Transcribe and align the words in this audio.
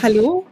Hallo. 0.00 0.46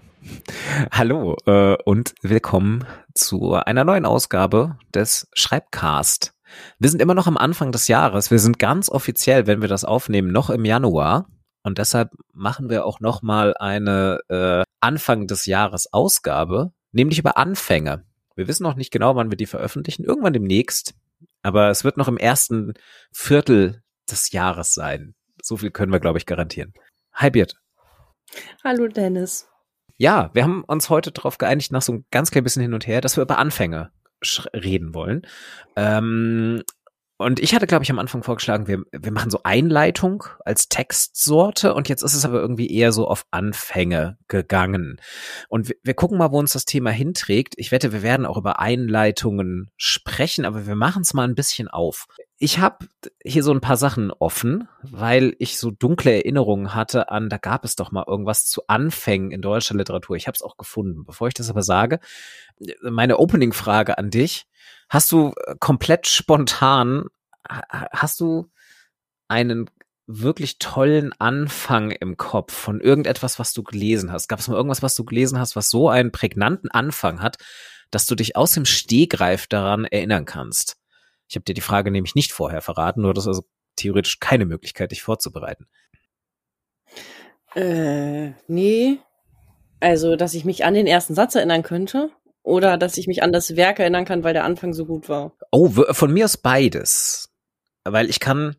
Hallo 0.91 1.37
äh, 1.47 1.77
und 1.85 2.15
willkommen 2.21 2.85
zu 3.15 3.55
einer 3.55 3.85
neuen 3.85 4.05
Ausgabe 4.05 4.77
des 4.93 5.29
Schreibcast. 5.35 6.33
Wir 6.81 6.91
sind 6.91 7.01
immer 7.01 7.15
noch 7.15 7.29
am 7.29 7.37
Anfang 7.37 7.71
des 7.71 7.87
Jahres. 7.87 8.33
Wir 8.33 8.41
sind 8.41 8.59
ganz 8.59 8.89
offiziell, 8.89 9.47
wenn 9.47 9.61
wir 9.61 9.69
das 9.69 9.85
aufnehmen, 9.85 10.33
noch 10.33 10.51
im 10.51 10.65
Januar. 10.65 11.29
Und 11.63 11.79
deshalb 11.79 12.11
machen 12.33 12.71
wir 12.71 12.85
auch 12.85 12.99
noch 12.99 13.23
mal 13.23 13.55
eine 13.57 14.19
äh, 14.29 14.65
Anfang 14.81 15.29
des 15.29 15.47
Jahres 15.47 15.93
Ausgabe, 15.93 16.73
nämlich 16.91 17.21
über 17.21 17.37
Anfänge. 17.37 18.05
Wir 18.35 18.49
wissen 18.49 18.65
noch 18.65 18.75
nicht 18.75 18.91
genau, 18.91 19.15
wann 19.15 19.31
wir 19.31 19.37
die 19.37 19.47
veröffentlichen. 19.47 20.03
Irgendwann 20.03 20.33
demnächst. 20.33 20.95
Aber 21.43 21.71
es 21.71 21.85
wird 21.85 21.97
noch 21.99 22.09
im 22.09 22.19
ersten 22.19 22.75
Viertel 23.13 23.83
des 24.11 24.33
Jahres 24.33 24.75
sein. 24.75 25.15
So 25.41 25.57
viel 25.57 25.71
können 25.71 25.93
wir, 25.93 26.01
glaube 26.01 26.19
ich, 26.19 26.27
garantieren. 26.27 26.73
Hi, 27.13 27.31
Biert. 27.31 27.57
Hallo, 28.65 28.89
Dennis. 28.89 29.49
Ja, 29.99 30.31
wir 30.35 30.43
haben 30.43 30.65
uns 30.65 30.91
heute 30.91 31.13
darauf 31.13 31.39
geeinigt, 31.39 31.73
nach 31.73 31.83
so 31.83 31.93
ein 31.93 32.05
ganz 32.11 32.31
klein 32.31 32.45
bisschen 32.45 32.63
hin 32.63 32.75
und 32.75 32.87
her, 32.87 33.01
dass 33.01 33.17
wir 33.17 33.23
über 33.23 33.39
Anfänge 33.39 33.91
reden 34.53 34.95
wollen. 34.95 35.23
Ähm, 35.77 36.63
und 37.19 37.41
ich 37.41 37.55
hatte, 37.55 37.67
glaube 37.67 37.83
ich, 37.83 37.91
am 37.91 37.99
Anfang 37.99 38.23
vorgeschlagen, 38.23 38.67
wir, 38.67 38.83
wir 38.93 39.13
machen 39.13 39.31
so 39.31 39.41
Einleitung 39.43 40.25
als 40.45 40.69
Textsorte 40.69 41.73
und 41.73 41.89
jetzt 41.89 42.03
ist 42.03 42.13
es 42.13 42.27
aber 42.27 42.41
irgendwie 42.41 42.71
eher 42.71 42.93
so 42.93 43.09
auf 43.09 43.25
Anfänge 43.31 44.19
gegangen. 44.29 45.01
Und 45.49 45.71
wir, 45.71 45.77
wir 45.83 45.95
gucken 45.95 46.19
mal, 46.19 46.31
wo 46.31 46.39
uns 46.39 46.53
das 46.53 46.67
Thema 46.67 46.91
hinträgt. 46.91 47.55
Ich 47.57 47.73
wette, 47.73 47.93
wir 47.93 48.03
werden 48.03 48.27
auch 48.27 48.37
über 48.37 48.61
Einleitungen 48.61 49.71
sprechen, 49.79 50.45
aber 50.45 50.67
wir 50.67 50.75
machen 50.75 51.03
es 51.03 51.15
mal 51.15 51.27
ein 51.27 51.35
bisschen 51.35 51.69
auf. 51.69 52.07
Ich 52.39 52.59
habe 52.59 52.87
hier 53.25 53.43
so 53.43 53.53
ein 53.53 53.63
paar 53.63 53.79
Sachen 53.79 54.11
offen, 54.11 54.69
weil 54.83 55.35
ich 55.39 55.59
so 55.59 55.71
dunkle 55.71 56.13
Erinnerungen 56.13 56.75
hatte 56.75 57.09
an, 57.09 57.31
da 57.31 57.39
gab 57.39 57.65
es 57.65 57.77
doch 57.77 57.93
mal 57.93 58.05
irgendwas 58.07 58.45
zu 58.45 58.67
Anfängen 58.67 59.31
in 59.31 59.41
deutscher 59.41 59.75
Literatur. 59.75 60.17
Ich 60.17 60.27
habe 60.27 60.35
es 60.35 60.43
auch 60.43 60.59
gefunden. 60.59 61.05
Bevor 61.07 61.29
ich 61.29 61.35
das 61.35 61.49
aber 61.49 61.63
sage, 61.63 61.99
meine 62.83 63.19
Opening-Frage 63.19 63.97
an 63.97 64.11
dich 64.11 64.47
Hast 64.89 65.13
du 65.13 65.33
äh, 65.47 65.55
komplett 65.59 66.07
spontan, 66.07 67.07
hast 67.49 68.21
du 68.21 68.51
einen 69.29 69.71
wirklich 70.07 70.59
tollen 70.59 71.13
Anfang 71.19 71.91
im 71.91 72.17
Kopf 72.17 72.53
von 72.53 72.81
irgendetwas, 72.81 73.39
was 73.39 73.53
du 73.53 73.63
gelesen 73.63 74.13
hast? 74.13 74.29
Gab 74.29 74.39
es 74.39 74.49
mal 74.49 74.57
irgendwas, 74.57 74.83
was 74.83 74.95
du 74.95 75.05
gelesen 75.05 75.39
hast, 75.39 75.57
was 75.57 75.69
so 75.69 75.89
einen 75.89 76.13
prägnanten 76.13 76.71
Anfang 76.71 77.21
hat, 77.21 77.39
dass 77.91 78.07
du 78.07 78.15
dich 78.15 78.37
aus 78.37 78.53
dem 78.53 78.65
Stehgreif 78.65 79.47
daran 79.47 79.85
erinnern 79.85 80.25
kannst? 80.25 80.77
Ich 81.29 81.35
habe 81.35 81.45
dir 81.45 81.55
die 81.55 81.61
Frage 81.61 81.91
nämlich 81.91 82.15
nicht 82.15 82.33
vorher 82.33 82.61
verraten, 82.61 83.03
nur 83.03 83.15
das 83.15 83.27
also 83.27 83.45
theoretisch 83.75 84.21
keine 84.21 84.47
Möglichkeit, 84.47 84.93
dich 84.93 85.03
vorzubereiten. 85.03 85.67
Äh, 87.55 88.33
nee. 88.47 88.99
Also, 89.81 90.17
dass 90.17 90.35
ich 90.35 90.45
mich 90.45 90.65
an 90.65 90.75
den 90.75 90.87
ersten 90.87 91.15
Satz 91.15 91.35
erinnern 91.35 91.63
könnte. 91.63 92.11
Oder 92.47 92.79
dass 92.79 92.97
ich 92.97 93.09
mich 93.09 93.25
an 93.25 93.33
das 93.33 93.57
Werk 93.57 93.81
erinnern 93.81 94.05
kann, 94.05 94.23
weil 94.23 94.33
der 94.33 94.45
Anfang 94.45 94.73
so 94.73 94.87
gut 94.87 95.09
war. 95.09 95.33
Oh, 95.51 95.69
von 95.69 96.13
mir 96.13 96.27
ist 96.27 96.45
beides. 96.45 97.29
Weil 97.83 98.09
ich 98.09 98.21
kann, 98.21 98.55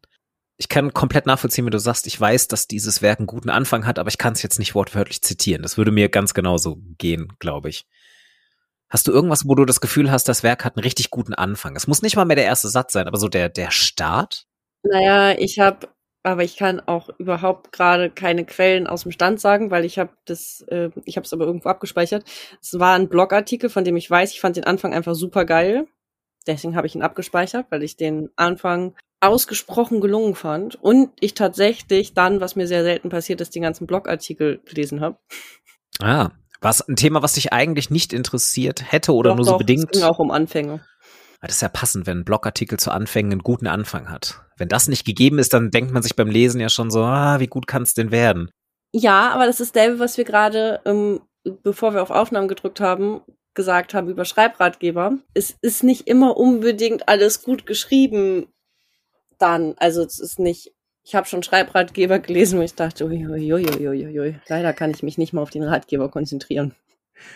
ich 0.58 0.68
kann 0.68 0.94
komplett 0.94 1.26
nachvollziehen, 1.26 1.64
wenn 1.64 1.72
du 1.72 1.80
sagst, 1.80 2.06
ich 2.06 2.20
weiß, 2.20 2.50
dass 2.50 2.68
dieses 2.68 3.02
Werk 3.02 3.20
einen 3.20 3.28
guten 3.28 3.50
Anfang 3.50 3.86
hat, 3.86 3.98
aber 3.98 4.10
ich 4.10 4.18
kann 4.18 4.34
es 4.34 4.44
jetzt 4.44 4.60
nicht 4.60 4.76
wortwörtlich 4.76 5.22
zitieren. 5.22 5.62
Das 5.62 5.78
würde 5.78 5.92
mir 5.92 6.10
ganz 6.10 6.34
genauso 6.34 6.82
gehen, 6.98 7.32
glaube 7.40 7.70
ich. 7.70 7.86
Hast 8.90 9.08
du 9.08 9.14
irgendwas, 9.14 9.48
wo 9.48 9.56
du 9.56 9.64
das 9.64 9.80
Gefühl 9.80 10.12
hast, 10.12 10.28
das 10.28 10.44
Werk 10.44 10.66
hat 10.66 10.76
einen 10.76 10.84
richtig 10.84 11.10
guten 11.10 11.34
Anfang? 11.34 11.78
Es 11.78 11.88
muss 11.88 12.02
nicht 12.02 12.18
mal 12.18 12.26
mehr 12.26 12.36
der 12.36 12.44
erste 12.44 12.68
Satz 12.68 12.92
sein, 12.92 13.08
aber 13.08 13.18
so 13.18 13.30
der, 13.30 13.48
der 13.48 13.72
Start? 13.72 14.48
Naja, 14.84 15.32
ich 15.40 15.60
habe 15.60 15.88
aber 16.27 16.43
ich 16.43 16.58
kann 16.58 16.82
auch 16.82 17.08
überhaupt 17.20 17.71
gerade 17.71 18.10
keine 18.10 18.43
Quellen 18.43 18.86
aus 18.86 19.04
dem 19.04 19.14
Stand 19.14 19.39
sagen, 19.39 19.71
weil 19.71 19.86
ich 19.86 19.98
habe 19.98 20.10
das, 20.26 20.60
äh, 20.67 20.89
ich 21.05 21.15
habe 21.15 21.23
es 21.23 21.32
aber 21.32 21.45
irgendwo 21.45 21.70
abgespeichert. 21.70 22.26
Es 22.61 22.77
war 22.77 22.95
ein 22.95 23.08
Blogartikel, 23.08 23.70
von 23.70 23.86
dem 23.86 23.95
ich 23.95 24.11
weiß, 24.11 24.33
ich 24.33 24.42
fand 24.42 24.58
den 24.58 24.66
Anfang 24.66 24.93
einfach 24.93 25.16
super 25.16 25.45
geil. 25.45 25.87
Deswegen 26.45 26.76
habe 26.76 26.86
ich 26.86 26.95
ihn 26.95 27.02
abgespeichert, 27.02 27.67
weil 27.70 27.82
ich 27.82 27.95
den 27.95 28.30
Anfang 28.36 28.93
ausgesprochen 29.21 30.02
gelungen 30.02 30.36
fand 30.36 30.76
und 30.76 31.11
ich 31.21 31.33
tatsächlich 31.33 32.14
dann, 32.14 32.42
was 32.42 32.58
mir 32.58 32.67
sehr 32.67 32.83
selten 32.83 33.08
passiert 33.08 33.39
ist, 33.39 33.55
den 33.55 33.61
ganzen 33.61 33.87
Blogartikel 33.87 34.60
gelesen 34.66 34.99
habe. 34.99 35.17
Ah, 36.02 36.32
was 36.60 36.86
ein 36.86 36.98
Thema, 36.98 37.21
was 37.21 37.33
dich 37.36 37.54
eigentlich 37.54 37.89
nicht 37.89 38.11
interessiert 38.11 38.92
hätte 38.92 39.14
oder 39.14 39.30
doch, 39.30 39.37
nur 39.37 39.45
so 39.45 39.52
doch, 39.52 39.60
bedingt? 39.60 39.86
Es 39.86 40.02
ging 40.02 40.04
auch 40.04 40.20
um 40.20 40.32
Anfänge. 40.32 40.82
Das 41.42 41.55
ist 41.55 41.61
ja 41.61 41.70
passend, 41.70 42.08
wenn 42.08 42.20
ein 42.20 42.25
Blogartikel 42.25 42.80
zu 42.80 42.92
Anfängen 42.92 43.33
einen 43.33 43.43
guten 43.43 43.67
Anfang 43.67 44.09
hat. 44.09 44.42
Wenn 44.58 44.70
das 44.70 44.87
nicht 44.87 45.05
gegeben 45.05 45.39
ist, 45.39 45.53
dann 45.53 45.70
denkt 45.70 45.92
man 45.92 46.02
sich 46.02 46.15
beim 46.15 46.30
Lesen 46.30 46.59
ja 46.59 46.70
schon 46.70 46.89
so, 46.89 47.03
ah, 47.03 47.39
wie 47.39 47.48
gut 47.48 47.67
kann 47.67 47.83
es 47.83 47.93
denn 47.93 48.11
werden? 48.11 48.49
Ja, 48.92 49.30
aber 49.31 49.45
das 49.45 49.59
ist 49.59 49.75
der, 49.75 49.99
was 49.99 50.17
wir 50.17 50.25
gerade, 50.25 50.81
ähm, 50.86 51.21
bevor 51.64 51.93
wir 51.93 52.02
auf 52.02 52.09
Aufnahmen 52.09 52.48
gedrückt 52.48 52.80
haben, 52.80 53.21
gesagt 53.53 53.93
haben 53.93 54.09
über 54.09 54.25
Schreibratgeber. 54.25 55.17
Es 55.33 55.55
ist 55.61 55.83
nicht 55.83 56.08
immer 56.08 56.37
unbedingt 56.37 57.08
alles 57.08 57.43
gut 57.43 57.65
geschrieben 57.65 58.48
dann. 59.37 59.75
Also 59.77 60.04
es 60.04 60.19
ist 60.19 60.39
nicht, 60.39 60.73
ich 61.04 61.15
habe 61.15 61.27
schon 61.27 61.43
Schreibratgeber 61.43 62.19
gelesen, 62.19 62.59
wo 62.59 62.64
ich 62.64 62.75
dachte, 62.75 63.05
uiuiuiuiui, 63.05 64.39
leider 64.48 64.73
kann 64.73 64.92
ich 64.92 65.04
mich 65.04 65.17
nicht 65.17 65.33
mal 65.33 65.42
auf 65.42 65.49
den 65.49 65.64
Ratgeber 65.64 66.09
konzentrieren. 66.09 66.75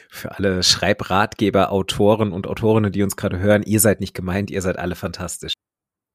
Für 0.09 0.37
alle 0.37 0.63
Schreibratgeber, 0.63 1.71
Autoren 1.71 2.31
und 2.31 2.47
Autorinnen, 2.47 2.91
die 2.91 3.03
uns 3.03 3.15
gerade 3.15 3.39
hören, 3.39 3.63
ihr 3.63 3.79
seid 3.79 3.99
nicht 3.99 4.13
gemeint, 4.13 4.51
ihr 4.51 4.61
seid 4.61 4.77
alle 4.77 4.95
fantastisch. 4.95 5.53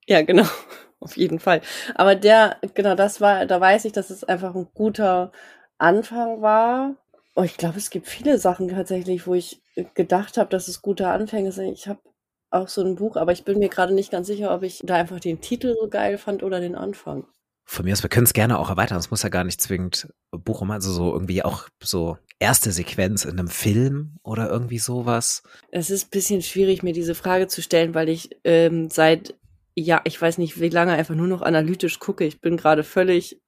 Ja, 0.06 0.22
genau. 0.22 0.46
Auf 1.00 1.16
jeden 1.16 1.40
Fall. 1.40 1.60
Aber 1.94 2.14
der, 2.14 2.56
genau, 2.74 2.94
das 2.94 3.20
war, 3.20 3.44
da 3.46 3.60
weiß 3.60 3.84
ich, 3.84 3.92
dass 3.92 4.10
es 4.10 4.24
einfach 4.24 4.54
ein 4.54 4.68
guter 4.74 5.30
Anfang 5.78 6.40
war. 6.40 6.96
Oh, 7.34 7.42
ich 7.42 7.58
glaube, 7.58 7.76
es 7.78 7.90
gibt 7.90 8.08
viele 8.08 8.38
Sachen 8.38 8.68
tatsächlich, 8.68 9.26
wo 9.26 9.34
ich 9.34 9.60
gedacht 9.94 10.38
habe, 10.38 10.48
dass 10.48 10.68
es 10.68 10.80
gute 10.80 11.08
Anfänge 11.08 11.52
sind. 11.52 11.72
Ich 11.74 11.86
habe 11.86 12.00
auch 12.50 12.68
so 12.68 12.82
ein 12.82 12.94
Buch, 12.96 13.16
aber 13.16 13.32
ich 13.32 13.44
bin 13.44 13.58
mir 13.58 13.68
gerade 13.68 13.94
nicht 13.94 14.10
ganz 14.10 14.26
sicher, 14.26 14.54
ob 14.54 14.62
ich 14.62 14.80
da 14.84 14.94
einfach 14.96 15.20
den 15.20 15.40
Titel 15.40 15.76
so 15.78 15.88
geil 15.88 16.16
fand 16.16 16.42
oder 16.42 16.60
den 16.60 16.76
Anfang. 16.76 17.26
Von 17.68 17.84
mir 17.84 17.92
aus, 17.92 18.02
wir 18.04 18.08
können 18.08 18.26
es 18.26 18.32
gerne 18.32 18.58
auch 18.58 18.70
erweitern. 18.70 18.98
Es 18.98 19.10
muss 19.10 19.24
ja 19.24 19.28
gar 19.28 19.42
nicht 19.42 19.60
zwingend 19.60 20.08
Buch 20.30 20.60
um, 20.60 20.70
also 20.70 20.92
so 20.92 21.12
irgendwie 21.12 21.42
auch 21.42 21.68
so 21.82 22.16
erste 22.38 22.70
Sequenz 22.70 23.24
in 23.24 23.38
einem 23.38 23.48
Film 23.48 24.16
oder 24.22 24.48
irgendwie 24.48 24.78
sowas. 24.78 25.42
Es 25.72 25.90
ist 25.90 26.06
ein 26.06 26.10
bisschen 26.10 26.42
schwierig, 26.42 26.84
mir 26.84 26.92
diese 26.92 27.16
Frage 27.16 27.48
zu 27.48 27.62
stellen, 27.62 27.94
weil 27.94 28.08
ich 28.08 28.30
ähm, 28.44 28.88
seit, 28.88 29.34
ja, 29.74 30.00
ich 30.04 30.20
weiß 30.20 30.38
nicht 30.38 30.60
wie 30.60 30.68
lange, 30.68 30.92
einfach 30.92 31.16
nur 31.16 31.26
noch 31.26 31.42
analytisch 31.42 31.98
gucke. 31.98 32.24
Ich 32.24 32.40
bin 32.40 32.56
gerade 32.56 32.84
völlig, 32.84 33.40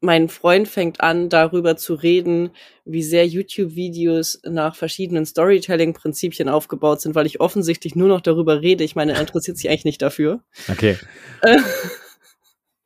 mein 0.00 0.28
Freund 0.28 0.68
fängt 0.68 1.00
an, 1.00 1.28
darüber 1.28 1.76
zu 1.76 1.94
reden, 1.94 2.50
wie 2.84 3.02
sehr 3.02 3.26
YouTube-Videos 3.26 4.42
nach 4.44 4.76
verschiedenen 4.76 5.26
Storytelling-Prinzipien 5.26 6.48
aufgebaut 6.48 7.00
sind, 7.00 7.16
weil 7.16 7.26
ich 7.26 7.40
offensichtlich 7.40 7.96
nur 7.96 8.08
noch 8.08 8.20
darüber 8.20 8.60
rede. 8.60 8.84
Ich 8.84 8.94
meine, 8.94 9.14
er 9.14 9.20
interessiert 9.20 9.56
sich 9.56 9.68
eigentlich 9.68 9.84
nicht 9.84 10.02
dafür. 10.02 10.44
Okay. 10.68 10.96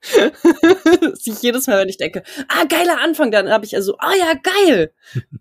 sich 1.14 1.42
jedes 1.42 1.66
Mal, 1.66 1.78
wenn 1.78 1.88
ich 1.88 1.96
denke, 1.96 2.22
ah, 2.48 2.64
geiler 2.64 3.00
Anfang, 3.00 3.30
dann 3.30 3.50
habe 3.50 3.64
ich 3.64 3.74
also, 3.74 3.96
ah 3.98 4.14
ja, 4.16 4.34
geil. 4.34 4.92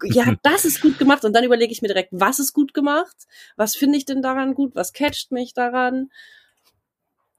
Ja, 0.03 0.25
das 0.43 0.65
ist 0.65 0.81
gut 0.81 0.97
gemacht. 0.97 1.23
Und 1.25 1.33
dann 1.33 1.43
überlege 1.43 1.71
ich 1.71 1.81
mir 1.81 1.87
direkt, 1.87 2.09
was 2.11 2.39
ist 2.39 2.53
gut 2.53 2.73
gemacht? 2.73 3.15
Was 3.55 3.75
finde 3.75 3.97
ich 3.97 4.05
denn 4.05 4.21
daran 4.21 4.53
gut? 4.55 4.75
Was 4.75 4.93
catcht 4.93 5.31
mich 5.31 5.53
daran? 5.53 6.09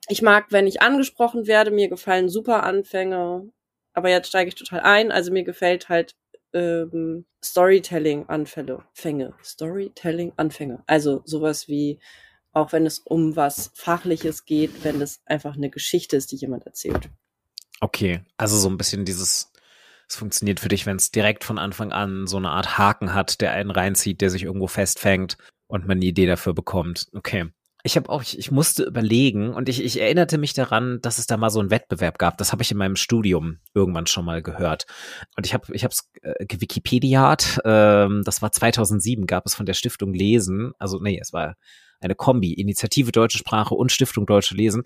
Ich 0.08 0.22
mag, 0.22 0.46
wenn 0.50 0.66
ich 0.66 0.80
angesprochen 0.80 1.46
werde, 1.46 1.70
mir 1.70 1.88
gefallen 1.88 2.28
super 2.28 2.62
Anfänge. 2.62 3.50
Aber 3.92 4.10
jetzt 4.10 4.28
steige 4.28 4.48
ich 4.48 4.54
total 4.54 4.80
ein. 4.80 5.10
Also 5.10 5.32
mir 5.32 5.44
gefällt 5.44 5.88
halt 5.88 6.14
ähm, 6.54 7.26
Storytelling-Anfälle, 7.44 8.84
Fänge. 8.94 9.34
Storytelling-Anfänge. 9.42 10.82
Also 10.87 11.22
sowas 11.25 11.69
wie 11.69 11.98
auch 12.52 12.72
wenn 12.72 12.86
es 12.86 12.98
um 12.98 13.36
was 13.36 13.70
Fachliches 13.74 14.44
geht, 14.44 14.84
wenn 14.84 15.00
es 15.00 15.20
einfach 15.26 15.54
eine 15.54 15.70
Geschichte 15.70 16.16
ist, 16.16 16.32
die 16.32 16.36
jemand 16.36 16.66
erzählt. 16.66 17.10
Okay, 17.80 18.20
also 18.36 18.56
so 18.56 18.68
ein 18.68 18.76
bisschen 18.76 19.04
dieses, 19.04 19.52
es 20.08 20.16
funktioniert 20.16 20.60
für 20.60 20.68
dich, 20.68 20.86
wenn 20.86 20.96
es 20.96 21.10
direkt 21.10 21.44
von 21.44 21.58
Anfang 21.58 21.92
an 21.92 22.26
so 22.26 22.36
eine 22.36 22.50
Art 22.50 22.78
Haken 22.78 23.14
hat, 23.14 23.40
der 23.40 23.52
einen 23.52 23.70
reinzieht, 23.70 24.20
der 24.20 24.30
sich 24.30 24.44
irgendwo 24.44 24.66
festfängt 24.66 25.36
und 25.66 25.86
man 25.86 25.98
eine 25.98 26.06
Idee 26.06 26.26
dafür 26.26 26.54
bekommt. 26.54 27.08
Okay. 27.12 27.50
Ich 27.84 27.96
habe 27.96 28.08
auch, 28.10 28.22
ich, 28.22 28.36
ich, 28.36 28.50
musste 28.50 28.82
überlegen 28.82 29.54
und 29.54 29.68
ich, 29.68 29.82
ich 29.82 30.00
erinnerte 30.00 30.36
mich 30.36 30.52
daran, 30.52 31.00
dass 31.00 31.18
es 31.18 31.28
da 31.28 31.36
mal 31.36 31.48
so 31.48 31.60
einen 31.60 31.70
Wettbewerb 31.70 32.18
gab. 32.18 32.36
Das 32.36 32.50
habe 32.50 32.62
ich 32.62 32.72
in 32.72 32.76
meinem 32.76 32.96
Studium 32.96 33.60
irgendwann 33.72 34.08
schon 34.08 34.24
mal 34.24 34.42
gehört. 34.42 34.86
Und 35.36 35.46
ich 35.46 35.54
habe, 35.54 35.72
ich 35.72 35.84
äh, 35.84 36.44
gewikipediat. 36.44 37.60
Ähm, 37.64 38.22
das 38.24 38.42
war 38.42 38.50
2007, 38.50 39.26
gab 39.26 39.46
es 39.46 39.54
von 39.54 39.64
der 39.64 39.74
Stiftung 39.74 40.12
Lesen. 40.12 40.72
Also 40.80 40.98
nee, 40.98 41.20
es 41.22 41.32
war 41.32 41.54
eine 42.00 42.14
Kombi, 42.14 42.52
Initiative 42.52 43.12
Deutsche 43.12 43.38
Sprache 43.38 43.74
und 43.74 43.92
Stiftung 43.92 44.26
Deutsche 44.26 44.54
Lesen. 44.54 44.84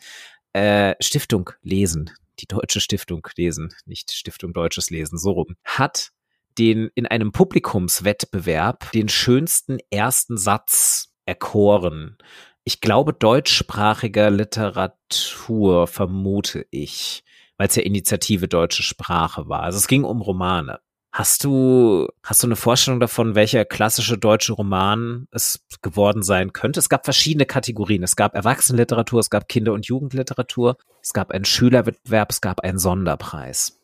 Äh, 0.52 0.94
Stiftung 1.00 1.50
Lesen, 1.62 2.10
die 2.38 2.46
Deutsche 2.46 2.80
Stiftung 2.80 3.26
Lesen, 3.36 3.74
nicht 3.86 4.12
Stiftung 4.12 4.52
Deutsches 4.52 4.90
Lesen, 4.90 5.18
so 5.18 5.32
rum, 5.32 5.56
hat 5.64 6.10
den 6.58 6.90
in 6.94 7.06
einem 7.06 7.32
Publikumswettbewerb 7.32 8.92
den 8.92 9.08
schönsten 9.08 9.78
ersten 9.90 10.36
Satz 10.36 11.14
erkoren. 11.24 12.18
Ich 12.64 12.80
glaube 12.80 13.12
deutschsprachiger 13.12 14.30
Literatur, 14.30 15.86
vermute 15.86 16.66
ich, 16.70 17.24
weil 17.56 17.68
es 17.68 17.76
ja 17.76 17.82
Initiative 17.82 18.48
Deutsche 18.48 18.82
Sprache 18.82 19.48
war. 19.48 19.62
Also 19.62 19.78
es 19.78 19.88
ging 19.88 20.04
um 20.04 20.20
Romane. 20.20 20.80
Hast 21.12 21.44
du, 21.44 22.08
hast 22.22 22.42
du 22.42 22.46
eine 22.46 22.56
Vorstellung 22.56 22.98
davon, 22.98 23.34
welcher 23.34 23.66
klassische 23.66 24.16
deutsche 24.16 24.54
Roman 24.54 25.28
es 25.30 25.60
geworden 25.82 26.22
sein 26.22 26.54
könnte? 26.54 26.80
Es 26.80 26.88
gab 26.88 27.04
verschiedene 27.04 27.44
Kategorien. 27.44 28.02
Es 28.02 28.16
gab 28.16 28.34
Erwachsenenliteratur, 28.34 29.20
es 29.20 29.28
gab 29.28 29.46
Kinder- 29.46 29.74
und 29.74 29.84
Jugendliteratur, 29.84 30.78
es 31.02 31.12
gab 31.12 31.30
einen 31.30 31.44
Schülerwettbewerb, 31.44 32.30
es 32.30 32.40
gab 32.40 32.60
einen 32.60 32.78
Sonderpreis. 32.78 33.78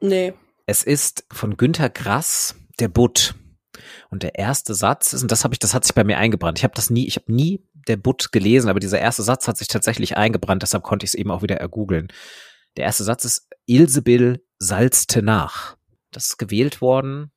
Nee. 0.00 0.32
Es 0.64 0.82
ist 0.82 1.26
von 1.30 1.58
Günter 1.58 1.90
Grass, 1.90 2.56
der 2.80 2.88
Butt. 2.88 3.34
Und 4.08 4.22
der 4.22 4.36
erste 4.36 4.74
Satz 4.74 5.12
ist, 5.12 5.20
und 5.22 5.30
das 5.30 5.44
habe 5.44 5.54
ich, 5.54 5.58
das 5.58 5.74
hat 5.74 5.84
sich 5.84 5.94
bei 5.94 6.04
mir 6.04 6.16
eingebrannt. 6.16 6.58
Ich 6.58 6.64
habe 6.64 6.74
das 6.74 6.88
nie, 6.88 7.06
ich 7.06 7.16
habe 7.16 7.30
nie 7.30 7.62
der 7.86 7.98
Butt 7.98 8.32
gelesen, 8.32 8.70
aber 8.70 8.80
dieser 8.80 8.98
erste 8.98 9.22
Satz 9.22 9.46
hat 9.46 9.58
sich 9.58 9.68
tatsächlich 9.68 10.16
eingebrannt, 10.16 10.62
deshalb 10.62 10.84
konnte 10.84 11.04
ich 11.04 11.10
es 11.10 11.14
eben 11.14 11.30
auch 11.30 11.42
wieder 11.42 11.56
ergoogeln. 11.56 12.08
Der 12.78 12.84
erste 12.84 13.04
Satz 13.04 13.26
ist 13.26 13.48
Ilsebill 13.66 14.42
salzte 14.58 15.20
nach. 15.20 15.76
Das 16.12 16.26
ist 16.26 16.38
gewählt 16.38 16.80
worden 16.80 17.32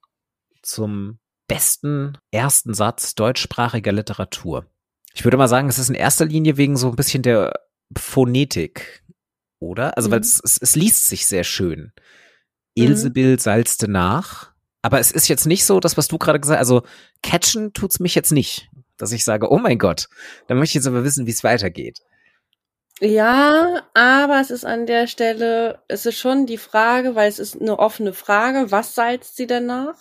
zum 0.62 1.19
besten 1.48 2.18
ersten 2.31 2.74
Satz 2.74 3.16
deutschsprachiger 3.16 3.92
Literatur. 3.92 4.66
Ich 5.13 5.24
würde 5.24 5.38
mal 5.38 5.48
sagen, 5.48 5.69
es 5.69 5.80
ist 5.80 5.89
in 5.89 5.95
erster 5.95 6.25
Linie 6.25 6.57
wegen 6.57 6.75
so 6.75 6.89
ein 6.89 6.95
bisschen 6.95 7.24
der 7.24 7.54
Phonetik, 7.98 9.04
oder? 9.60 9.95
Also, 9.98 10.10
mhm. 10.10 10.13
weil 10.13 10.19
es, 10.22 10.42
es, 10.44 10.57
es 10.57 10.75
liest 10.75 11.06
sich 11.06 11.25
sehr 11.25 11.44
schön. 11.44 11.94
Mhm. 12.75 12.83
Ilsebill 12.83 13.39
salzte 13.39 13.88
nach. 13.88 14.51
Aber 14.81 15.00
es 15.00 15.12
ist 15.12 15.28
jetzt 15.28 15.48
nicht 15.48 15.66
so, 15.66 15.80
das, 15.80 15.98
was 15.98 16.07
du 16.07 16.18
gerade 16.18 16.39
gesagt 16.39 16.60
hast, 16.60 16.69
also 16.69 16.86
catchen 17.24 17.74
tut's 17.74 18.00
mich 18.00 18.13
jetzt 18.13 18.31
nicht, 18.31 18.69
dass 18.98 19.12
ich 19.12 19.24
sage, 19.24 19.51
oh 19.51 19.57
mein 19.57 19.80
Gott, 19.80 20.10
dann 20.48 20.57
möchte 20.57 20.71
ich 20.71 20.75
jetzt 20.75 20.88
aber 20.88 21.04
wissen, 21.04 21.25
wie 21.25 21.31
es 21.31 21.44
weitergeht. 21.44 22.01
Ja, 23.01 23.81
aber 23.94 24.39
es 24.39 24.51
ist 24.51 24.65
an 24.65 24.86
der 24.86 25.07
Stelle, 25.07 25.80
es 25.89 26.06
ist 26.06 26.18
schon 26.18 26.45
die 26.45 26.57
Frage, 26.57 27.13
weil 27.15 27.27
es 27.27 27.39
ist 27.39 27.59
eine 27.59 27.77
offene 27.77 28.13
Frage, 28.13 28.71
was 28.71 28.95
salzt 28.95 29.36
sie 29.36 29.47
denn 29.47 29.65
nach? 29.65 29.97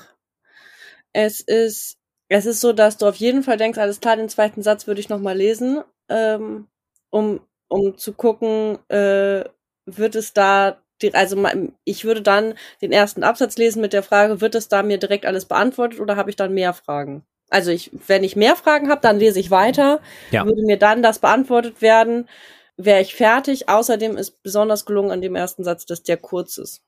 Es 1.12 1.40
ist, 1.40 1.96
es 2.28 2.46
ist 2.46 2.60
so, 2.60 2.72
dass 2.72 2.96
du 2.98 3.06
auf 3.06 3.16
jeden 3.16 3.42
Fall 3.42 3.56
denkst, 3.56 3.78
alles 3.78 4.00
klar, 4.00 4.16
den 4.16 4.28
zweiten 4.28 4.62
Satz 4.62 4.86
würde 4.86 5.00
ich 5.00 5.08
noch 5.08 5.20
mal 5.20 5.36
lesen, 5.36 5.82
ähm, 6.08 6.66
um, 7.10 7.40
um 7.68 7.96
zu 7.96 8.12
gucken, 8.12 8.78
äh, 8.88 9.44
wird 9.86 10.14
es 10.14 10.32
da 10.32 10.78
die, 11.02 11.12
also 11.14 11.36
ich 11.84 12.04
würde 12.04 12.22
dann 12.22 12.54
den 12.80 12.92
ersten 12.92 13.24
Absatz 13.24 13.56
lesen 13.56 13.80
mit 13.80 13.92
der 13.92 14.02
Frage, 14.04 14.40
wird 14.40 14.54
es 14.54 14.68
da 14.68 14.82
mir 14.82 14.98
direkt 14.98 15.26
alles 15.26 15.46
beantwortet 15.46 16.00
oder 16.00 16.16
habe 16.16 16.30
ich 16.30 16.36
dann 16.36 16.54
mehr 16.54 16.72
Fragen? 16.72 17.24
Also 17.50 17.70
ich, 17.70 17.90
wenn 18.06 18.24
ich 18.24 18.36
mehr 18.36 18.56
Fragen 18.56 18.90
habe, 18.90 19.00
dann 19.00 19.18
lese 19.18 19.38
ich 19.38 19.50
weiter. 19.50 20.00
Ja. 20.30 20.44
Würde 20.46 20.62
mir 20.62 20.78
dann 20.78 21.02
das 21.02 21.18
beantwortet 21.18 21.82
werden, 21.82 22.28
wäre 22.76 23.00
ich 23.00 23.14
fertig. 23.14 23.68
Außerdem 23.68 24.16
ist 24.16 24.42
besonders 24.42 24.84
gelungen 24.84 25.10
an 25.10 25.20
dem 25.20 25.34
ersten 25.34 25.64
Satz, 25.64 25.86
dass 25.86 26.02
der 26.02 26.16
kurz 26.16 26.58
ist. 26.58 26.82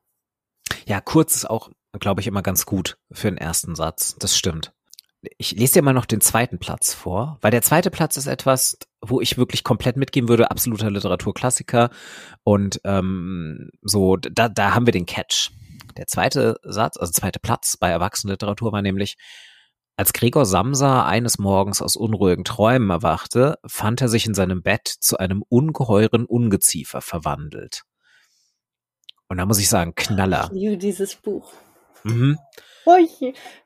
Ja, 0.87 1.00
kurz 1.00 1.37
ist 1.37 1.50
auch, 1.50 1.71
glaube 1.99 2.21
ich, 2.21 2.27
immer 2.27 2.43
ganz 2.43 2.67
gut 2.67 2.99
für 3.11 3.31
den 3.31 3.38
ersten 3.38 3.75
Satz. 3.75 4.17
Das 4.19 4.37
stimmt 4.37 4.73
ich 5.38 5.53
lese 5.53 5.75
dir 5.75 5.83
mal 5.83 5.93
noch 5.93 6.06
den 6.06 6.21
zweiten 6.21 6.59
Platz 6.59 6.94
vor, 6.94 7.38
weil 7.41 7.50
der 7.50 7.62
zweite 7.62 7.91
Platz 7.91 8.17
ist 8.17 8.27
etwas, 8.27 8.79
wo 9.00 9.21
ich 9.21 9.38
wirklich 9.38 9.65
komplett 9.65 9.97
mitgehen 9.97 10.29
würde, 10.29 10.50
absoluter 10.50 10.91
Literaturklassiker. 10.91 11.91
Und 12.44 12.81
ähm, 12.85 13.71
so, 13.82 14.17
da, 14.17 14.49
da 14.49 14.75
haben 14.75 14.87
wir 14.87 14.93
den 14.93 15.06
Catch. 15.06 15.50
Der 15.97 16.06
zweite 16.06 16.59
Satz, 16.62 16.97
also 16.97 17.12
zweite 17.12 17.39
Platz 17.39 17.77
bei 17.77 17.91
Erwachsenenliteratur 17.91 18.73
war 18.73 18.82
nämlich, 18.82 19.17
als 19.96 20.12
Gregor 20.12 20.44
Samsa 20.44 21.06
eines 21.06 21.38
Morgens 21.38 21.81
aus 21.81 21.96
unruhigen 21.96 22.44
Träumen 22.44 22.90
erwachte, 22.90 23.58
fand 23.66 24.00
er 24.02 24.08
sich 24.08 24.26
in 24.26 24.34
seinem 24.34 24.62
Bett 24.62 24.88
zu 24.88 25.19
einem 25.19 25.43
ungeheuren 25.48 26.26
Ungeziefer 26.26 27.00
verwandelt. 27.00 27.82
Und 29.28 29.38
da 29.38 29.46
muss 29.46 29.58
ich 29.58 29.69
sagen, 29.69 29.94
Knaller. 29.94 30.50
Ich 30.52 30.60
liebe 30.60 30.76
dieses 30.76 31.16
Buch. 31.16 31.52
Mhm. 32.04 32.38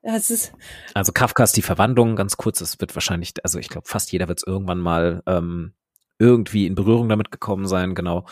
Das 0.02 0.30
ist 0.30 0.54
also 0.94 1.12
Kafkas 1.12 1.52
Die 1.52 1.60
Verwandlung, 1.60 2.16
ganz 2.16 2.38
kurz, 2.38 2.62
es 2.62 2.80
wird 2.80 2.96
wahrscheinlich, 2.96 3.34
also 3.42 3.58
ich 3.58 3.68
glaube, 3.68 3.86
fast 3.86 4.12
jeder 4.12 4.28
wird 4.28 4.38
es 4.38 4.46
irgendwann 4.46 4.78
mal 4.78 5.22
ähm, 5.26 5.74
irgendwie 6.18 6.66
in 6.66 6.74
Berührung 6.74 7.08
damit 7.10 7.30
gekommen 7.30 7.66
sein, 7.66 7.94
genau. 7.94 8.24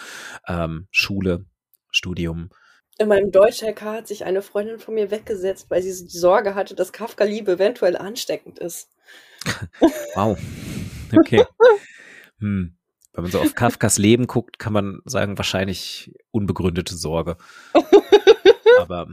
Ähm, 0.46 0.88
Schule, 0.90 1.44
Studium. 1.90 2.48
In 2.98 3.08
meinem 3.08 3.30
Deutsch-LK 3.30 3.80
hat 3.82 4.08
sich 4.08 4.24
eine 4.24 4.42
Freundin 4.42 4.80
von 4.80 4.94
mir 4.94 5.12
weggesetzt, 5.12 5.66
weil 5.70 5.82
sie 5.82 6.06
die 6.06 6.18
Sorge 6.18 6.56
hatte, 6.56 6.74
dass 6.74 6.92
Kafka-Liebe 6.92 7.52
eventuell 7.52 7.96
ansteckend 7.96 8.58
ist. 8.58 8.90
wow. 10.14 10.36
Okay. 11.16 11.44
Hm. 12.40 12.76
Wenn 13.12 13.22
man 13.22 13.32
so 13.32 13.40
auf 13.40 13.54
Kafkas 13.54 13.98
Leben 13.98 14.26
guckt, 14.26 14.58
kann 14.58 14.72
man 14.72 15.00
sagen, 15.04 15.38
wahrscheinlich 15.38 16.12
unbegründete 16.30 16.94
Sorge. 16.96 17.36
Aber 18.80 19.08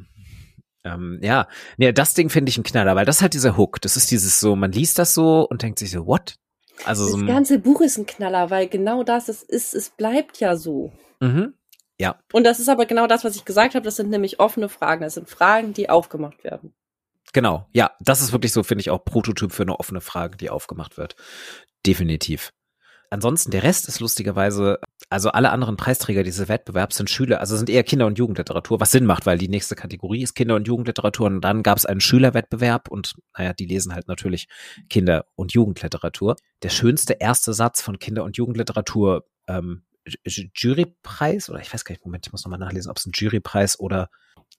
ähm, 0.84 1.20
ja, 1.22 1.48
nee, 1.78 1.92
das 1.92 2.14
Ding 2.14 2.30
finde 2.30 2.50
ich 2.50 2.58
ein 2.58 2.64
Knaller, 2.64 2.96
weil 2.96 3.06
das 3.06 3.18
ist 3.18 3.22
halt 3.22 3.34
dieser 3.34 3.58
Hook. 3.58 3.82
Das 3.82 3.98
ist 3.98 4.12
dieses 4.12 4.40
so, 4.40 4.56
man 4.56 4.72
liest 4.72 5.00
das 5.00 5.14
so 5.14 5.48
und 5.48 5.64
denkt 5.64 5.80
sich 5.80 5.92
so, 5.92 6.06
what? 6.06 6.36
Also 6.84 7.04
das 7.06 7.14
so 7.14 7.26
ganze 7.26 7.60
Buch 7.60 7.82
ist 7.82 7.98
ein 7.98 8.06
Knaller, 8.06 8.50
weil 8.50 8.68
genau 8.68 9.04
das 9.04 9.30
es 9.30 9.42
ist, 9.42 9.74
es 9.74 9.90
bleibt 9.90 10.40
ja 10.40 10.56
so. 10.56 10.92
Mhm. 11.20 11.54
Ja. 12.00 12.20
Und 12.34 12.44
das 12.44 12.60
ist 12.60 12.70
aber 12.70 12.86
genau 12.86 13.08
das, 13.08 13.24
was 13.24 13.36
ich 13.36 13.46
gesagt 13.46 13.76
habe. 13.76 13.86
Das 13.86 13.96
sind 13.96 14.10
nämlich 14.10 14.40
offene 14.40 14.70
Fragen. 14.70 15.02
Das 15.02 15.14
sind 15.14 15.30
Fragen, 15.30 15.74
die 15.74 15.90
aufgemacht 15.90 16.44
werden. 16.44 16.74
Genau. 17.34 17.68
Ja, 17.74 17.92
das 18.00 18.22
ist 18.22 18.32
wirklich 18.32 18.52
so, 18.52 18.64
finde 18.64 18.82
ich, 18.82 18.90
auch 18.90 19.04
Prototyp 19.04 19.52
für 19.52 19.64
eine 19.64 19.80
offene 19.80 20.02
Frage, 20.02 20.38
die 20.38 20.50
aufgemacht 20.50 20.98
wird. 20.98 21.16
Definitiv. 21.86 22.52
Ansonsten, 23.10 23.52
der 23.52 23.64
Rest 23.64 23.88
ist 23.88 24.00
lustigerweise, 24.00 24.80
also 25.10 25.30
alle 25.30 25.52
anderen 25.52 25.78
Preisträger 25.78 26.24
dieses 26.24 26.50
Wettbewerbs 26.50 26.98
sind 26.98 27.10
Schüler, 27.10 27.40
also 27.40 27.56
sind 27.56 27.70
eher 27.70 27.84
Kinder- 27.84 28.08
und 28.08 28.18
Jugendliteratur, 28.18 28.80
was 28.80 28.92
Sinn 28.92 29.06
macht, 29.06 29.26
weil 29.26 29.38
die 29.38 29.48
nächste 29.48 29.76
Kategorie 29.76 30.24
ist 30.24 30.34
Kinder- 30.34 30.56
und 30.56 30.68
Jugendliteratur 30.68 31.28
und 31.28 31.42
dann 31.42 31.64
gab 31.64 31.78
es 31.78 31.86
einen 31.86 32.02
Schülerwettbewerb 32.02 32.90
und 32.90 33.14
naja, 33.38 33.54
die 33.54 33.68
lesen 33.68 33.94
halt 33.94 34.08
natürlich 34.08 34.48
Kinder- 34.90 35.26
und 35.36 35.54
Jugendliteratur. 35.54 36.36
Der 36.64 36.70
schönste 36.70 37.14
erste 37.14 37.54
Satz 37.54 37.82
von 37.82 38.00
Kinder- 38.00 38.24
und 38.24 38.38
Jugendliteratur, 38.38 39.26
ähm, 39.48 39.84
Jurypreis 40.26 41.50
oder 41.50 41.60
ich 41.60 41.74
weiß 41.74 41.86
gar 41.86 41.94
nicht, 41.94 42.06
Moment, 42.06 42.28
ich 42.28 42.32
muss 42.32 42.44
nochmal 42.46 42.60
nachlesen, 42.60 42.92
ob 42.92 42.98
es 42.98 43.06
ein 43.06 43.12
Jurypreis 43.14 43.80
oder 43.80 44.10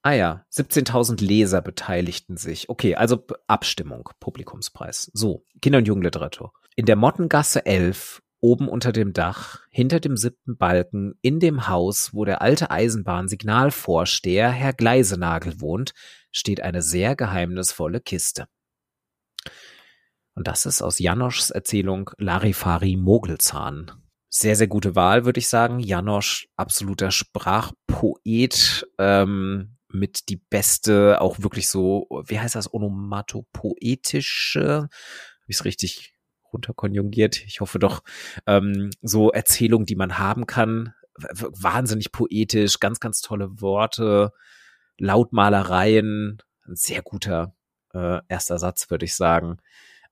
Ah 0.03 0.13
ja, 0.13 0.45
17.000 0.53 1.23
Leser 1.25 1.63
beteiligten 1.63 2.37
sich. 2.37 2.69
Okay, 2.69 2.95
also 2.95 3.25
Abstimmung, 3.47 4.11
Publikumspreis. 4.21 5.11
So, 5.13 5.45
Kinder- 5.61 5.79
und 5.79 5.89
Jugendliteratur. 5.89 6.53
In 6.77 6.87
der 6.87 6.97
Mottengasse 6.97 7.67
11 7.67 8.23
oben 8.41 8.69
unter 8.69 8.93
dem 8.93 9.13
Dach, 9.13 9.63
hinter 9.71 9.99
dem 9.99 10.17
siebten 10.17 10.57
Balken, 10.57 11.15
in 11.23 11.41
dem 11.41 11.69
Haus, 11.69 12.15
wo 12.15 12.25
der 12.25 12.43
alte 12.43 12.71
Eisenbahnsignalvorsteher 12.71 14.51
Herr 14.51 14.73
Gleisenagel 14.73 15.61
wohnt, 15.61 15.93
steht 16.31 16.61
eine 16.61 16.83
sehr 16.83 17.17
geheimnisvolle 17.17 18.01
Kiste. 18.01 18.47
Und 20.35 20.47
das 20.47 20.67
ist 20.67 20.83
aus 20.83 20.99
Janoschs 20.99 21.51
Erzählung 21.51 22.11
Larifari 22.19 22.97
Mogelzahn. 22.97 24.06
Sehr, 24.39 24.55
sehr 24.55 24.67
gute 24.67 24.95
Wahl, 24.95 25.25
würde 25.25 25.39
ich 25.39 25.49
sagen. 25.49 25.81
Janosch, 25.81 26.51
absoluter 26.57 27.11
Sprachpoet, 27.11 28.87
ähm, 28.99 29.79
mit 29.89 30.29
die 30.29 30.37
beste, 30.37 31.23
auch 31.23 31.41
wirklich 31.41 31.69
so, 31.69 32.07
wie 32.27 32.39
heißt 32.39 32.55
das, 32.55 32.71
onomatopoetische, 32.71 34.61
habe 34.61 34.91
ich 35.47 35.57
es 35.57 35.65
richtig 35.65 36.13
runterkonjugiert. 36.53 37.47
Ich 37.47 37.63
hoffe 37.63 37.79
doch, 37.79 38.03
ähm, 38.47 38.91
so 39.01 39.33
Erzählungen, 39.33 39.87
die 39.87 39.97
man 39.97 40.19
haben 40.19 40.47
kann, 40.47 40.93
wahnsinnig 41.17 42.13
poetisch, 42.13 42.79
ganz, 42.79 43.01
ganz 43.01 43.23
tolle 43.23 43.63
Worte, 43.63 44.33
Lautmalereien, 44.99 46.43
ein 46.67 46.77
sehr 46.77 47.01
guter 47.01 47.55
äh, 47.95 48.19
erster 48.29 48.59
Satz, 48.59 48.91
würde 48.91 49.07
ich 49.07 49.15
sagen. 49.15 49.57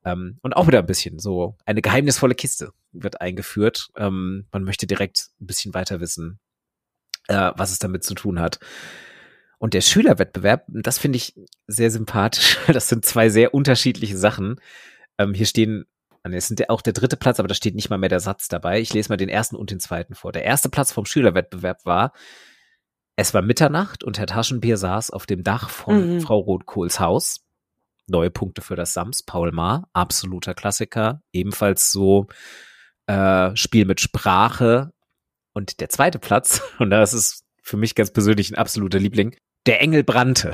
Ähm, 0.02 0.38
und 0.40 0.56
auch 0.56 0.66
wieder 0.66 0.78
ein 0.78 0.86
bisschen 0.86 1.18
so 1.18 1.58
eine 1.66 1.82
geheimnisvolle 1.82 2.34
Kiste 2.34 2.72
wird 2.94 3.20
eingeführt. 3.20 3.88
Ähm, 3.96 4.46
man 4.52 4.64
möchte 4.64 4.86
direkt 4.86 5.28
ein 5.40 5.46
bisschen 5.46 5.74
weiter 5.74 6.00
wissen, 6.00 6.38
äh, 7.28 7.52
was 7.56 7.72
es 7.72 7.78
damit 7.78 8.04
zu 8.04 8.14
tun 8.14 8.40
hat. 8.40 8.58
Und 9.58 9.74
der 9.74 9.80
Schülerwettbewerb, 9.80 10.64
das 10.68 10.98
finde 10.98 11.16
ich 11.16 11.34
sehr 11.66 11.90
sympathisch. 11.90 12.58
Das 12.72 12.88
sind 12.88 13.04
zwei 13.04 13.28
sehr 13.28 13.54
unterschiedliche 13.54 14.16
Sachen. 14.16 14.60
Ähm, 15.18 15.34
hier 15.34 15.46
stehen 15.46 15.86
es 16.32 16.48
sind 16.48 16.70
auch 16.70 16.80
der 16.80 16.94
dritte 16.94 17.18
Platz, 17.18 17.38
aber 17.38 17.48
da 17.48 17.54
steht 17.54 17.74
nicht 17.74 17.90
mal 17.90 17.98
mehr 17.98 18.08
der 18.08 18.20
Satz 18.20 18.48
dabei. 18.48 18.80
Ich 18.80 18.94
lese 18.94 19.10
mal 19.10 19.18
den 19.18 19.28
ersten 19.28 19.56
und 19.56 19.70
den 19.70 19.78
zweiten 19.78 20.14
vor. 20.14 20.32
Der 20.32 20.44
erste 20.44 20.70
Platz 20.70 20.90
vom 20.90 21.04
Schülerwettbewerb 21.04 21.84
war, 21.84 22.12
es 23.16 23.34
war 23.34 23.42
Mitternacht 23.42 24.02
und 24.02 24.18
Herr 24.18 24.26
Taschenbier 24.26 24.76
saß 24.76 25.10
auf 25.10 25.26
dem 25.26 25.44
Dach 25.44 25.68
von 25.68 26.14
mhm. 26.14 26.20
Frau 26.20 26.38
Rotkohls 26.38 26.98
Haus. 26.98 27.44
Neue 28.06 28.30
Punkte 28.30 28.60
für 28.60 28.76
das 28.76 28.92
Sams, 28.92 29.22
Paul 29.22 29.52
Maar, 29.52 29.88
absoluter 29.92 30.54
Klassiker, 30.54 31.22
ebenfalls 31.32 31.90
so 31.90 32.26
äh, 33.06 33.54
Spiel 33.56 33.84
mit 33.84 34.00
Sprache. 34.00 34.92
Und 35.52 35.80
der 35.80 35.88
zweite 35.88 36.18
Platz, 36.18 36.62
und 36.78 36.90
das 36.90 37.12
ist 37.12 37.44
für 37.62 37.76
mich 37.76 37.94
ganz 37.94 38.12
persönlich 38.12 38.50
ein 38.50 38.58
absoluter 38.58 38.98
Liebling, 38.98 39.36
der 39.66 39.80
Engel 39.80 40.04
brannte 40.04 40.52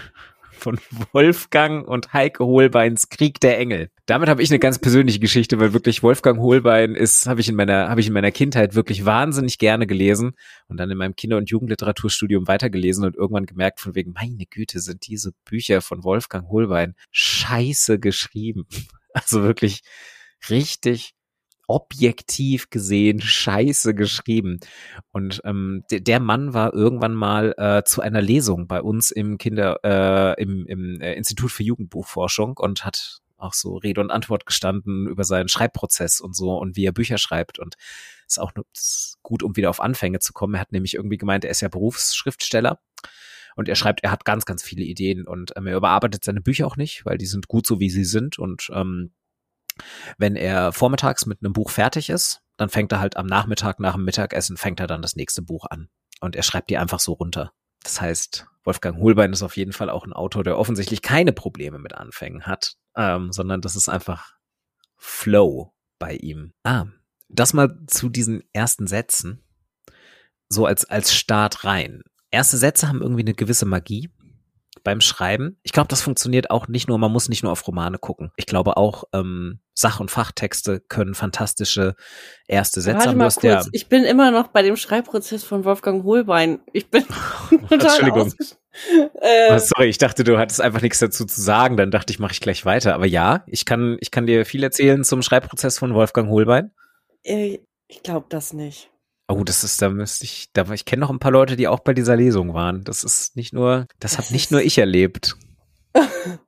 von 0.52 0.78
Wolfgang 1.12 1.86
und 1.86 2.12
Heike 2.12 2.44
Holbeins 2.44 3.08
Krieg 3.08 3.38
der 3.40 3.58
Engel. 3.58 3.90
Damit 4.06 4.28
habe 4.28 4.42
ich 4.42 4.50
eine 4.50 4.58
ganz 4.58 4.78
persönliche 4.78 5.18
Geschichte, 5.18 5.60
weil 5.60 5.72
wirklich 5.74 6.02
Wolfgang 6.02 6.40
Holbein 6.40 6.94
ist, 6.94 7.26
habe 7.26 7.40
ich 7.40 7.48
in 7.48 7.54
meiner, 7.54 7.88
habe 7.88 8.00
ich 8.00 8.06
in 8.06 8.14
meiner 8.14 8.32
Kindheit 8.32 8.74
wirklich 8.74 9.04
wahnsinnig 9.04 9.58
gerne 9.58 9.86
gelesen 9.86 10.32
und 10.68 10.78
dann 10.78 10.90
in 10.90 10.96
meinem 10.96 11.14
Kinder- 11.14 11.36
und 11.36 11.50
Jugendliteraturstudium 11.50 12.48
weitergelesen 12.48 13.04
und 13.04 13.16
irgendwann 13.16 13.46
gemerkt 13.46 13.80
von 13.80 13.94
wegen, 13.94 14.12
meine 14.12 14.46
Güte, 14.46 14.80
sind 14.80 15.06
diese 15.06 15.32
Bücher 15.44 15.82
von 15.82 16.02
Wolfgang 16.02 16.48
Holbein 16.48 16.94
scheiße 17.10 17.98
geschrieben. 17.98 18.66
Also 19.18 19.42
wirklich 19.42 19.80
richtig 20.50 21.15
objektiv 21.66 22.70
gesehen 22.70 23.20
scheiße 23.20 23.94
geschrieben. 23.94 24.60
Und 25.12 25.40
ähm, 25.44 25.84
der 25.90 26.20
Mann 26.20 26.54
war 26.54 26.74
irgendwann 26.74 27.14
mal 27.14 27.54
äh, 27.58 27.82
zu 27.84 28.00
einer 28.00 28.22
Lesung 28.22 28.66
bei 28.66 28.80
uns 28.80 29.10
im 29.10 29.38
Kinder, 29.38 29.80
äh, 29.82 30.42
im, 30.42 30.66
im 30.66 31.00
äh, 31.00 31.14
Institut 31.14 31.50
für 31.50 31.62
Jugendbuchforschung 31.62 32.56
und 32.56 32.84
hat 32.84 33.20
auch 33.38 33.54
so 33.54 33.76
Rede 33.76 34.00
und 34.00 34.10
Antwort 34.10 34.46
gestanden 34.46 35.06
über 35.06 35.24
seinen 35.24 35.48
Schreibprozess 35.48 36.20
und 36.20 36.34
so 36.34 36.56
und 36.56 36.76
wie 36.76 36.86
er 36.86 36.92
Bücher 36.92 37.18
schreibt 37.18 37.58
und 37.58 37.76
ist 38.26 38.40
auch 38.40 38.52
gut, 39.22 39.42
um 39.42 39.56
wieder 39.56 39.70
auf 39.70 39.80
Anfänge 39.80 40.20
zu 40.20 40.32
kommen. 40.32 40.54
Er 40.54 40.60
hat 40.60 40.72
nämlich 40.72 40.94
irgendwie 40.94 41.18
gemeint, 41.18 41.44
er 41.44 41.50
ist 41.50 41.60
ja 41.60 41.68
Berufsschriftsteller 41.68 42.80
und 43.56 43.68
er 43.68 43.76
schreibt, 43.76 44.02
er 44.04 44.10
hat 44.10 44.24
ganz, 44.24 44.44
ganz 44.44 44.62
viele 44.62 44.84
Ideen 44.84 45.26
und 45.26 45.52
ähm, 45.56 45.66
er 45.66 45.76
überarbeitet 45.76 46.24
seine 46.24 46.40
Bücher 46.40 46.66
auch 46.66 46.76
nicht, 46.76 47.04
weil 47.04 47.18
die 47.18 47.26
sind 47.26 47.48
gut 47.48 47.66
so, 47.66 47.80
wie 47.80 47.90
sie 47.90 48.04
sind 48.04 48.38
und 48.38 48.70
ähm, 48.72 49.12
wenn 50.18 50.36
er 50.36 50.72
vormittags 50.72 51.26
mit 51.26 51.42
einem 51.42 51.52
Buch 51.52 51.70
fertig 51.70 52.10
ist, 52.10 52.40
dann 52.56 52.68
fängt 52.68 52.92
er 52.92 53.00
halt 53.00 53.16
am 53.16 53.26
Nachmittag 53.26 53.80
nach 53.80 53.94
dem 53.94 54.04
Mittagessen, 54.04 54.56
fängt 54.56 54.80
er 54.80 54.86
dann 54.86 55.02
das 55.02 55.16
nächste 55.16 55.42
Buch 55.42 55.66
an. 55.68 55.88
Und 56.20 56.36
er 56.36 56.42
schreibt 56.42 56.70
die 56.70 56.78
einfach 56.78 57.00
so 57.00 57.12
runter. 57.12 57.52
Das 57.82 58.00
heißt, 58.00 58.46
Wolfgang 58.64 58.98
Holbein 58.98 59.32
ist 59.32 59.42
auf 59.42 59.56
jeden 59.56 59.72
Fall 59.72 59.90
auch 59.90 60.04
ein 60.04 60.12
Autor, 60.12 60.42
der 60.42 60.58
offensichtlich 60.58 61.02
keine 61.02 61.32
Probleme 61.32 61.78
mit 61.78 61.94
Anfängen 61.94 62.46
hat, 62.46 62.76
ähm, 62.96 63.32
sondern 63.32 63.60
das 63.60 63.76
ist 63.76 63.88
einfach 63.88 64.32
Flow 64.96 65.72
bei 65.98 66.14
ihm. 66.14 66.52
Ah, 66.64 66.86
das 67.28 67.52
mal 67.52 67.78
zu 67.86 68.08
diesen 68.08 68.42
ersten 68.52 68.86
Sätzen. 68.86 69.42
So 70.48 70.66
als, 70.66 70.84
als 70.84 71.14
Start 71.14 71.64
rein. 71.64 72.02
Erste 72.30 72.56
Sätze 72.56 72.88
haben 72.88 73.02
irgendwie 73.02 73.22
eine 73.22 73.34
gewisse 73.34 73.66
Magie 73.66 74.10
beim 74.84 75.00
Schreiben. 75.00 75.58
Ich 75.62 75.72
glaube, 75.72 75.88
das 75.88 76.02
funktioniert 76.02 76.50
auch 76.50 76.68
nicht 76.68 76.88
nur, 76.88 76.98
man 76.98 77.12
muss 77.12 77.28
nicht 77.28 77.42
nur 77.42 77.52
auf 77.52 77.66
Romane 77.66 77.98
gucken. 77.98 78.30
Ich 78.36 78.46
glaube 78.46 78.76
auch, 78.76 79.04
ähm, 79.12 79.60
Sach- 79.78 80.00
und 80.00 80.10
Fachtexte 80.10 80.80
können 80.80 81.14
fantastische 81.14 81.94
erste 82.48 82.80
Sätze 82.80 82.96
Warte 82.96 83.10
haben. 83.10 83.18
mal 83.18 83.24
kurz, 83.30 83.42
ja, 83.42 83.62
ich 83.72 83.88
bin 83.88 84.04
immer 84.04 84.30
noch 84.30 84.48
bei 84.48 84.62
dem 84.62 84.76
Schreibprozess 84.76 85.44
von 85.44 85.64
Wolfgang 85.64 86.02
Holbein. 86.04 86.60
Ich 86.72 86.88
bin 86.90 87.04
total 87.68 87.80
Entschuldigung. 87.80 88.32
äh, 89.20 89.52
Oh, 89.54 89.58
sorry, 89.58 89.88
ich 89.88 89.98
dachte, 89.98 90.24
du 90.24 90.38
hattest 90.38 90.60
einfach 90.62 90.80
nichts 90.80 90.98
dazu 90.98 91.26
zu 91.26 91.40
sagen. 91.40 91.76
Dann 91.76 91.90
dachte 91.90 92.10
ich, 92.12 92.18
mache 92.18 92.32
ich 92.32 92.40
gleich 92.40 92.64
weiter. 92.64 92.94
Aber 92.94 93.06
ja, 93.06 93.44
ich 93.46 93.66
kann, 93.66 93.98
ich 94.00 94.10
kann 94.10 94.26
dir 94.26 94.46
viel 94.46 94.62
erzählen 94.64 95.04
zum 95.04 95.20
Schreibprozess 95.22 95.78
von 95.78 95.92
Wolfgang 95.94 96.30
Holbein. 96.30 96.70
äh, 97.22 97.58
ich 97.88 98.02
glaube 98.02 98.26
das 98.30 98.52
nicht. 98.54 98.90
Oh, 99.28 99.44
das 99.44 99.62
ist, 99.62 99.82
da 99.82 99.90
müsste 99.90 100.24
ich, 100.24 100.48
da, 100.54 100.70
ich 100.72 100.84
kenne 100.84 101.00
noch 101.00 101.10
ein 101.10 101.18
paar 101.18 101.32
Leute, 101.32 101.56
die 101.56 101.68
auch 101.68 101.80
bei 101.80 101.92
dieser 101.94 102.16
Lesung 102.16 102.54
waren. 102.54 102.82
Das 102.84 103.04
ist 103.04 103.36
nicht 103.36 103.52
nur, 103.52 103.86
das, 103.98 104.12
Das 104.12 104.18
habe 104.24 104.32
nicht 104.32 104.50
nur 104.50 104.62
ich 104.62 104.78
erlebt. 104.78 105.36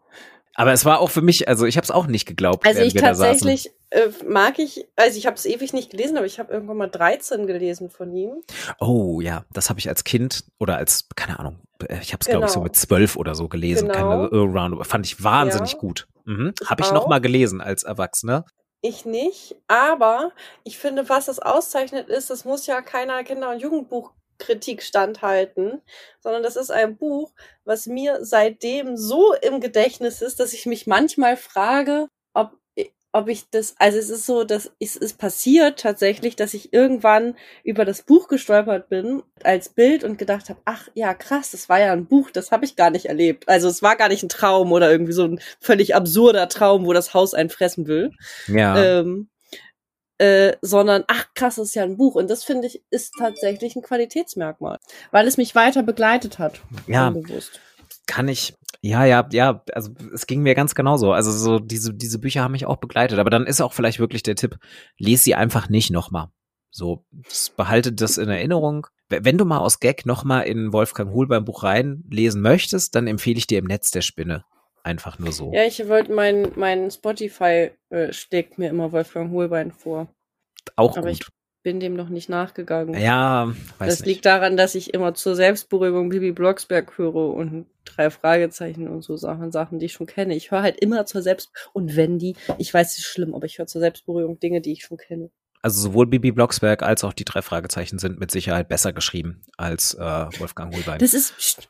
Aber 0.59 0.73
es 0.73 0.85
war 0.85 0.99
auch 1.01 1.09
für 1.11 1.23
mich, 1.23 1.47
also 1.49 1.67
ich 1.67 1.77
habe 1.77 1.85
es 1.85 1.91
auch 1.93 2.09
nicht 2.09 2.27
geglaubt, 2.27 2.67
Also 2.67 2.83
ich 2.83 2.93
tatsächlich 2.95 3.71
äh, 3.91 4.09
mag 4.27 4.59
ich, 4.59 4.89
also 4.97 5.17
ich 5.17 5.25
habe 5.27 5.37
es 5.37 5.47
ewig 5.47 5.73
nicht 5.73 5.91
gelesen, 5.91 6.17
aber 6.17 6.27
ich 6.27 6.41
habe 6.41 6.53
irgendwann 6.53 6.77
mal 6.77 6.89
13 6.91 7.47
gelesen 7.47 7.91
von 7.91 8.13
ihm. 8.13 8.43
Oh 8.81 9.21
ja, 9.21 9.45
das 9.53 9.71
habe 9.71 9.79
ich 9.79 9.89
als 9.89 10.03
Kind 10.03 10.45
oder 10.59 10.77
als, 10.77 11.09
keine 11.15 11.39
Ahnung, 11.39 11.61
äh, 11.89 11.99
ich 12.03 12.13
habe 12.13 12.21
es 12.23 12.27
glaube 12.27 12.47
ich 12.47 12.51
so 12.51 12.59
Genau. 12.59 12.65
mit 12.65 12.77
zwölf 12.77 13.15
oder 13.17 13.37
so 13.37 13.49
gelesen. 13.49 13.89
Genau. 13.89 14.29
Keine 14.29 14.85
fand 14.85 15.07
ich 15.07 15.23
wahnsinnig 15.23 15.73
Ja. 15.75 15.79
gut. 15.79 16.09
Mhm. 16.25 16.53
Ich 16.61 16.69
Habe 16.69 16.83
ich 16.83 16.89
auch. 16.89 16.93
noch 16.95 17.07
mal 17.07 17.21
gelesen 17.21 17.61
als 17.61 17.85
Erwachsener. 17.85 18.45
Ich 18.81 19.05
nicht, 19.05 19.55
aber 19.69 20.33
ich 20.65 20.77
finde, 20.79 21.09
was 21.09 21.29
es 21.29 21.39
auszeichnet 21.39 22.09
ist, 22.09 22.31
das 22.31 22.45
muss 22.45 22.67
ja 22.67 22.81
keiner 22.83 23.23
Kinder- 23.25 23.51
und 23.51 23.63
Jugendbuchkritik 24.39 24.83
standhalten, 24.83 25.81
sondern 26.21 26.43
das 26.43 26.57
ist 26.57 26.71
ein 26.71 26.97
Buch, 26.97 27.33
was 27.65 27.87
mir 27.87 28.25
seitdem 28.25 28.97
so 28.97 29.35
im 29.35 29.61
Gedächtnis 29.61 30.23
ist, 30.23 30.41
dass 30.41 30.53
ich 30.53 30.67
mich 30.67 30.87
manchmal 30.87 31.37
frage, 31.37 32.09
ob, 32.35 32.53
ob 33.13 33.29
ich 33.29 33.51
das, 33.51 33.75
also 33.79 33.99
es 33.99 34.11
ist 34.11 34.27
so, 34.27 34.45
dass 34.45 34.71
es 34.81 34.97
ist 34.97 35.19
passiert 35.19 35.81
tatsächlich, 35.81 36.37
dass 36.37 36.55
ich 36.55 36.73
irgendwann 36.73 37.37
über 37.65 37.85
das 37.85 38.03
Buch 38.03 38.29
gestolpert 38.29 38.89
bin 38.89 39.23
als 39.43 39.71
Bild 39.71 40.05
und 40.05 40.19
gedacht 40.19 40.49
habe, 40.51 40.61
ach 40.65 40.89
ja, 40.95 41.15
krass, 41.15 41.51
das 41.51 41.69
war 41.69 41.81
ja 41.81 41.93
ein 41.93 42.07
Buch, 42.07 42.31
das 42.31 42.51
habe 42.51 42.65
ich 42.65 42.77
gar 42.77 42.91
nicht 42.91 43.07
erlebt. 43.07 43.49
Also 43.49 43.69
es 43.69 43.83
war 43.83 43.97
gar 43.97 44.09
nicht 44.09 44.23
ein 44.23 44.29
Traum 44.29 44.73
oder 44.73 44.91
irgendwie 44.91 45.13
so 45.13 45.25
ein 45.25 45.41
völlig 45.61 45.95
absurder 45.95 46.49
Traum, 46.49 46.87
wo 46.87 46.93
das 46.93 47.15
Haus 47.15 47.35
einen 47.35 47.51
fressen 47.51 47.87
will 47.87 48.13
Ja. 48.47 48.83
ähm, 48.83 49.29
äh, 50.19 50.57
sondern 50.63 51.05
ach 51.07 51.27
krass, 51.35 51.57
das 51.57 51.69
ist 51.69 51.75
ja 51.75 51.85
ein 51.85 51.97
Buch 51.97 52.15
und 52.15 52.29
das 52.29 52.45
finde 52.45 52.67
ich 52.67 52.83
ist 52.91 53.15
tatsächlich 53.19 53.77
ein 53.77 53.83
Qualitätsmerkmal, 53.83 54.79
weil 55.11 55.27
es 55.27 55.37
mich 55.37 55.55
weiter 55.55 55.83
begleitet 55.83 56.39
hat, 56.39 56.61
ja, 56.87 57.09
unbewusst. 57.09 57.61
kann 58.07 58.29
ich. 58.29 58.55
Ja, 58.81 59.05
ja, 59.05 59.29
ja, 59.33 59.65
also 59.73 59.91
es 60.15 60.27
ging 60.27 60.43
mir 60.43 60.55
ganz 60.55 60.77
genauso. 60.77 61.13
Also 61.13 61.33
so 61.33 61.59
diese 61.59 61.93
diese 61.95 62.19
Bücher 62.21 62.43
haben 62.43 62.53
mich 62.53 62.67
auch 62.67 62.77
begleitet, 62.77 63.19
aber 63.19 63.31
dann 63.31 63.47
ist 63.47 63.61
auch 63.61 63.73
vielleicht 63.73 63.99
wirklich 63.99 64.23
der 64.23 64.37
Tipp, 64.37 64.59
lese 64.99 65.25
sie 65.25 65.35
einfach 65.35 65.69
nicht 65.69 65.91
nochmal. 65.91 66.29
So, 66.71 67.05
behalte 67.57 67.93
das 67.93 68.19
in 68.19 68.29
Erinnerung. 68.29 68.87
Wenn 69.09 69.39
du 69.39 69.45
mal 69.45 69.59
aus 69.59 69.81
Gag 69.81 70.05
nochmal 70.05 70.45
in 70.45 70.73
Wolfgang 70.73 71.13
Holbein 71.13 71.45
Buch 71.45 71.63
reinlesen 71.63 72.43
möchtest, 72.43 72.95
dann 72.95 73.07
empfehle 73.07 73.39
ich 73.39 73.47
dir 73.47 73.59
im 73.59 73.65
Netz 73.65 73.91
der 73.91 74.03
Spinne. 74.03 74.45
Einfach 74.83 75.19
nur 75.19 75.33
so. 75.33 75.53
Ja, 75.53 75.65
ich 75.65 75.87
wollte 75.89 76.13
mein 76.13 76.53
mein 76.57 76.91
Spotify 76.91 77.71
äh, 77.91 78.13
steckt 78.13 78.59
mir 78.59 78.71
immer 78.71 78.93
Wolfgang 78.93 79.33
Holbein 79.33 79.73
vor, 79.73 80.09
auch 80.77 80.97
aber 80.97 81.09
gut. 81.09 81.21
ich 81.21 81.27
bin 81.63 81.81
dem 81.81 81.95
noch 81.95 82.09
nicht 82.09 82.29
nachgegangen. 82.29 82.99
Ja, 82.99 83.49
weiß 83.79 83.89
das 83.89 84.01
nicht. 84.01 84.07
liegt 84.07 84.27
daran, 84.27 84.57
dass 84.57 84.75
ich 84.75 84.95
immer 84.95 85.15
zur 85.15 85.35
Selbstberuhigung 85.35 86.09
Bibi 86.09 86.33
Blocksberg 86.33 86.97
höre 86.97 87.15
und 87.15 87.67
drei 87.85 88.11
Fragezeichen 88.11 88.89
und 88.89 89.03
so 89.03 89.17
Sachen, 89.17 89.53
Sachen, 89.53 89.79
die 89.79 89.87
ich 89.87 89.93
schon 89.93 90.07
kenne. 90.07 90.35
Ich 90.35 90.51
höre 90.51 90.63
halt 90.63 90.79
immer 90.79 91.05
zur 91.05 91.23
Selbst 91.23 91.51
und 91.73 91.97
wenn 91.97 92.19
die, 92.19 92.37
ich 92.59 92.73
weiß, 92.73 92.93
es 92.93 92.99
ist 92.99 93.07
schlimm, 93.07 93.35
aber 93.35 93.47
ich 93.47 93.59
höre 93.59 93.67
zur 93.67 93.81
Selbstberuhigung 93.81 94.39
Dinge, 94.39 94.61
die 94.61 94.73
ich 94.73 94.83
schon 94.85 94.97
kenne. 94.97 95.31
Also 95.61 95.83
sowohl 95.83 96.07
Bibi 96.07 96.31
Blocksberg 96.31 96.83
als 96.83 97.03
auch 97.03 97.13
die 97.13 97.25
drei 97.25 97.43
Fragezeichen 97.43 97.99
sind 97.99 98.21
mit 98.21 98.31
Sicherheit 98.31 98.69
besser 98.69 98.93
geschrieben 98.93 99.43
als 99.57 99.95
äh, 99.95 99.99
Wolfgang 100.39 100.75
Holbein. 100.75 101.01
Das 101.01 101.15
ist 101.15 101.69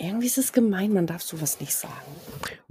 irgendwie 0.00 0.26
ist 0.26 0.38
es 0.38 0.52
gemein, 0.52 0.92
man 0.92 1.06
darf 1.06 1.22
sowas 1.22 1.60
nicht 1.60 1.74
sagen. 1.74 1.92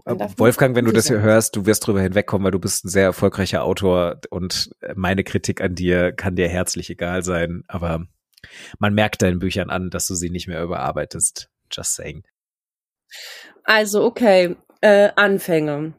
Nicht 0.06 0.40
Wolfgang, 0.40 0.76
wenn 0.76 0.86
du 0.86 0.92
das 0.92 1.08
hier 1.08 1.22
hörst, 1.22 1.56
du 1.56 1.66
wirst 1.66 1.86
drüber 1.86 2.02
hinwegkommen, 2.02 2.44
weil 2.46 2.52
du 2.52 2.60
bist 2.60 2.86
ein 2.86 2.90
sehr 2.90 3.04
erfolgreicher 3.04 3.64
Autor 3.64 4.20
und 4.30 4.72
meine 4.96 5.24
Kritik 5.24 5.62
an 5.62 5.76
dir 5.76 6.12
kann 6.12 6.36
dir 6.36 6.50
herzlich 6.50 6.90
egal 6.90 7.24
sein, 7.24 7.64
aber 7.68 8.08
man 8.80 8.94
merkt 8.94 9.22
deinen 9.22 9.40
Büchern 9.40 9.70
an, 9.70 9.90
dass 9.90 10.08
du 10.08 10.16
sie 10.16 10.30
nicht 10.30 10.48
mehr 10.48 10.64
überarbeitest. 10.64 11.50
Just 11.72 11.96
saying. 11.96 12.24
Also, 13.64 14.04
okay, 14.04 14.56
äh, 14.82 15.10
Anfänge. 15.16 15.94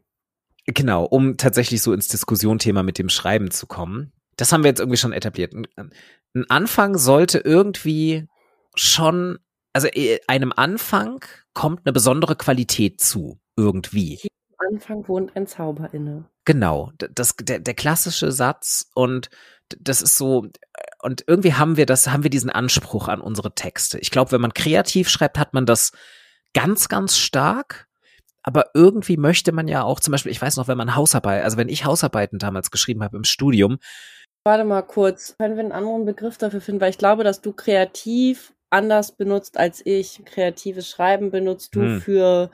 Genau, 0.67 1.05
um 1.05 1.37
tatsächlich 1.37 1.83
so 1.83 1.93
ins 1.93 2.09
Diskussionsthema 2.09 2.83
mit 2.83 2.99
dem 2.99 3.09
Schreiben 3.09 3.51
zu 3.51 3.67
kommen. 3.67 4.13
Das 4.37 4.53
haben 4.53 4.65
wir 4.65 4.69
jetzt 4.69 4.81
irgendwie 4.81 4.97
schon 4.97 5.13
etabliert. 5.13 5.55
Ein 5.55 6.45
Anfang 6.49 6.97
sollte 6.97 7.39
irgendwie 7.39 8.29
schon, 8.75 9.39
also 9.73 9.89
eh, 9.89 10.21
einem 10.27 10.53
Anfang 10.55 11.25
kommt 11.55 11.83
eine 11.85 11.93
besondere 11.93 12.37
Qualität 12.37 13.01
zu, 13.01 13.39
irgendwie. 13.57 14.21
Am 14.59 14.75
Anfang 14.75 15.09
wohnt 15.09 15.37
ein 15.37 15.47
Zauber 15.47 15.93
inne. 15.93 16.25
Genau, 16.45 16.93
das, 16.99 17.37
der, 17.37 17.61
der 17.61 17.75
klassische 17.75 18.33
Satz 18.33 18.91
und 18.95 19.31
das 19.79 20.03
ist 20.03 20.17
so, 20.17 20.49
und 21.01 21.25
irgendwie 21.27 21.55
haben 21.55 21.77
wir 21.77 21.87
das, 21.87 22.09
haben 22.09 22.25
wir 22.25 22.31
diesen 22.31 22.51
Anspruch 22.51 23.09
an 23.09 23.21
unsere 23.21 23.55
Texte. 23.55 23.99
Ich 23.99 24.11
glaube, 24.11 24.33
wenn 24.33 24.41
man 24.41 24.55
kreativ 24.55 25.09
schreibt, 25.09 25.39
hat 25.39 25.55
man 25.55 25.65
das 25.65 25.93
ganz, 26.55 26.89
ganz 26.89 27.17
stark. 27.17 27.87
Aber 28.43 28.71
irgendwie 28.75 29.19
möchte 29.19 29.53
man 29.53 29.69
ja 29.69 29.83
auch, 29.83 30.01
zum 30.01 30.13
Beispiel, 30.13 30.33
ich 30.33 30.41
weiß 30.41 30.57
noch, 30.57 30.67
wenn 30.67 30.79
man 30.79 30.97
Hausarbeit, 30.97 31.45
also 31.45 31.59
wenn 31.59 31.69
ich 31.69 31.85
Hausarbeiten 31.85 32.39
damals 32.39 32.71
geschrieben 32.71 33.05
habe 33.05 33.19
im 33.19 33.25
Studium, 33.25 33.79
Warte 34.43 34.65
mal 34.65 34.81
kurz, 34.81 35.37
können 35.37 35.57
wir 35.57 35.65
einen 35.65 35.73
anderen 35.73 36.07
Begriff 36.07 36.39
dafür 36.39 36.63
finden? 36.63 36.81
Weil 36.81 36.91
ich 36.91 36.99
glaube, 36.99 37.25
dass 37.25 37.43
du 37.43 37.53
kreativ 37.53 38.55
anders 38.71 39.13
benutzt 39.17 39.57
als 39.59 39.85
ich. 39.85 40.23
Kreatives 40.25 40.89
Schreiben 40.89 41.31
benutzt 41.31 41.75
du 41.75 41.81
Hm. 41.83 42.01
für 42.01 42.51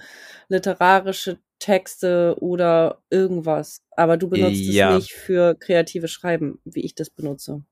literarische 0.49 1.39
Texte 1.59 2.37
oder 2.41 3.03
irgendwas. 3.11 3.83
Aber 3.97 4.17
du 4.17 4.29
benutzt 4.29 4.61
Ja. 4.65 4.91
es 4.91 4.97
nicht 4.97 5.13
für 5.13 5.55
kreatives 5.55 6.11
Schreiben, 6.11 6.59
wie 6.65 6.81
ich 6.85 6.95
das 6.95 7.11
benutze. 7.11 7.63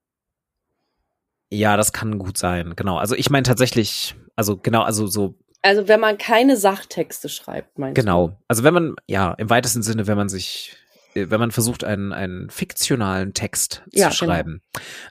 ja, 1.50 1.76
das 1.76 1.92
kann 1.92 2.18
gut 2.18 2.36
sein, 2.36 2.74
genau. 2.74 2.96
Also 2.98 3.14
ich 3.14 3.30
meine 3.30 3.44
tatsächlich, 3.44 4.16
also 4.34 4.56
genau, 4.56 4.82
also 4.82 5.06
so 5.06 5.38
Also 5.62 5.86
wenn 5.88 6.00
man 6.00 6.18
keine 6.18 6.56
Sachtexte 6.56 7.28
schreibt, 7.28 7.78
meinst 7.78 7.96
du? 7.96 8.02
Genau. 8.02 8.36
Also 8.48 8.64
wenn 8.64 8.74
man, 8.74 8.96
ja, 9.08 9.32
im 9.34 9.50
weitesten 9.50 9.82
Sinne, 9.82 10.06
wenn 10.06 10.16
man 10.16 10.28
sich, 10.28 10.76
äh, 11.14 11.26
wenn 11.30 11.38
man 11.40 11.52
versucht, 11.52 11.84
einen, 11.84 12.12
einen 12.12 12.50
fiktionalen 12.50 13.34
Text 13.34 13.82
Ja, 13.92 14.10
zu 14.10 14.18
genau. 14.18 14.32
schreiben. 14.32 14.62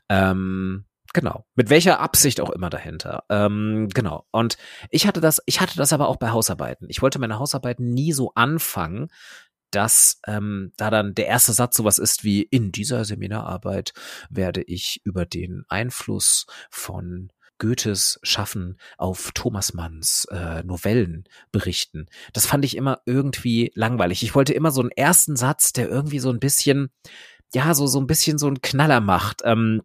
Ähm, 0.09 0.83
Genau. 1.13 1.45
Mit 1.55 1.69
welcher 1.69 1.99
Absicht 1.99 2.41
auch 2.41 2.49
immer 2.49 2.71
dahinter. 2.71 3.23
Ähm, 3.29 3.87
genau. 3.93 4.25
Und 4.31 4.57
ich 4.89 5.05
hatte 5.05 5.21
das, 5.21 5.41
ich 5.45 5.61
hatte 5.61 5.77
das 5.77 5.93
aber 5.93 6.07
auch 6.07 6.17
bei 6.17 6.31
Hausarbeiten. 6.31 6.87
Ich 6.89 7.03
wollte 7.03 7.19
meine 7.19 7.37
Hausarbeiten 7.37 7.93
nie 7.93 8.11
so 8.13 8.33
anfangen, 8.33 9.09
dass 9.69 10.19
ähm, 10.27 10.71
da 10.75 10.89
dann 10.89 11.13
der 11.15 11.27
erste 11.27 11.53
Satz 11.53 11.77
sowas 11.77 11.99
ist 11.99 12.23
wie 12.23 12.41
in 12.41 12.71
dieser 12.71 13.05
Seminararbeit 13.05 13.93
werde 14.29 14.61
ich 14.63 15.01
über 15.03 15.25
den 15.25 15.65
Einfluss 15.67 16.45
von 16.69 17.31
Goethes 17.59 18.19
Schaffen 18.23 18.77
auf 18.97 19.31
Thomas 19.33 19.73
Manns 19.73 20.25
äh, 20.31 20.63
Novellen 20.63 21.25
berichten. 21.51 22.07
Das 22.33 22.45
fand 22.45 22.65
ich 22.65 22.75
immer 22.75 23.01
irgendwie 23.05 23.71
langweilig. 23.75 24.23
Ich 24.23 24.35
wollte 24.35 24.53
immer 24.53 24.71
so 24.71 24.81
einen 24.81 24.91
ersten 24.91 25.35
Satz, 25.35 25.73
der 25.73 25.89
irgendwie 25.89 26.19
so 26.19 26.29
ein 26.29 26.39
bisschen, 26.39 26.89
ja, 27.53 27.73
so 27.73 27.87
so 27.87 27.99
ein 27.99 28.07
bisschen 28.07 28.37
so 28.37 28.47
einen 28.47 28.61
Knaller 28.61 28.99
macht. 28.99 29.41
Ähm, 29.45 29.81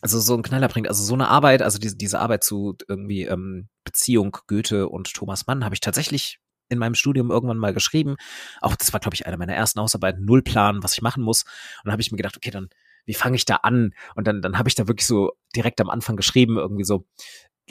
also 0.00 0.18
so 0.18 0.34
einen 0.34 0.42
Knaller 0.42 0.68
bringt. 0.68 0.88
Also 0.88 1.04
so 1.04 1.14
eine 1.14 1.28
Arbeit, 1.28 1.62
also 1.62 1.78
diese, 1.78 1.96
diese 1.96 2.20
Arbeit 2.20 2.44
zu 2.44 2.76
irgendwie 2.88 3.24
ähm, 3.24 3.68
Beziehung 3.84 4.36
Goethe 4.46 4.88
und 4.88 5.12
Thomas 5.12 5.46
Mann 5.46 5.64
habe 5.64 5.74
ich 5.74 5.80
tatsächlich 5.80 6.38
in 6.68 6.78
meinem 6.78 6.94
Studium 6.94 7.30
irgendwann 7.30 7.58
mal 7.58 7.74
geschrieben. 7.74 8.16
Auch 8.60 8.76
das 8.76 8.92
war, 8.92 9.00
glaube 9.00 9.14
ich, 9.14 9.26
eine 9.26 9.36
meiner 9.36 9.54
ersten 9.54 9.80
Hausarbeiten, 9.80 10.24
null 10.24 10.42
Plan, 10.42 10.82
was 10.82 10.92
ich 10.92 11.02
machen 11.02 11.22
muss. 11.22 11.42
Und 11.42 11.86
dann 11.86 11.92
habe 11.92 12.02
ich 12.02 12.10
mir 12.10 12.16
gedacht, 12.16 12.36
okay, 12.36 12.50
dann, 12.50 12.68
wie 13.06 13.14
fange 13.14 13.36
ich 13.36 13.44
da 13.44 13.56
an? 13.56 13.92
Und 14.14 14.26
dann, 14.26 14.40
dann 14.40 14.56
habe 14.56 14.68
ich 14.68 14.74
da 14.74 14.88
wirklich 14.88 15.06
so 15.06 15.32
direkt 15.54 15.80
am 15.80 15.90
Anfang 15.90 16.16
geschrieben, 16.16 16.56
irgendwie 16.56 16.84
so, 16.84 17.06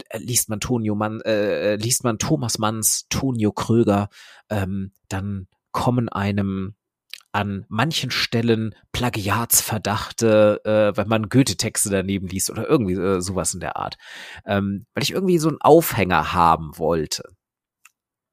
äh, 0.10 0.18
liest 0.18 0.50
man 0.50 0.60
Tonio 0.60 0.96
Mann, 0.96 1.22
äh, 1.22 1.76
liest 1.78 2.04
man 2.04 2.20
Thomas 2.20 2.60
Manns, 2.60 3.08
Tonio 3.10 3.52
Kröger, 3.54 4.10
ähm, 4.50 4.92
dann 5.08 5.48
kommen 5.72 6.10
einem 6.10 6.76
an 7.32 7.66
manchen 7.70 8.12
Stellen 8.12 8.76
Plagiatsverdachte, 8.92 10.62
äh, 10.66 10.98
wenn 10.98 11.08
man 11.08 11.30
Goethe-Texte 11.30 11.90
daneben 11.90 12.28
liest 12.28 12.50
oder 12.50 12.68
irgendwie 12.68 12.96
äh, 12.96 13.22
sowas 13.22 13.54
in 13.54 13.60
der 13.60 13.78
Art. 13.78 13.98
Ähm, 14.46 14.86
weil 14.94 15.04
ich 15.04 15.12
irgendwie 15.12 15.38
so 15.38 15.50
einen 15.50 15.62
Aufhänger 15.62 16.34
haben 16.34 16.78
wollte 16.78 17.24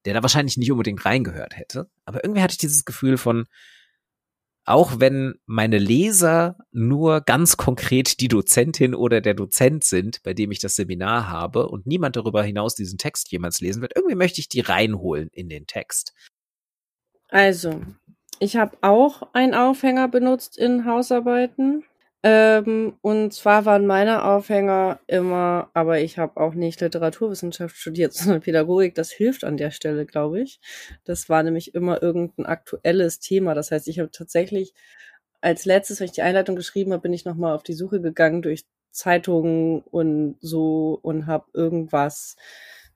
der 0.07 0.15
da 0.15 0.23
wahrscheinlich 0.23 0.57
nicht 0.57 0.71
unbedingt 0.71 1.05
reingehört 1.05 1.57
hätte. 1.57 1.91
Aber 2.05 2.25
irgendwie 2.25 2.41
hatte 2.41 2.53
ich 2.53 2.59
dieses 2.59 2.85
Gefühl 2.85 3.19
von, 3.19 3.47
auch 4.65 4.99
wenn 5.01 5.35
meine 5.47 5.79
Leser 5.79 6.57
nur 6.71 7.21
ganz 7.21 7.57
konkret 7.57 8.21
die 8.21 8.29
Dozentin 8.29 8.95
oder 8.95 9.21
der 9.21 9.35
Dozent 9.35 9.85
sind, 9.85 10.23
bei 10.23 10.33
dem 10.33 10.53
ich 10.53 10.61
das 10.61 10.77
Seminar 10.77 11.29
habe 11.29 11.69
und 11.69 11.87
niemand 11.87 12.17
darüber 12.17 12.43
hinaus 12.43 12.77
diesen 12.77 12.99
Text 12.99 13.31
jemals 13.33 13.61
lesen 13.61 13.83
wird, 13.83 13.93
irgendwie 13.97 14.15
möchte 14.15 14.41
ich 14.41 14.49
die 14.49 14.61
reinholen 14.61 15.29
in 15.33 15.49
den 15.49 15.67
Text. 15.67 16.15
Also, 17.29 17.81
ich 18.39 18.57
habe 18.57 18.77
auch 18.83 19.23
einen 19.33 19.55
Aufhänger 19.55 20.09
benutzt 20.09 20.59
in 20.59 20.85
Hausarbeiten. 20.85 21.85
Ähm, 22.23 22.95
und 23.03 23.33
zwar 23.33 23.67
waren 23.67 23.87
meine 23.87 24.25
Aufhänger 24.25 24.99
immer, 25.07 25.71
aber 25.75 26.01
ich 26.01 26.19
habe 26.19 26.41
auch 26.41 26.55
nicht 26.55 26.81
Literaturwissenschaft 26.81 27.77
studiert, 27.77 28.13
sondern 28.15 28.41
Pädagogik. 28.43 28.95
Das 28.95 29.11
hilft 29.13 29.45
an 29.45 29.57
der 29.57 29.71
Stelle, 29.71 30.07
glaube 30.07 30.41
ich. 30.41 30.61
Das 31.05 31.29
war 31.29 31.43
nämlich 31.43 31.75
immer 31.75 32.03
irgendein 32.03 32.47
aktuelles 32.47 33.21
Thema. 33.21 33.55
Das 33.55 33.71
heißt, 33.71 33.89
ich 33.89 34.01
habe 34.01 34.11
tatsächlich 34.11 34.75
als 35.41 35.65
letztes, 35.65 36.01
wenn 36.01 36.07
ich 36.07 36.13
die 36.13 36.23
Einleitung 36.23 36.57
geschrieben 36.57 36.93
habe, 36.93 37.03
bin 37.03 37.13
ich 37.13 37.25
nochmal 37.25 37.55
auf 37.55 37.63
die 37.63 37.75
Suche 37.75 38.01
gegangen 38.01 38.43
durch 38.43 38.65
Zeitungen 38.91 39.83
und 39.83 40.37
so 40.41 40.99
und 41.03 41.27
habe 41.27 41.47
irgendwas 41.53 42.37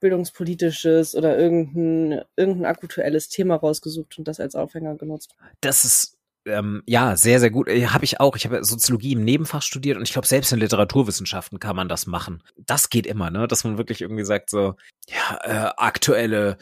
bildungspolitisches 0.00 1.14
oder 1.14 1.38
irgendein, 1.38 2.24
irgendein 2.36 2.66
aktuelles 2.66 3.28
Thema 3.28 3.56
rausgesucht 3.56 4.18
und 4.18 4.26
das 4.26 4.40
als 4.40 4.54
Aufhänger 4.54 4.96
genutzt. 4.96 5.34
Das 5.60 5.84
ist 5.84 6.16
ähm, 6.46 6.82
ja, 6.86 7.16
sehr, 7.16 7.38
sehr 7.38 7.50
gut. 7.50 7.68
Äh, 7.68 7.88
habe 7.88 8.04
ich 8.04 8.18
auch. 8.18 8.34
Ich 8.34 8.46
habe 8.46 8.64
Soziologie 8.64 9.12
im 9.12 9.24
Nebenfach 9.24 9.62
studiert 9.62 9.98
und 9.98 10.02
ich 10.02 10.12
glaube, 10.12 10.26
selbst 10.26 10.52
in 10.52 10.58
Literaturwissenschaften 10.58 11.60
kann 11.60 11.76
man 11.76 11.88
das 11.88 12.06
machen. 12.06 12.42
Das 12.56 12.88
geht 12.88 13.06
immer, 13.06 13.30
ne? 13.30 13.46
Dass 13.46 13.64
man 13.64 13.76
wirklich 13.76 14.00
irgendwie 14.00 14.24
sagt, 14.24 14.48
so, 14.48 14.74
ja, 15.06 15.38
äh, 15.42 15.72
aktuelle 15.76 16.56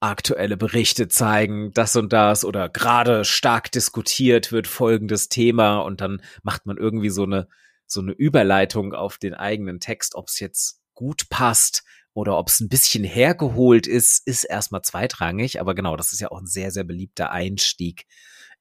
aktuelle 0.00 0.58
Berichte 0.58 1.08
zeigen, 1.08 1.72
das 1.72 1.96
und 1.96 2.12
das 2.12 2.44
oder 2.44 2.68
gerade 2.68 3.24
stark 3.24 3.72
diskutiert 3.72 4.52
wird 4.52 4.66
folgendes 4.66 5.30
Thema 5.30 5.78
und 5.78 6.02
dann 6.02 6.20
macht 6.42 6.66
man 6.66 6.76
irgendwie 6.76 7.08
so 7.08 7.22
eine 7.24 7.48
so 7.86 8.00
eine 8.00 8.12
Überleitung 8.12 8.92
auf 8.92 9.18
den 9.18 9.34
eigenen 9.34 9.80
Text, 9.80 10.14
ob 10.14 10.28
es 10.28 10.40
jetzt 10.40 10.82
gut 10.94 11.28
passt 11.30 11.84
oder 12.14 12.38
ob 12.38 12.48
es 12.48 12.60
ein 12.60 12.68
bisschen 12.68 13.04
hergeholt 13.04 13.86
ist, 13.86 14.26
ist 14.26 14.44
erstmal 14.44 14.82
zweitrangig, 14.82 15.60
aber 15.60 15.74
genau, 15.74 15.96
das 15.96 16.12
ist 16.12 16.20
ja 16.20 16.30
auch 16.30 16.40
ein 16.40 16.46
sehr 16.46 16.70
sehr 16.70 16.84
beliebter 16.84 17.30
Einstieg 17.30 18.06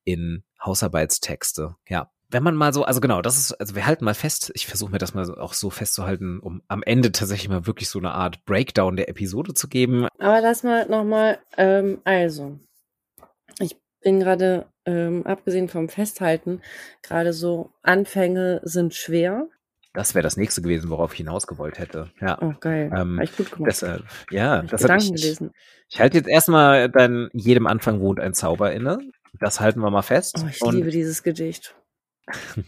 in 0.04 0.44
Hausarbeitstexte. 0.64 1.76
Ja. 1.88 2.10
Wenn 2.30 2.42
man 2.42 2.56
mal 2.56 2.74
so, 2.74 2.84
also 2.84 3.00
genau, 3.00 3.22
das 3.22 3.38
ist, 3.38 3.54
also 3.54 3.76
wir 3.76 3.86
halten 3.86 4.06
mal 4.06 4.16
fest, 4.16 4.52
ich 4.56 4.66
versuche 4.66 4.92
mir 4.92 4.98
das 4.98 5.14
mal 5.14 5.38
auch 5.38 5.54
so 5.54 5.70
festzuhalten, 5.70 6.40
um 6.40 6.64
am 6.68 6.82
Ende 6.82 7.12
tatsächlich 7.12 7.48
mal 7.48 7.68
wirklich 7.68 7.90
so 7.90 8.00
eine 8.00 8.12
Art 8.12 8.44
Breakdown 8.46 8.96
der 8.96 9.08
Episode 9.08 9.54
zu 9.54 9.68
geben. 9.68 10.08
Aber 10.18 10.42
lass 10.42 10.64
mal 10.64 10.90
nochmal, 10.90 11.38
ähm, 11.58 12.02
also, 12.06 12.58
ich 13.60 13.78
bin 14.02 14.20
gerade, 14.20 14.66
ähm, 14.86 15.28
abgesehen 15.28 15.70
vom 15.70 15.90
Festhalten, 15.90 16.62
gerade 17.04 17.34
so, 17.34 17.72
Anfänge 17.84 18.62
sind 18.64 18.96
schwer. 18.96 19.48
Das 19.94 20.16
wäre 20.16 20.24
das 20.24 20.38
nächste 20.38 20.62
gewesen, 20.62 20.90
worauf 20.90 21.14
ich 21.14 21.18
hinaus 21.18 21.46
gewollt 21.46 21.78
hätte. 21.78 22.12
Ja. 22.20 22.42
Oh, 22.42 22.54
geil. 22.60 22.92
Ähm, 22.96 23.16
Habe 23.16 23.24
ich 23.24 23.38
gut 23.38 23.52
gemacht. 23.52 23.70
Deshalb, 23.70 24.04
ja, 24.32 24.64
das 24.64 24.84
habe 24.84 24.98
ich. 24.98 25.14
Gelesen. 25.14 25.52
Ich 25.90 26.00
halte 26.00 26.18
jetzt 26.18 26.28
erstmal 26.28 26.90
dann 26.90 27.30
jedem 27.34 27.68
Anfang 27.68 28.00
wohnt 28.00 28.20
ein 28.20 28.34
Zauber 28.34 28.74
inne. 28.74 28.98
Das 29.40 29.60
halten 29.60 29.82
wir 29.82 29.92
mal 29.92 30.02
fest. 30.02 30.38
Oh, 30.44 30.48
ich 30.50 30.62
und 30.62 30.76
liebe 30.76 30.90
dieses 30.90 31.22
Gedicht. 31.22 31.76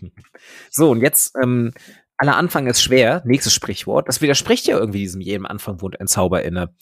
so, 0.69 0.91
und 0.91 1.01
jetzt, 1.01 1.35
ähm, 1.41 1.73
aller 2.17 2.35
Anfang 2.35 2.67
ist 2.67 2.81
schwer, 2.81 3.23
nächstes 3.25 3.53
Sprichwort. 3.53 4.07
Das 4.07 4.21
widerspricht 4.21 4.67
ja 4.67 4.77
irgendwie 4.77 4.99
diesem 4.99 5.21
jedem 5.21 5.47
Anfang 5.47 5.81
wohnt 5.81 5.99
ein 5.99 6.07
Zauber 6.07 6.43
inne. 6.43 6.75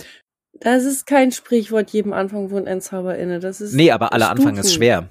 Das 0.60 0.84
ist 0.84 1.06
kein 1.06 1.32
Sprichwort, 1.32 1.92
jedem 1.92 2.14
Anfang 2.14 2.52
wohnt 2.52 2.68
ein 2.68 2.82
Zauber 2.82 3.18
inne. 3.18 3.40
Das 3.40 3.62
ist. 3.62 3.74
Nee, 3.74 3.92
aber 3.92 4.14
aller 4.14 4.30
Anfang 4.30 4.58
ist 4.58 4.74
schwer. 4.74 5.10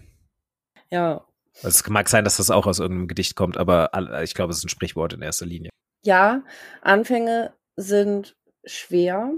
Ja. 0.90 1.24
Also 1.56 1.68
es 1.68 1.88
mag 1.88 2.08
sein, 2.08 2.24
dass 2.24 2.38
das 2.38 2.50
auch 2.50 2.66
aus 2.66 2.78
irgendeinem 2.78 3.08
Gedicht 3.08 3.36
kommt, 3.36 3.56
aber 3.56 3.90
ich 4.22 4.34
glaube, 4.34 4.52
es 4.52 4.58
ist 4.58 4.64
ein 4.64 4.70
Sprichwort 4.70 5.12
in 5.12 5.22
erster 5.22 5.46
Linie. 5.46 5.70
Ja, 6.04 6.42
Anfänge 6.80 7.52
sind 7.76 8.36
schwer. 8.64 9.32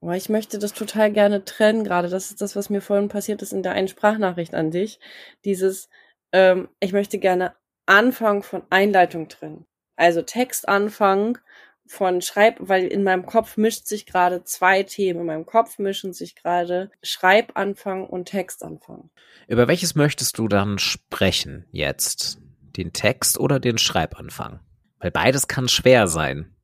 Aber 0.00 0.16
ich 0.16 0.28
möchte 0.28 0.58
das 0.58 0.74
total 0.74 1.12
gerne 1.12 1.46
trennen 1.46 1.82
gerade. 1.82 2.08
Das 2.10 2.30
ist 2.30 2.42
das, 2.42 2.56
was 2.56 2.68
mir 2.68 2.82
vorhin 2.82 3.08
passiert 3.08 3.40
ist 3.40 3.54
in 3.54 3.62
der 3.62 3.72
einen 3.72 3.88
Sprachnachricht 3.88 4.54
an 4.54 4.70
dich. 4.70 5.00
Dieses, 5.46 5.88
ähm, 6.32 6.68
ich 6.80 6.92
möchte 6.92 7.18
gerne 7.18 7.54
Anfang 7.86 8.42
von 8.42 8.64
Einleitung 8.68 9.28
trennen. 9.28 9.64
Also 9.96 10.20
Textanfang 10.20 11.38
von 11.86 12.22
Schreib, 12.22 12.56
weil 12.60 12.86
in 12.86 13.04
meinem 13.04 13.26
Kopf 13.26 13.56
mischt 13.56 13.86
sich 13.86 14.06
gerade 14.06 14.44
zwei 14.44 14.82
Themen. 14.82 15.20
In 15.20 15.26
meinem 15.26 15.46
Kopf 15.46 15.78
mischen 15.78 16.12
sich 16.12 16.34
gerade 16.34 16.90
Schreibanfang 17.02 18.06
und 18.06 18.26
Textanfang. 18.26 19.10
Über 19.48 19.68
welches 19.68 19.94
möchtest 19.94 20.38
du 20.38 20.48
dann 20.48 20.78
sprechen 20.78 21.66
jetzt? 21.70 22.38
Den 22.76 22.92
Text 22.92 23.38
oder 23.38 23.60
den 23.60 23.78
Schreibanfang? 23.78 24.60
Weil 24.98 25.10
beides 25.10 25.46
kann 25.46 25.68
schwer 25.68 26.08
sein. 26.08 26.54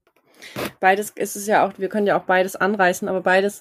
Beides 0.80 1.10
ist 1.10 1.36
es 1.36 1.46
ja 1.46 1.66
auch, 1.66 1.78
wir 1.78 1.88
können 1.88 2.06
ja 2.06 2.18
auch 2.18 2.24
beides 2.24 2.56
anreißen, 2.56 3.06
aber 3.06 3.20
beides 3.20 3.60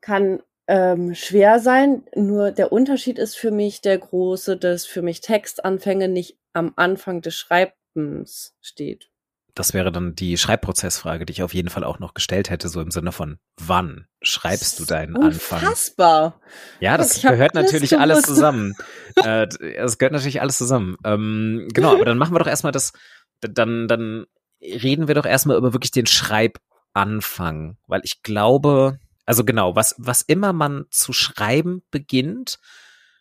kann 0.00 0.40
ähm, 0.68 1.14
schwer 1.14 1.58
sein. 1.58 2.04
Nur 2.14 2.52
der 2.52 2.72
Unterschied 2.72 3.18
ist 3.18 3.36
für 3.36 3.50
mich 3.50 3.80
der 3.80 3.98
große, 3.98 4.56
dass 4.56 4.86
für 4.86 5.02
mich 5.02 5.20
Textanfänge 5.20 6.08
nicht 6.08 6.38
am 6.52 6.72
Anfang 6.76 7.20
des 7.20 7.34
Schreibens 7.34 8.54
steht. 8.60 9.10
Das 9.54 9.74
wäre 9.74 9.90
dann 9.92 10.14
die 10.14 10.38
Schreibprozessfrage, 10.38 11.26
die 11.26 11.32
ich 11.32 11.42
auf 11.42 11.54
jeden 11.54 11.68
Fall 11.68 11.84
auch 11.84 11.98
noch 11.98 12.14
gestellt 12.14 12.50
hätte, 12.50 12.68
so 12.68 12.80
im 12.80 12.90
Sinne 12.90 13.12
von 13.12 13.38
wann 13.56 14.06
schreibst 14.22 14.78
du 14.78 14.84
deinen 14.84 15.16
Unfassbar. 15.16 15.58
Anfang? 15.58 15.68
Unfassbar. 15.68 16.40
Ja, 16.80 16.96
das 16.96 17.20
gehört 17.22 17.56
alles 17.56 17.72
natürlich 17.72 17.90
gewusst. 17.90 18.02
alles 18.02 18.22
zusammen. 18.22 18.74
äh, 19.16 19.46
es 19.76 19.98
gehört 19.98 20.12
natürlich 20.12 20.40
alles 20.40 20.58
zusammen. 20.58 20.96
Ähm, 21.04 21.68
genau, 21.72 21.94
aber 21.94 22.04
dann 22.04 22.18
machen 22.18 22.34
wir 22.34 22.38
doch 22.38 22.46
erstmal 22.46 22.72
das, 22.72 22.92
dann, 23.40 23.88
dann 23.88 24.26
reden 24.60 25.08
wir 25.08 25.14
doch 25.14 25.26
erstmal 25.26 25.56
über 25.56 25.72
wirklich 25.72 25.90
den 25.90 26.06
Schreibanfang, 26.06 27.78
weil 27.86 28.00
ich 28.04 28.22
glaube, 28.22 28.98
also 29.26 29.44
genau, 29.44 29.74
was, 29.76 29.94
was 29.98 30.22
immer 30.22 30.52
man 30.52 30.84
zu 30.90 31.12
schreiben 31.12 31.82
beginnt, 31.90 32.58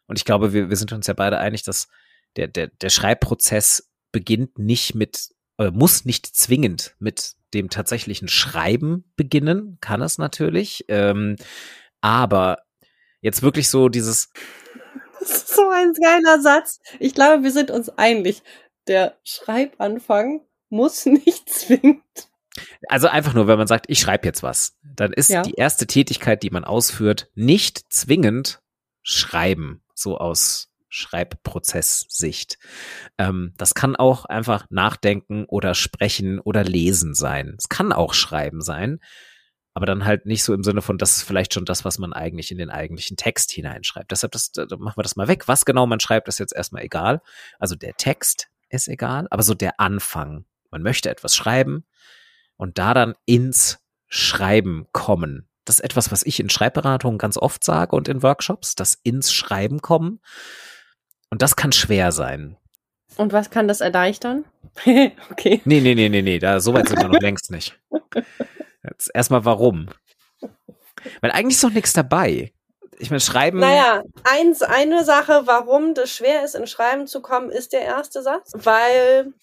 und 0.08 0.18
ich 0.18 0.26
glaube, 0.26 0.54
wir, 0.54 0.70
wir 0.70 0.76
sind 0.76 0.92
uns 0.92 1.06
ja 1.06 1.14
beide 1.14 1.38
einig, 1.38 1.62
dass 1.62 1.88
der, 2.36 2.48
der, 2.48 2.68
der 2.68 2.90
Schreibprozess 2.90 3.92
beginnt 4.12 4.58
nicht 4.58 4.96
mit, 4.96 5.30
äh, 5.60 5.72
muss 5.72 6.06
nicht 6.06 6.26
zwingend 6.26 6.96
mit 7.00 7.36
dem 7.54 7.70
tatsächlichen 7.70 8.28
Schreiben 8.28 9.12
beginnen, 9.16 9.78
kann 9.82 10.02
es 10.02 10.18
natürlich, 10.18 10.86
ähm, 10.88 11.36
aber 12.02 12.64
jetzt 13.22 13.44
wirklich 13.44 13.70
so 13.70 13.90
dieses. 13.90 14.32
Das 15.20 15.30
ist 15.30 15.56
so 15.56 15.70
ein 15.70 15.94
geiler 15.94 16.42
Satz. 16.42 16.80
Ich 17.00 17.14
glaube, 17.14 17.44
wir 17.44 17.52
sind 17.52 17.72
uns 17.72 17.90
einig. 17.90 18.42
Der 18.88 19.18
Schreibanfang 19.24 20.42
muss 20.70 21.06
nicht 21.06 21.50
zwingend. 21.50 22.02
Also 22.88 23.08
einfach 23.08 23.34
nur, 23.34 23.48
wenn 23.48 23.58
man 23.58 23.68
sagt, 23.68 23.86
ich 23.90 24.00
schreibe 24.00 24.26
jetzt 24.26 24.44
was, 24.44 24.78
dann 24.82 25.14
ist 25.14 25.30
ja. 25.30 25.42
die 25.44 25.54
erste 25.54 25.88
Tätigkeit, 25.88 26.42
die 26.42 26.50
man 26.50 26.64
ausführt, 26.64 27.30
nicht 27.36 27.92
zwingend 27.92 28.62
schreiben, 29.02 29.84
so 29.94 30.18
aus 30.18 30.69
Schreibprozesssicht. 30.90 32.58
Ähm, 33.18 33.54
das 33.58 33.74
kann 33.76 33.96
auch 33.96 34.26
einfach 34.26 34.66
Nachdenken 34.70 35.46
oder 35.46 35.76
Sprechen 35.76 36.40
oder 36.40 36.64
Lesen 36.64 37.14
sein. 37.14 37.56
Es 37.58 37.70
kann 37.70 37.94
auch 37.94 38.14
Schreiben 38.14 38.62
sein, 38.62 39.00
aber 39.74 39.86
dann 39.86 40.06
halt 40.06 40.26
nicht 40.26 40.44
so 40.44 40.54
im 40.54 40.64
Sinne 40.64 40.82
von, 40.82 40.98
das 40.98 41.18
ist 41.18 41.24
vielleicht 41.24 41.54
schon 41.54 41.66
das, 41.66 41.86
was 41.86 42.00
man 42.00 42.12
eigentlich 42.12 42.52
in 42.52 42.58
den 42.58 42.70
eigentlichen 42.70 43.18
Text 43.18 43.52
hineinschreibt. 43.52 44.12
Deshalb 44.12 44.32
das, 44.32 44.52
da 44.52 44.66
machen 44.78 44.98
wir 44.98 45.04
das 45.04 45.16
mal 45.16 45.28
weg. 45.28 45.48
Was 45.48 45.64
genau 45.66 45.86
man 45.86 46.00
schreibt, 46.00 46.28
ist 46.28 46.40
jetzt 46.40 46.54
erstmal 46.54 46.84
egal. 46.84 47.22
Also 47.60 47.76
der 47.76 47.96
Text 47.96 48.50
ist 48.70 48.88
egal, 48.88 49.28
aber 49.30 49.44
so 49.44 49.54
der 49.54 49.80
Anfang. 49.80 50.46
Man 50.72 50.82
möchte 50.82 51.10
etwas 51.10 51.36
schreiben 51.36 51.86
und 52.58 52.78
da 52.78 52.94
dann 52.94 53.16
ins 53.26 53.80
Schreiben 54.08 54.88
kommen. 54.92 55.48
Das 55.66 55.76
ist 55.78 55.86
etwas, 55.86 56.12
was 56.12 56.24
ich 56.24 56.40
in 56.40 56.50
Schreibberatungen 56.50 57.20
ganz 57.20 57.38
oft 57.38 57.64
sage 57.64 57.96
und 57.96 58.08
in 58.08 58.24
Workshops, 58.24 58.76
das 58.76 58.96
ins 59.04 59.32
Schreiben 59.32 59.82
kommen. 59.82 60.20
Und 61.30 61.42
das 61.42 61.56
kann 61.56 61.72
schwer 61.72 62.12
sein. 62.12 62.58
Und 63.18 63.34
was 63.34 63.50
kann 63.50 63.68
das 63.68 63.82
erleichtern? 63.82 64.46
okay. 65.32 65.62
Nee, 65.66 65.82
nee, 65.82 65.96
nee, 65.96 66.10
nee, 66.10 66.22
nee, 66.22 66.40
da 66.40 66.60
so 66.60 66.74
weit 66.74 66.88
sind 66.88 67.02
wir 67.02 67.08
noch 67.08 67.20
längst 67.22 67.52
nicht. 67.52 67.78
Jetzt 68.84 69.12
erstmal 69.14 69.46
warum? 69.46 69.90
Weil 71.22 71.32
eigentlich 71.32 71.56
ist 71.56 71.64
doch 71.64 71.72
nichts 71.72 71.94
dabei. 71.94 72.54
Ich 72.98 73.10
meine, 73.10 73.22
schreiben. 73.22 73.60
Naja, 73.60 74.04
eins, 74.24 74.62
eine 74.62 75.06
Sache, 75.06 75.44
warum 75.46 75.94
das 75.94 76.12
schwer 76.12 76.44
ist, 76.44 76.56
in 76.56 76.68
Schreiben 76.68 77.08
zu 77.08 77.22
kommen, 77.22 77.50
ist 77.50 77.72
der 77.74 77.82
erste 77.82 78.22
Satz, 78.22 78.52
weil. 78.56 79.34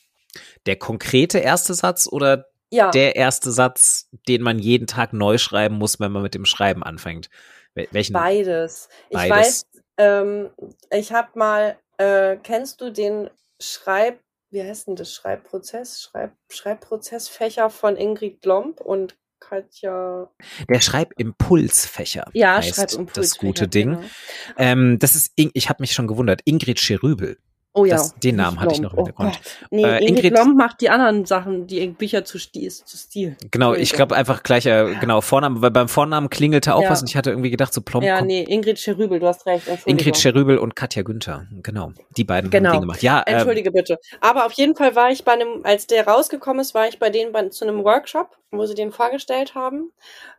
Der 0.66 0.76
konkrete 0.76 1.38
erste 1.38 1.72
Satz 1.72 2.06
oder 2.10 2.46
ja. 2.70 2.90
der 2.90 3.16
erste 3.16 3.50
Satz, 3.50 4.08
den 4.28 4.42
man 4.42 4.58
jeden 4.58 4.86
Tag 4.86 5.14
neu 5.14 5.38
schreiben 5.38 5.76
muss, 5.76 5.98
wenn 5.98 6.12
man 6.12 6.22
mit 6.22 6.34
dem 6.34 6.44
Schreiben 6.44 6.82
anfängt? 6.82 7.30
Welchen? 7.74 8.12
Beides. 8.12 8.88
Beides. 9.10 9.24
Ich 9.24 9.30
weiß, 9.30 9.66
ähm, 9.98 10.50
ich 10.90 11.12
habe 11.12 11.38
mal, 11.38 11.78
äh, 11.98 12.36
kennst 12.42 12.80
du 12.80 12.90
den 12.90 13.30
Schreib, 13.60 14.20
wie 14.50 14.62
heißt 14.62 14.88
denn 14.88 14.96
das 14.96 15.12
Schreibprozess? 15.12 16.02
Schreib, 16.02 16.32
Schreibprozessfächer 16.50 17.70
von 17.70 17.96
Ingrid 17.96 18.44
Lomb 18.44 18.80
und 18.80 19.16
Katja. 19.40 20.30
Der 20.68 20.80
Schreibimpulsfächer. 20.80 22.30
Ja, 22.32 22.56
heißt 22.56 22.74
Schreibimpulsfächer. 22.74 23.20
Das 23.20 23.38
gute 23.38 23.68
Ding. 23.68 23.90
Genau. 23.96 24.08
Ähm, 24.56 24.98
das 24.98 25.14
ist, 25.14 25.32
ich 25.36 25.68
habe 25.68 25.82
mich 25.82 25.92
schon 25.92 26.06
gewundert, 26.06 26.42
Ingrid 26.44 26.80
Cherübel 26.80 27.38
Oh 27.76 27.84
ja. 27.84 27.96
Das, 27.96 28.14
den 28.14 28.36
Namen 28.36 28.58
hatte 28.58 28.72
ich 28.74 28.80
noch 28.80 28.94
im 28.94 29.04
Hintergrund. 29.04 29.38
Oh 29.38 29.66
nee, 29.70 29.84
äh, 29.84 29.98
Ingrid, 29.98 30.24
Ingrid 30.24 30.38
Lomb 30.38 30.56
macht 30.56 30.80
die 30.80 30.88
anderen 30.88 31.26
Sachen, 31.26 31.66
die 31.66 31.86
Bücher 31.88 32.24
zu, 32.24 32.38
Stil. 32.38 32.70
Zu 32.70 32.96
Stil. 32.96 33.36
Genau, 33.50 33.74
ich 33.74 33.92
glaube 33.92 34.16
einfach 34.16 34.42
gleicher, 34.42 34.94
genau, 34.94 35.20
Vornamen, 35.20 35.60
weil 35.60 35.70
beim 35.70 35.88
Vornamen 35.88 36.30
klingelte 36.30 36.74
auch 36.74 36.82
ja. 36.82 36.88
was 36.88 37.02
und 37.02 37.10
ich 37.10 37.16
hatte 37.16 37.28
irgendwie 37.28 37.50
gedacht, 37.50 37.74
so 37.74 37.82
plomb. 37.82 38.02
Ja, 38.02 38.22
nee, 38.22 38.44
Ingrid 38.48 38.78
Cherübel, 38.78 39.20
du 39.20 39.26
hast 39.26 39.44
recht. 39.44 39.66
Ingrid 39.84 40.16
Cherübel 40.16 40.56
und 40.56 40.74
Katja 40.74 41.02
Günther, 41.02 41.46
genau. 41.62 41.92
Die 42.16 42.24
beiden 42.24 42.48
genau. 42.48 42.70
haben 42.70 42.76
den 42.76 42.80
gemacht. 42.80 43.02
Ja, 43.02 43.20
äh, 43.20 43.32
Entschuldige 43.32 43.70
bitte. 43.70 43.98
Aber 44.22 44.46
auf 44.46 44.52
jeden 44.52 44.74
Fall 44.74 44.96
war 44.96 45.10
ich 45.10 45.24
bei 45.24 45.32
einem, 45.32 45.60
als 45.64 45.86
der 45.86 46.06
rausgekommen 46.06 46.62
ist, 46.62 46.72
war 46.72 46.88
ich 46.88 46.98
bei 46.98 47.10
denen 47.10 47.32
bei, 47.32 47.46
zu 47.50 47.66
einem 47.66 47.84
Workshop, 47.84 48.38
wo 48.52 48.64
sie 48.64 48.74
den 48.74 48.90
vorgestellt 48.90 49.54
haben. 49.54 49.92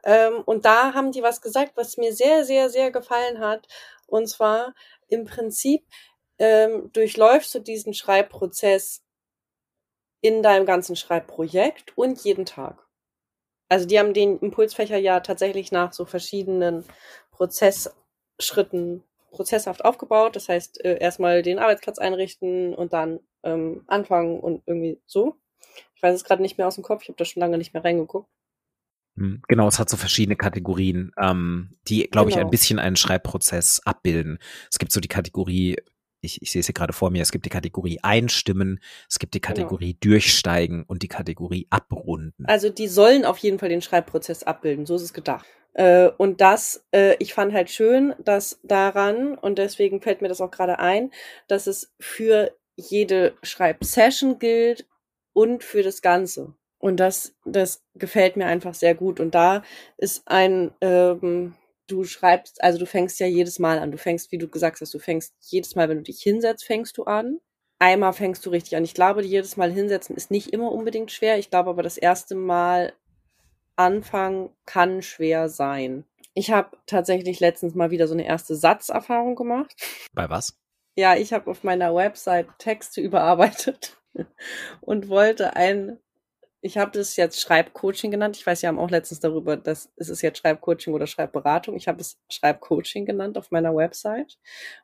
Ähm, 0.03 0.41
und 0.45 0.65
da 0.65 0.95
haben 0.95 1.11
die 1.11 1.21
was 1.21 1.41
gesagt, 1.41 1.73
was 1.75 1.97
mir 1.97 2.13
sehr, 2.13 2.45
sehr, 2.45 2.71
sehr 2.71 2.89
gefallen 2.89 3.39
hat. 3.39 3.67
Und 4.07 4.27
zwar 4.27 4.73
im 5.09 5.25
Prinzip, 5.25 5.83
ähm, 6.39 6.91
durchläufst 6.93 7.53
du 7.55 7.59
diesen 7.59 7.93
Schreibprozess 7.93 9.03
in 10.21 10.43
deinem 10.43 10.65
ganzen 10.65 10.95
Schreibprojekt 10.95 11.97
und 11.97 12.23
jeden 12.23 12.45
Tag. 12.45 12.85
Also 13.69 13.85
die 13.85 13.99
haben 13.99 14.13
den 14.13 14.39
Impulsfächer 14.39 14.97
ja 14.97 15.19
tatsächlich 15.19 15.71
nach 15.71 15.93
so 15.93 16.05
verschiedenen 16.05 16.85
Prozessschritten 17.31 19.03
prozesshaft 19.31 19.83
aufgebaut. 19.83 20.35
Das 20.35 20.49
heißt, 20.49 20.83
äh, 20.83 20.97
erstmal 20.99 21.43
den 21.43 21.59
Arbeitsplatz 21.59 21.99
einrichten 21.99 22.73
und 22.73 22.93
dann 22.93 23.19
ähm, 23.43 23.83
anfangen 23.87 24.39
und 24.39 24.63
irgendwie 24.65 24.99
so. 25.05 25.35
Ich 25.95 26.01
weiß 26.03 26.15
es 26.15 26.23
gerade 26.23 26.41
nicht 26.41 26.57
mehr 26.57 26.67
aus 26.67 26.75
dem 26.75 26.83
Kopf, 26.83 27.03
ich 27.03 27.09
habe 27.09 27.17
da 27.17 27.25
schon 27.25 27.41
lange 27.41 27.57
nicht 27.57 27.73
mehr 27.73 27.83
reingeguckt. 27.83 28.29
Hm, 29.17 29.41
genau, 29.47 29.67
es 29.67 29.79
hat 29.79 29.89
so 29.89 29.97
verschiedene 29.97 30.35
Kategorien, 30.35 31.11
ähm, 31.17 31.77
die, 31.87 32.03
glaube 32.03 32.29
genau. 32.29 32.39
ich, 32.39 32.45
ein 32.45 32.51
bisschen 32.51 32.79
einen 32.79 32.95
Schreibprozess 32.95 33.81
abbilden. 33.83 34.37
Es 34.71 34.77
gibt 34.77 34.91
so 34.91 34.99
die 34.99 35.07
Kategorie 35.07 35.77
ich, 36.21 36.41
ich 36.41 36.51
sehe 36.51 36.59
es 36.59 36.65
hier 36.65 36.73
gerade 36.73 36.93
vor 36.93 37.09
mir, 37.09 37.21
es 37.21 37.31
gibt 37.31 37.45
die 37.45 37.49
Kategorie 37.49 37.99
Einstimmen, 38.01 38.79
es 39.09 39.19
gibt 39.19 39.33
die 39.33 39.41
genau. 39.41 39.55
Kategorie 39.55 39.97
genau. 39.99 40.13
Durchsteigen 40.13 40.83
und 40.83 41.03
die 41.03 41.07
Kategorie 41.07 41.67
Abrunden. 41.69 42.45
Also 42.45 42.69
die 42.69 42.87
sollen 42.87 43.25
auf 43.25 43.37
jeden 43.39 43.59
Fall 43.59 43.69
den 43.69 43.81
Schreibprozess 43.81 44.43
abbilden, 44.43 44.85
so 44.85 44.95
ist 44.95 45.03
es 45.03 45.13
gedacht. 45.13 45.45
Äh, 45.73 46.09
und 46.17 46.41
das, 46.41 46.85
äh, 46.91 47.15
ich 47.19 47.33
fand 47.33 47.53
halt 47.53 47.69
schön, 47.69 48.15
dass 48.23 48.59
daran, 48.63 49.37
und 49.37 49.59
deswegen 49.59 50.01
fällt 50.01 50.21
mir 50.21 50.27
das 50.27 50.41
auch 50.41 50.51
gerade 50.51 50.79
ein, 50.79 51.11
dass 51.47 51.67
es 51.67 51.93
für 51.99 52.51
jede 52.75 53.35
Schreibsession 53.43 54.39
gilt 54.39 54.87
und 55.33 55.63
für 55.63 55.83
das 55.83 56.01
Ganze. 56.01 56.55
Und 56.79 56.99
das, 56.99 57.35
das 57.45 57.83
gefällt 57.95 58.37
mir 58.37 58.45
einfach 58.45 58.73
sehr 58.73 58.95
gut. 58.95 59.19
Und 59.19 59.35
da 59.35 59.63
ist 59.97 60.23
ein, 60.27 60.71
ähm, 60.81 61.53
du 61.87 62.03
schreibst, 62.03 62.63
also 62.63 62.77
du 62.77 62.85
fängst 62.85 63.19
ja 63.19 63.27
jedes 63.27 63.59
Mal 63.59 63.79
an. 63.79 63.91
Du 63.91 63.97
fängst, 63.97 64.31
wie 64.31 64.37
du 64.37 64.47
gesagt 64.47 64.81
hast, 64.81 64.93
du 64.93 64.99
fängst 64.99 65.33
jedes 65.41 65.75
Mal, 65.75 65.89
wenn 65.89 65.97
du 65.97 66.03
dich 66.03 66.21
hinsetzt, 66.21 66.65
fängst 66.65 66.97
du 66.97 67.03
an. 67.03 67.39
Einmal 67.79 68.13
fängst 68.13 68.45
du 68.45 68.49
richtig 68.49 68.75
an. 68.75 68.83
Ich 68.83 68.93
glaube, 68.93 69.23
jedes 69.23 69.57
Mal 69.57 69.71
hinsetzen 69.71 70.15
ist 70.15 70.31
nicht 70.31 70.51
immer 70.51 70.71
unbedingt 70.71 71.11
schwer. 71.11 71.37
Ich 71.37 71.49
glaube 71.49 71.69
aber, 71.69 71.83
das 71.83 71.97
erste 71.97 72.35
Mal 72.35 72.93
anfangen 73.75 74.49
kann 74.65 75.01
schwer 75.01 75.49
sein. 75.49 76.03
Ich 76.33 76.51
habe 76.51 76.77
tatsächlich 76.85 77.39
letztens 77.39 77.75
mal 77.75 77.91
wieder 77.91 78.07
so 78.07 78.13
eine 78.13 78.25
erste 78.25 78.55
Satzerfahrung 78.55 79.35
gemacht. 79.35 79.75
Bei 80.13 80.29
was? 80.29 80.57
Ja, 80.95 81.15
ich 81.15 81.33
habe 81.33 81.49
auf 81.49 81.63
meiner 81.63 81.93
Website 81.93 82.47
Texte 82.57 83.01
überarbeitet 83.01 83.97
und 84.81 85.09
wollte 85.09 85.55
ein 85.55 85.99
ich 86.61 86.77
habe 86.77 86.91
das 86.91 87.15
jetzt 87.15 87.39
Schreibcoaching 87.39 88.11
genannt. 88.11 88.35
Ich 88.37 88.45
weiß, 88.45 88.61
Sie 88.61 88.67
haben 88.67 88.79
auch 88.79 88.89
letztens 88.89 89.19
darüber, 89.19 89.57
dass 89.57 89.91
ist 89.95 90.09
es 90.09 90.21
jetzt 90.21 90.39
Schreibcoaching 90.39 90.93
oder 90.93 91.07
Schreibberatung. 91.07 91.75
Ich 91.75 91.87
habe 91.87 92.01
es 92.01 92.19
Schreibcoaching 92.29 93.05
genannt 93.05 93.37
auf 93.37 93.51
meiner 93.51 93.75
Website 93.75 94.37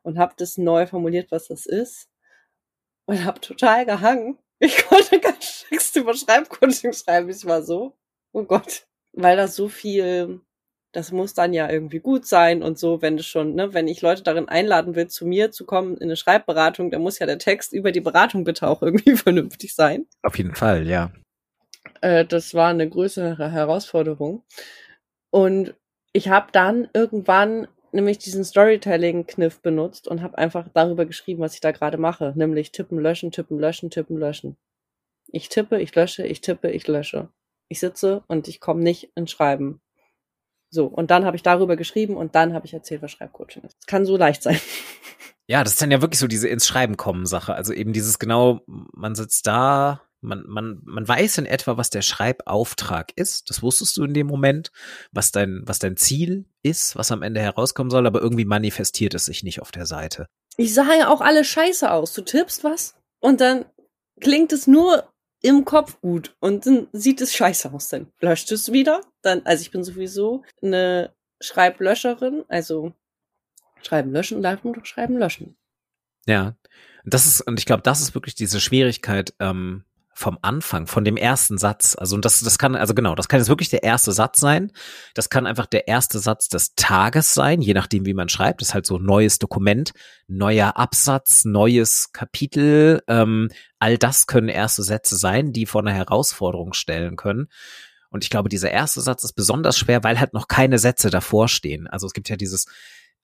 und 0.04 0.20
habe 0.20 0.34
das 0.38 0.58
neu 0.58 0.86
formuliert, 0.86 1.32
was 1.32 1.48
das 1.48 1.66
ist 1.66 2.10
und 3.06 3.26
habe 3.26 3.40
total 3.42 3.86
gehangen. 3.86 4.38
Ich 4.60 4.78
konnte 4.88 5.20
gar 5.20 5.34
nichts 5.72 5.96
über 5.96 6.14
Schreibcoaching 6.14 6.94
schreiben. 6.94 7.30
Ich 7.30 7.46
war 7.46 7.64
so, 7.64 7.98
oh 8.34 8.44
Gott, 8.44 8.86
weil 9.12 9.36
das 9.36 9.56
so 9.56 9.68
viel, 9.68 10.42
das 10.92 11.12
muss 11.12 11.34
dann 11.34 11.54
ja 11.54 11.70
irgendwie 11.70 12.00
gut 12.00 12.28
sein 12.28 12.62
und 12.62 12.78
so, 12.78 13.02
wenn 13.02 13.18
das 13.18 13.26
schon, 13.26 13.56
ne, 13.56 13.74
wenn 13.74 13.88
ich 13.88 14.02
Leute 14.02 14.22
darin 14.22 14.48
einladen 14.48 14.96
will, 14.96 15.08
zu 15.08 15.26
mir 15.26 15.52
zu 15.52 15.66
kommen 15.66 15.98
in 15.98 16.04
eine 16.04 16.18
Schreibberatung, 16.18 16.92
dann 16.92 17.02
muss 17.02 17.18
ja 17.18 17.26
der 17.26 17.40
Text 17.40 17.74
über 17.74 17.92
die 17.92 18.02
Beratung 18.02 18.44
bitte 18.44 18.68
auch 18.68 18.84
irgendwie 18.84 19.16
vernünftig 19.18 19.74
sein. 19.74 20.06
Auf 20.22 20.38
jeden 20.38 20.54
Fall, 20.54 20.88
ja. 20.88 21.12
Äh, 22.04 22.26
das 22.26 22.54
war 22.54 22.70
eine 22.70 22.88
größere 22.90 23.52
Herausforderung. 23.52 24.44
Und 25.32 25.74
ich 26.12 26.28
habe 26.28 26.50
dann 26.52 26.90
irgendwann 26.94 27.68
nämlich 27.94 28.18
diesen 28.18 28.44
Storytelling-Kniff 28.44 29.62
benutzt 29.62 30.08
und 30.08 30.22
habe 30.22 30.38
einfach 30.38 30.68
darüber 30.74 31.06
geschrieben, 31.06 31.42
was 31.42 31.54
ich 31.54 31.62
da 31.62 31.72
gerade 31.72 31.98
mache, 31.98 32.34
nämlich 32.36 32.72
tippen, 32.72 33.00
löschen, 33.00 33.32
tippen, 33.32 33.58
löschen, 33.58 33.90
tippen, 33.90 34.18
löschen. 34.18 34.58
Ich 35.28 35.48
tippe, 35.48 35.80
ich 35.80 35.96
lösche, 35.96 36.26
ich 36.26 36.42
tippe, 36.42 36.70
ich 36.72 36.88
lösche. 36.88 37.30
Ich 37.70 37.80
sitze 37.80 38.24
und 38.28 38.48
ich 38.48 38.60
komme 38.60 38.84
nicht 38.84 39.12
ins 39.16 39.32
Schreiben. 39.32 39.80
So, 40.70 40.88
und 40.88 41.10
dann 41.10 41.24
habe 41.24 41.38
ich 41.38 41.44
darüber 41.44 41.78
geschrieben 41.78 42.18
und 42.18 42.36
dann 42.36 42.54
habe 42.54 42.66
ich 42.66 42.74
erzählt, 42.74 43.02
was 43.02 43.12
Schreibcoaching 43.12 43.64
ist. 43.64 43.78
Es 43.80 43.86
kann 43.86 44.06
so 44.06 44.18
leicht 44.18 44.44
sein. 44.44 44.60
Ja, 45.46 45.62
das 45.64 45.74
ist 45.74 45.82
dann 45.82 45.92
ja 45.92 46.02
wirklich 46.02 46.20
so 46.20 46.28
diese 46.28 46.48
ins 46.48 46.66
Schreiben 46.66 46.96
kommen 46.96 47.26
Sache. 47.26 47.54
Also 47.54 47.74
eben 47.74 47.92
dieses 47.92 48.18
genau, 48.18 48.62
man 48.66 49.14
sitzt 49.14 49.46
da, 49.46 50.02
man, 50.24 50.44
man, 50.48 50.82
man 50.84 51.08
weiß 51.08 51.38
in 51.38 51.46
etwa, 51.46 51.78
was 51.78 51.90
der 51.90 52.02
Schreibauftrag 52.02 53.12
ist. 53.16 53.50
Das 53.50 53.62
wusstest 53.62 53.98
du 53.98 54.04
in 54.04 54.14
dem 54.14 54.28
Moment, 54.28 54.72
was 55.12 55.32
dein, 55.32 55.62
was 55.66 55.80
dein 55.80 55.98
Ziel 55.98 56.46
ist, 56.64 56.96
was 56.96 57.12
am 57.12 57.22
Ende 57.22 57.42
herauskommen 57.42 57.92
soll, 57.92 58.08
aber 58.08 58.22
irgendwie 58.22 58.46
manifestiert 58.46 59.14
es 59.14 59.26
sich 59.26 59.44
nicht 59.44 59.62
auf 59.62 59.72
der 59.72 59.86
Seite. 59.86 60.28
Ich 60.58 60.74
sah 60.74 60.94
ja 60.98 61.10
auch 61.10 61.22
alle 61.22 61.44
scheiße 61.44 61.92
aus. 61.92 62.14
Du 62.14 62.22
tippst 62.22 62.64
was 62.64 62.96
und 63.20 63.42
dann 63.42 63.66
klingt 64.20 64.54
es 64.54 64.68
nur 64.68 65.12
im 65.42 65.66
Kopf 65.66 66.00
gut 66.00 66.36
und 66.40 66.66
dann 66.66 66.88
sieht 66.94 67.22
es 67.22 67.36
scheiße 67.36 67.72
aus. 67.74 67.90
Dann 67.90 68.08
löscht 68.22 68.52
es 68.52 68.72
wieder. 68.72 69.02
Dann, 69.22 69.46
also 69.46 69.62
ich 69.62 69.72
bin 69.72 69.84
sowieso 69.84 70.44
eine 70.62 71.14
Schreiblöscherin, 71.42 72.46
also 72.48 72.94
schreiben 73.82 74.12
löschen 74.12 74.46
einfach 74.46 74.64
nur 74.64 74.86
schreiben 74.86 75.18
löschen. 75.18 75.58
Ja, 76.26 76.56
das 77.04 77.26
ist, 77.26 77.42
und 77.42 77.60
ich 77.60 77.66
glaube, 77.66 77.84
das 77.84 78.02
ist 78.02 78.16
wirklich 78.16 78.36
diese 78.36 78.62
Schwierigkeit, 78.62 79.34
ähm, 79.40 79.84
vom 80.16 80.38
Anfang, 80.42 80.88
von 80.88 81.04
dem 81.04 81.18
ersten 81.18 81.58
Satz. 81.58 81.96
Also 81.98 82.18
das, 82.18 82.40
das 82.42 82.58
kann, 82.58 82.76
also 82.76 82.94
genau, 82.94 83.16
das 83.16 83.28
kann 83.28 83.40
jetzt 83.40 83.50
wirklich 83.50 83.70
der 83.70 83.84
erste 83.84 84.12
Satz 84.12 84.40
sein. 84.40 84.72
Das 85.14 85.30
kann 85.30 85.48
einfach 85.48 85.66
der 85.66 85.88
erste 85.88 86.20
Satz 86.20 86.50
des 86.50 86.76
Tages 86.76 87.34
sein, 87.34 87.62
je 87.62 87.74
nachdem, 87.74 88.06
wie 88.06 88.14
man 88.14 88.30
schreibt. 88.30 88.62
Das 88.62 88.70
ist 88.70 88.74
halt 88.74 88.86
so 88.86 88.98
neues 88.98 89.40
Dokument, 89.40 89.92
neuer 90.28 90.78
Absatz, 90.78 91.46
neues 91.46 92.12
Kapitel. 92.14 93.02
Ähm, 93.08 93.50
all 93.80 93.98
das 93.98 94.28
können 94.28 94.50
erste 94.50 94.84
Sätze 94.84 95.18
sein, 95.18 95.54
die 95.54 95.66
vor 95.66 95.82
einer 95.82 95.94
Herausforderung 95.94 96.74
stellen 96.74 97.16
können. 97.16 97.48
Und 98.10 98.24
ich 98.24 98.30
glaube, 98.30 98.50
dieser 98.50 98.72
erste 98.72 99.02
Satz 99.02 99.24
ist 99.24 99.34
besonders 99.34 99.78
schwer, 99.78 100.04
weil 100.04 100.20
halt 100.20 100.34
noch 100.34 100.48
keine 100.48 100.78
Sätze 100.78 101.10
davor 101.10 101.48
stehen. 101.48 101.88
Also 101.88 102.06
es 102.06 102.14
gibt 102.14 102.30
ja 102.30 102.36
dieses, 102.36 102.68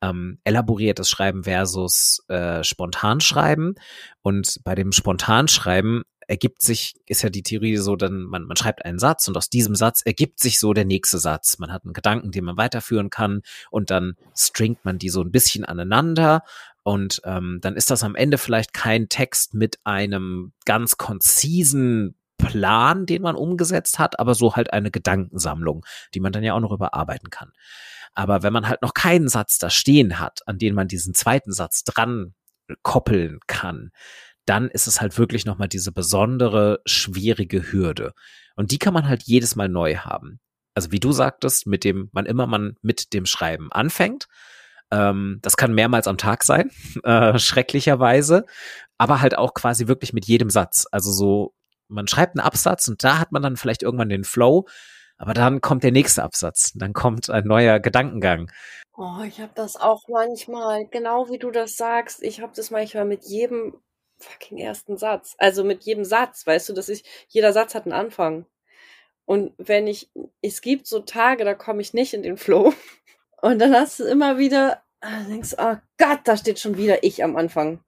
ähm, 0.01 0.39
elaboriertes 0.43 1.09
Schreiben 1.09 1.43
versus 1.43 2.23
äh, 2.27 2.63
Spontanschreiben. 2.63 3.75
Und 4.21 4.59
bei 4.63 4.75
dem 4.75 4.91
Spontanschreiben 4.91 6.03
ergibt 6.29 6.61
sich, 6.61 6.93
ist 7.07 7.23
ja 7.23 7.29
die 7.29 7.41
Theorie 7.41 7.75
so, 7.77 7.95
dann 7.95 8.21
man, 8.21 8.43
man 8.43 8.55
schreibt 8.55 8.85
einen 8.85 8.99
Satz 8.99 9.27
und 9.27 9.35
aus 9.35 9.49
diesem 9.49 9.73
Satz 9.73 10.03
ergibt 10.05 10.39
sich 10.39 10.59
so 10.59 10.73
der 10.73 10.85
nächste 10.85 11.17
Satz. 11.17 11.57
Man 11.57 11.73
hat 11.73 11.83
einen 11.83 11.93
Gedanken, 11.93 12.31
den 12.31 12.45
man 12.45 12.55
weiterführen 12.55 13.09
kann 13.09 13.41
und 13.71 13.89
dann 13.89 14.15
stringt 14.37 14.85
man 14.85 14.99
die 14.99 15.09
so 15.09 15.21
ein 15.21 15.31
bisschen 15.31 15.65
aneinander 15.65 16.43
und 16.83 17.21
ähm, 17.25 17.57
dann 17.61 17.75
ist 17.75 17.89
das 17.89 18.03
am 18.03 18.15
Ende 18.15 18.37
vielleicht 18.37 18.73
kein 18.73 19.09
Text 19.09 19.55
mit 19.55 19.79
einem 19.83 20.53
ganz 20.65 20.97
konzisen 20.97 22.15
Plan, 22.37 23.07
den 23.07 23.23
man 23.23 23.35
umgesetzt 23.35 23.97
hat, 23.97 24.19
aber 24.19 24.35
so 24.35 24.55
halt 24.55 24.71
eine 24.71 24.91
Gedankensammlung, 24.91 25.83
die 26.13 26.19
man 26.19 26.31
dann 26.31 26.43
ja 26.43 26.53
auch 26.53 26.59
noch 26.59 26.71
überarbeiten 26.71 27.31
kann. 27.31 27.51
Aber 28.13 28.43
wenn 28.43 28.53
man 28.53 28.67
halt 28.67 28.83
noch 28.83 28.93
keinen 28.93 29.29
Satz 29.29 29.57
da 29.57 29.71
stehen 29.71 30.19
hat, 30.19 30.41
an 30.47 30.59
den 30.59 30.75
man 30.75 30.87
diesen 30.87 31.15
zweiten 31.15 31.51
Satz 31.51 31.83
dran 31.83 32.35
koppeln 32.83 33.39
kann, 33.47 33.91
dann 34.49 34.67
ist 34.67 34.87
es 34.87 34.99
halt 34.99 35.17
wirklich 35.19 35.45
nochmal 35.45 35.67
diese 35.67 35.91
besondere, 35.91 36.79
schwierige 36.85 37.71
Hürde. 37.71 38.13
Und 38.55 38.71
die 38.71 38.79
kann 38.79 38.95
man 38.95 39.07
halt 39.07 39.23
jedes 39.23 39.55
Mal 39.55 39.69
neu 39.69 39.97
haben. 39.97 40.39
Also 40.73 40.91
wie 40.91 40.99
du 40.99 41.11
sagtest, 41.11 41.67
mit 41.67 41.83
dem, 41.83 42.09
wann 42.13 42.25
immer 42.25 42.47
man 42.47 42.75
mit 42.81 43.13
dem 43.13 43.27
Schreiben 43.27 43.71
anfängt. 43.71 44.27
Ähm, 44.91 45.37
das 45.43 45.55
kann 45.55 45.73
mehrmals 45.73 46.07
am 46.07 46.17
Tag 46.17 46.43
sein, 46.43 46.71
äh, 47.03 47.37
schrecklicherweise. 47.37 48.45
Aber 48.97 49.21
halt 49.21 49.37
auch 49.37 49.53
quasi 49.53 49.87
wirklich 49.87 50.13
mit 50.13 50.25
jedem 50.25 50.49
Satz. 50.49 50.87
Also 50.91 51.11
so, 51.11 51.53
man 51.87 52.07
schreibt 52.07 52.35
einen 52.35 52.45
Absatz 52.45 52.87
und 52.87 53.03
da 53.03 53.19
hat 53.19 53.31
man 53.31 53.43
dann 53.43 53.55
vielleicht 53.55 53.83
irgendwann 53.83 54.09
den 54.09 54.23
Flow. 54.23 54.67
Aber 55.17 55.33
dann 55.35 55.61
kommt 55.61 55.83
der 55.83 55.91
nächste 55.91 56.23
Absatz, 56.23 56.71
dann 56.73 56.93
kommt 56.93 57.29
ein 57.29 57.45
neuer 57.45 57.79
Gedankengang. 57.79 58.49
Oh, 58.95 59.21
ich 59.27 59.41
habe 59.41 59.51
das 59.53 59.75
auch 59.75 60.07
manchmal, 60.07 60.87
genau 60.87 61.29
wie 61.29 61.37
du 61.37 61.51
das 61.51 61.75
sagst. 61.75 62.23
Ich 62.23 62.41
habe 62.41 62.53
das 62.55 62.71
manchmal 62.71 63.05
mit 63.05 63.25
jedem 63.25 63.75
fucking 64.19 64.57
ersten 64.57 64.97
Satz. 64.97 65.35
Also 65.37 65.63
mit 65.63 65.83
jedem 65.83 66.05
Satz, 66.05 66.45
weißt 66.45 66.69
du, 66.69 66.73
dass 66.73 66.89
ich, 66.89 67.03
jeder 67.27 67.53
Satz 67.53 67.75
hat 67.75 67.83
einen 67.83 67.93
Anfang. 67.93 68.45
Und 69.25 69.53
wenn 69.57 69.87
ich, 69.87 70.09
es 70.41 70.61
gibt 70.61 70.87
so 70.87 70.99
Tage, 70.99 71.45
da 71.45 71.53
komme 71.53 71.81
ich 71.81 71.93
nicht 71.93 72.13
in 72.13 72.23
den 72.23 72.37
Flow. 72.37 72.73
Und 73.41 73.59
dann 73.59 73.73
hast 73.73 73.99
du 73.99 74.03
immer 74.03 74.37
wieder, 74.37 74.83
ah, 75.01 75.23
denkst, 75.29 75.55
oh 75.57 75.75
Gott, 75.97 76.21
da 76.25 76.35
steht 76.35 76.59
schon 76.59 76.77
wieder 76.77 77.03
ich 77.03 77.23
am 77.23 77.37
Anfang. 77.37 77.83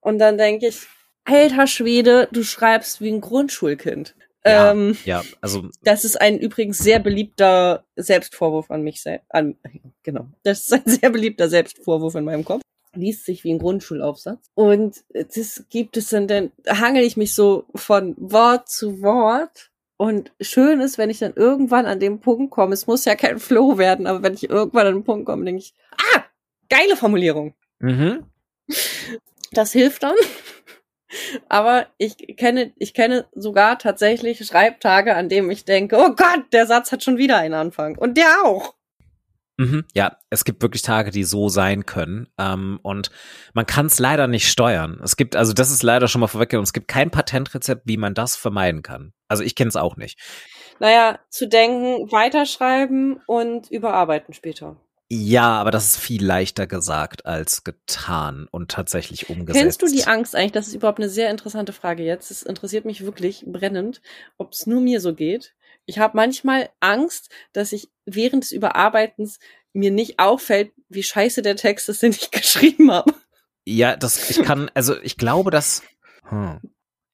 Und 0.00 0.18
dann 0.18 0.38
denke 0.38 0.68
ich, 0.68 0.86
alter 1.24 1.66
Schwede, 1.66 2.28
du 2.32 2.42
schreibst 2.44 3.00
wie 3.00 3.10
ein 3.10 3.20
Grundschulkind. 3.20 4.14
Ja, 4.44 4.70
ähm, 4.70 4.96
ja, 5.04 5.24
also. 5.40 5.68
Das 5.82 6.04
ist 6.04 6.20
ein 6.20 6.38
übrigens 6.38 6.78
sehr 6.78 7.00
beliebter 7.00 7.84
Selbstvorwurf 7.96 8.70
an 8.70 8.82
mich 8.82 9.02
selbst. 9.02 9.26
An, 9.28 9.56
genau. 10.04 10.28
Das 10.44 10.60
ist 10.60 10.72
ein 10.72 10.82
sehr 10.86 11.10
beliebter 11.10 11.48
Selbstvorwurf 11.48 12.14
in 12.14 12.24
meinem 12.24 12.44
Kopf 12.44 12.62
liest 12.96 13.24
sich 13.24 13.44
wie 13.44 13.52
ein 13.52 13.58
Grundschulaufsatz. 13.58 14.50
Und 14.54 15.04
das 15.12 15.64
gibt 15.70 15.96
es 15.96 16.08
dann, 16.08 16.26
dann 16.26 16.52
hangel 16.68 17.04
ich 17.04 17.16
mich 17.16 17.34
so 17.34 17.64
von 17.74 18.14
Wort 18.18 18.68
zu 18.68 19.02
Wort. 19.02 19.70
Und 19.96 20.32
schön 20.40 20.80
ist, 20.80 20.98
wenn 20.98 21.10
ich 21.10 21.20
dann 21.20 21.32
irgendwann 21.34 21.86
an 21.86 22.00
dem 22.00 22.20
Punkt 22.20 22.50
komme, 22.50 22.74
es 22.74 22.86
muss 22.86 23.04
ja 23.04 23.14
kein 23.14 23.38
Flow 23.38 23.78
werden, 23.78 24.06
aber 24.06 24.22
wenn 24.22 24.34
ich 24.34 24.50
irgendwann 24.50 24.86
an 24.86 24.94
den 24.94 25.04
Punkt 25.04 25.26
komme, 25.26 25.44
denke 25.44 25.60
ich, 25.60 25.74
ah, 25.92 26.22
geile 26.68 26.96
Formulierung. 26.96 27.54
Mhm. 27.78 28.24
Das 29.52 29.72
hilft 29.72 30.02
dann. 30.02 30.16
Aber 31.48 31.86
ich 31.98 32.36
kenne, 32.36 32.72
ich 32.76 32.92
kenne 32.92 33.26
sogar 33.34 33.78
tatsächlich 33.78 34.44
Schreibtage, 34.44 35.14
an 35.14 35.28
denen 35.28 35.50
ich 35.50 35.64
denke, 35.64 35.96
oh 35.96 36.14
Gott, 36.14 36.44
der 36.52 36.66
Satz 36.66 36.92
hat 36.92 37.02
schon 37.02 37.16
wieder 37.16 37.38
einen 37.38 37.54
Anfang. 37.54 37.96
Und 37.96 38.16
der 38.18 38.44
auch. 38.44 38.74
Mhm, 39.58 39.84
ja, 39.94 40.18
es 40.28 40.44
gibt 40.44 40.62
wirklich 40.62 40.82
Tage, 40.82 41.10
die 41.10 41.24
so 41.24 41.48
sein 41.48 41.86
können. 41.86 42.28
Ähm, 42.38 42.78
und 42.82 43.10
man 43.54 43.64
kann 43.64 43.86
es 43.86 43.98
leider 43.98 44.26
nicht 44.26 44.48
steuern. 44.48 45.00
Es 45.02 45.16
gibt, 45.16 45.34
also 45.34 45.52
das 45.52 45.70
ist 45.70 45.82
leider 45.82 46.08
schon 46.08 46.20
mal 46.20 46.26
vorweggenommen, 46.26 46.64
es 46.64 46.74
gibt 46.74 46.88
kein 46.88 47.10
Patentrezept, 47.10 47.82
wie 47.86 47.96
man 47.96 48.14
das 48.14 48.36
vermeiden 48.36 48.82
kann. 48.82 49.12
Also 49.28 49.42
ich 49.42 49.54
kenne 49.54 49.68
es 49.68 49.76
auch 49.76 49.96
nicht. 49.96 50.18
Naja, 50.78 51.18
zu 51.30 51.48
denken, 51.48 52.12
weiterschreiben 52.12 53.20
und 53.26 53.70
überarbeiten 53.70 54.34
später. 54.34 54.76
Ja, 55.08 55.60
aber 55.60 55.70
das 55.70 55.86
ist 55.86 55.96
viel 55.98 56.24
leichter 56.24 56.66
gesagt 56.66 57.26
als 57.26 57.62
getan 57.62 58.48
und 58.50 58.72
tatsächlich 58.72 59.30
umgesetzt. 59.30 59.62
Kennst 59.62 59.82
du 59.82 59.86
die 59.86 60.04
Angst 60.04 60.34
eigentlich? 60.34 60.52
Das 60.52 60.66
ist 60.66 60.74
überhaupt 60.74 60.98
eine 60.98 61.08
sehr 61.08 61.30
interessante 61.30 61.72
Frage 61.72 62.02
jetzt. 62.02 62.32
Es 62.32 62.42
interessiert 62.42 62.84
mich 62.84 63.04
wirklich 63.04 63.44
brennend, 63.46 64.02
ob 64.36 64.52
es 64.52 64.66
nur 64.66 64.80
mir 64.80 65.00
so 65.00 65.14
geht. 65.14 65.54
Ich 65.86 65.98
habe 65.98 66.16
manchmal 66.16 66.70
Angst, 66.80 67.30
dass 67.52 67.72
ich 67.72 67.90
während 68.04 68.44
des 68.44 68.52
Überarbeitens 68.52 69.38
mir 69.72 69.90
nicht 69.90 70.18
auffällt, 70.18 70.72
wie 70.88 71.02
scheiße 71.02 71.42
der 71.42 71.56
Text 71.56 71.88
ist, 71.88 72.02
den 72.02 72.12
ich 72.12 72.30
geschrieben 72.30 72.90
habe. 72.90 73.14
Ja, 73.64 73.96
das 73.96 74.30
ich 74.30 74.42
kann, 74.42 74.70
also 74.74 75.00
ich 75.00 75.16
glaube, 75.16 75.50
dass 75.50 75.82
hm, 76.28 76.60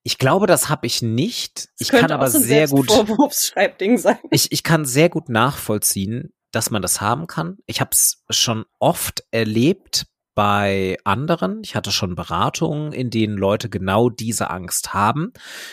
ich 0.04 0.18
glaube, 0.18 0.46
das 0.46 0.68
habe 0.68 0.86
ich 0.86 1.00
nicht. 1.02 1.68
Das 1.78 1.88
ich 1.88 1.88
kann 1.90 2.10
aber 2.10 2.28
so 2.28 2.38
sehr 2.38 2.66
gut 2.68 2.90
sein. 2.90 4.18
Ich, 4.30 4.50
ich 4.50 4.62
kann 4.62 4.84
sehr 4.84 5.08
gut 5.08 5.28
nachvollziehen, 5.28 6.32
dass 6.50 6.70
man 6.70 6.82
das 6.82 7.00
haben 7.00 7.26
kann. 7.26 7.58
Ich 7.66 7.80
habe 7.80 7.90
es 7.92 8.24
schon 8.28 8.64
oft 8.78 9.24
erlebt 9.30 10.06
bei 10.34 10.96
anderen. 11.04 11.60
Ich 11.62 11.76
hatte 11.76 11.92
schon 11.92 12.14
Beratungen, 12.14 12.92
in 12.92 13.10
denen 13.10 13.36
Leute 13.36 13.68
genau 13.68 14.10
diese 14.10 14.50
Angst 14.50 14.92
haben, 14.92 15.32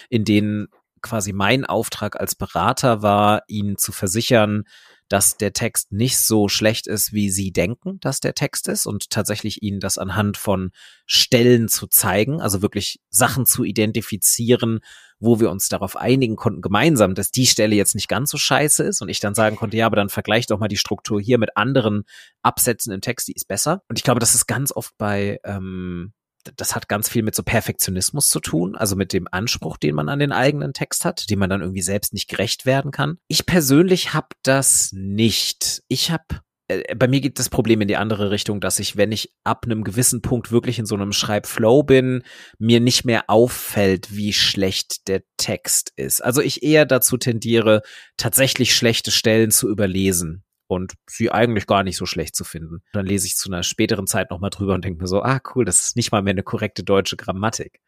in 0.09 0.25
denen 0.25 0.67
quasi 1.01 1.33
mein 1.33 1.65
Auftrag 1.65 2.19
als 2.19 2.35
Berater 2.35 3.01
war, 3.01 3.43
ihnen 3.47 3.77
zu 3.77 3.91
versichern, 3.91 4.63
dass 5.09 5.37
der 5.37 5.53
Text 5.53 5.91
nicht 5.91 6.19
so 6.19 6.47
schlecht 6.47 6.85
ist, 6.85 7.13
wie 7.13 7.31
sie 7.31 7.51
denken, 7.51 7.99
dass 7.99 8.19
der 8.19 8.35
Text 8.35 8.67
ist 8.67 8.85
und 8.85 9.09
tatsächlich 9.09 9.63
ihnen 9.63 9.79
das 9.79 9.97
anhand 9.97 10.37
von 10.37 10.71
Stellen 11.07 11.67
zu 11.67 11.87
zeigen, 11.87 12.39
also 12.41 12.61
wirklich 12.61 13.01
Sachen 13.09 13.47
zu 13.47 13.63
identifizieren, 13.63 14.81
wo 15.19 15.39
wir 15.39 15.49
uns 15.49 15.67
darauf 15.67 15.97
einigen 15.97 16.35
konnten 16.35 16.61
gemeinsam, 16.61 17.15
dass 17.15 17.31
die 17.31 17.47
Stelle 17.47 17.75
jetzt 17.75 17.95
nicht 17.95 18.07
ganz 18.07 18.29
so 18.29 18.37
scheiße 18.37 18.83
ist 18.83 19.01
und 19.01 19.09
ich 19.09 19.19
dann 19.19 19.33
sagen 19.33 19.55
konnte, 19.55 19.77
ja, 19.77 19.87
aber 19.87 19.95
dann 19.95 20.09
vergleich 20.09 20.45
doch 20.45 20.59
mal 20.59 20.67
die 20.67 20.77
Struktur 20.77 21.19
hier 21.19 21.39
mit 21.39 21.57
anderen 21.57 22.03
Absätzen 22.43 22.93
im 22.93 23.01
Text, 23.01 23.27
die 23.27 23.33
ist 23.33 23.47
besser. 23.47 23.81
Und 23.89 23.97
ich 23.97 24.03
glaube, 24.03 24.19
das 24.19 24.35
ist 24.35 24.45
ganz 24.45 24.71
oft 24.71 24.95
bei 24.97 25.39
ähm, 25.43 26.13
das 26.57 26.75
hat 26.75 26.89
ganz 26.89 27.09
viel 27.09 27.23
mit 27.23 27.35
so 27.35 27.43
Perfektionismus 27.43 28.29
zu 28.29 28.39
tun, 28.39 28.75
also 28.75 28.95
mit 28.95 29.13
dem 29.13 29.27
Anspruch, 29.31 29.77
den 29.77 29.95
man 29.95 30.09
an 30.09 30.19
den 30.19 30.31
eigenen 30.31 30.73
Text 30.73 31.05
hat, 31.05 31.29
dem 31.29 31.39
man 31.39 31.49
dann 31.49 31.61
irgendwie 31.61 31.81
selbst 31.81 32.13
nicht 32.13 32.29
gerecht 32.29 32.65
werden 32.65 32.91
kann. 32.91 33.17
Ich 33.27 33.45
persönlich 33.45 34.13
habe 34.13 34.29
das 34.43 34.91
nicht. 34.93 35.83
Ich 35.87 36.11
habe 36.11 36.41
äh, 36.67 36.95
bei 36.95 37.07
mir 37.07 37.19
geht 37.19 37.39
das 37.39 37.49
Problem 37.49 37.81
in 37.81 37.87
die 37.87 37.97
andere 37.97 38.31
Richtung, 38.31 38.61
dass 38.61 38.79
ich, 38.79 38.95
wenn 38.95 39.11
ich 39.11 39.33
ab 39.43 39.65
einem 39.65 39.83
gewissen 39.83 40.21
Punkt 40.21 40.51
wirklich 40.51 40.79
in 40.79 40.85
so 40.85 40.95
einem 40.95 41.11
Schreibflow 41.11 41.83
bin, 41.83 42.23
mir 42.57 42.79
nicht 42.79 43.03
mehr 43.03 43.25
auffällt, 43.27 44.15
wie 44.15 44.33
schlecht 44.33 45.07
der 45.07 45.23
Text 45.37 45.91
ist. 45.95 46.23
Also 46.23 46.41
ich 46.41 46.63
eher 46.63 46.85
dazu 46.85 47.17
tendiere, 47.17 47.81
tatsächlich 48.17 48.75
schlechte 48.75 49.11
Stellen 49.11 49.51
zu 49.51 49.69
überlesen 49.69 50.43
und 50.69 50.93
sie 51.07 51.31
eigentlich 51.31 51.65
gar 51.65 51.83
nicht 51.83 51.97
so 51.97 52.05
schlecht 52.05 52.35
zu 52.35 52.43
finden. 52.43 52.83
Dann 52.93 53.07
lese 53.07 53.25
ich 53.25 53.35
zu 53.35 53.49
einer 53.49 53.63
späteren 53.63 54.05
Zeit 54.05 54.29
nochmal 54.29 54.51
drüber 54.51 54.75
und 54.75 54.85
denke 54.85 55.01
mir 55.01 55.07
so, 55.07 55.23
ah 55.23 55.41
cool, 55.55 55.65
das 55.65 55.79
ist 55.79 55.95
nicht 55.95 56.11
mal 56.11 56.21
mehr 56.21 56.31
eine 56.31 56.43
korrekte 56.43 56.83
deutsche 56.83 57.17
Grammatik. 57.17 57.81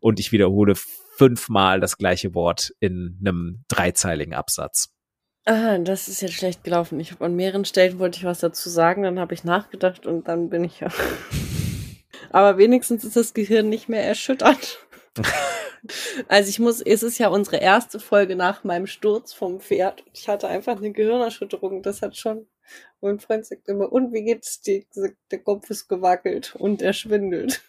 Und 0.00 0.18
ich 0.18 0.32
wiederhole 0.32 0.74
fünfmal 0.74 1.78
das 1.78 1.98
gleiche 1.98 2.34
Wort 2.34 2.72
in 2.80 3.18
einem 3.20 3.64
dreizeiligen 3.68 4.32
Absatz. 4.32 4.94
Ah, 5.44 5.76
das 5.76 6.08
ist 6.08 6.22
jetzt 6.22 6.34
schlecht 6.34 6.64
gelaufen. 6.64 6.98
Ich 7.00 7.12
habe 7.12 7.26
an 7.26 7.36
mehreren 7.36 7.66
Stellen 7.66 7.98
wollte 7.98 8.18
ich 8.18 8.24
was 8.24 8.40
dazu 8.40 8.70
sagen, 8.70 9.02
dann 9.02 9.18
habe 9.18 9.34
ich 9.34 9.44
nachgedacht 9.44 10.06
und 10.06 10.26
dann 10.26 10.48
bin 10.48 10.64
ich 10.64 10.80
ja. 10.80 10.88
Aber 12.30 12.56
wenigstens 12.56 13.04
ist 13.04 13.16
das 13.16 13.34
Gehirn 13.34 13.68
nicht 13.68 13.90
mehr 13.90 14.04
erschüttert. 14.04 14.78
Also 16.28 16.48
ich 16.48 16.58
muss, 16.58 16.80
es 16.80 17.02
ist 17.02 17.18
ja 17.18 17.28
unsere 17.28 17.56
erste 17.56 17.98
Folge 17.98 18.36
nach 18.36 18.64
meinem 18.64 18.86
Sturz 18.86 19.32
vom 19.32 19.60
Pferd. 19.60 20.04
Ich 20.12 20.28
hatte 20.28 20.48
einfach 20.48 20.76
eine 20.76 20.92
Gehirnerschütterung. 20.92 21.82
Das 21.82 22.02
hat 22.02 22.16
schon. 22.16 22.46
Mein 23.00 23.18
Freund 23.18 23.44
sagt 23.44 23.68
immer, 23.68 23.92
und 23.92 24.12
wie 24.12 24.22
geht's 24.22 24.60
dir? 24.60 24.84
Der 25.30 25.40
Kopf 25.40 25.68
ist 25.70 25.88
gewackelt 25.88 26.54
und 26.56 26.82
er 26.82 26.92
schwindelt. 26.92 27.62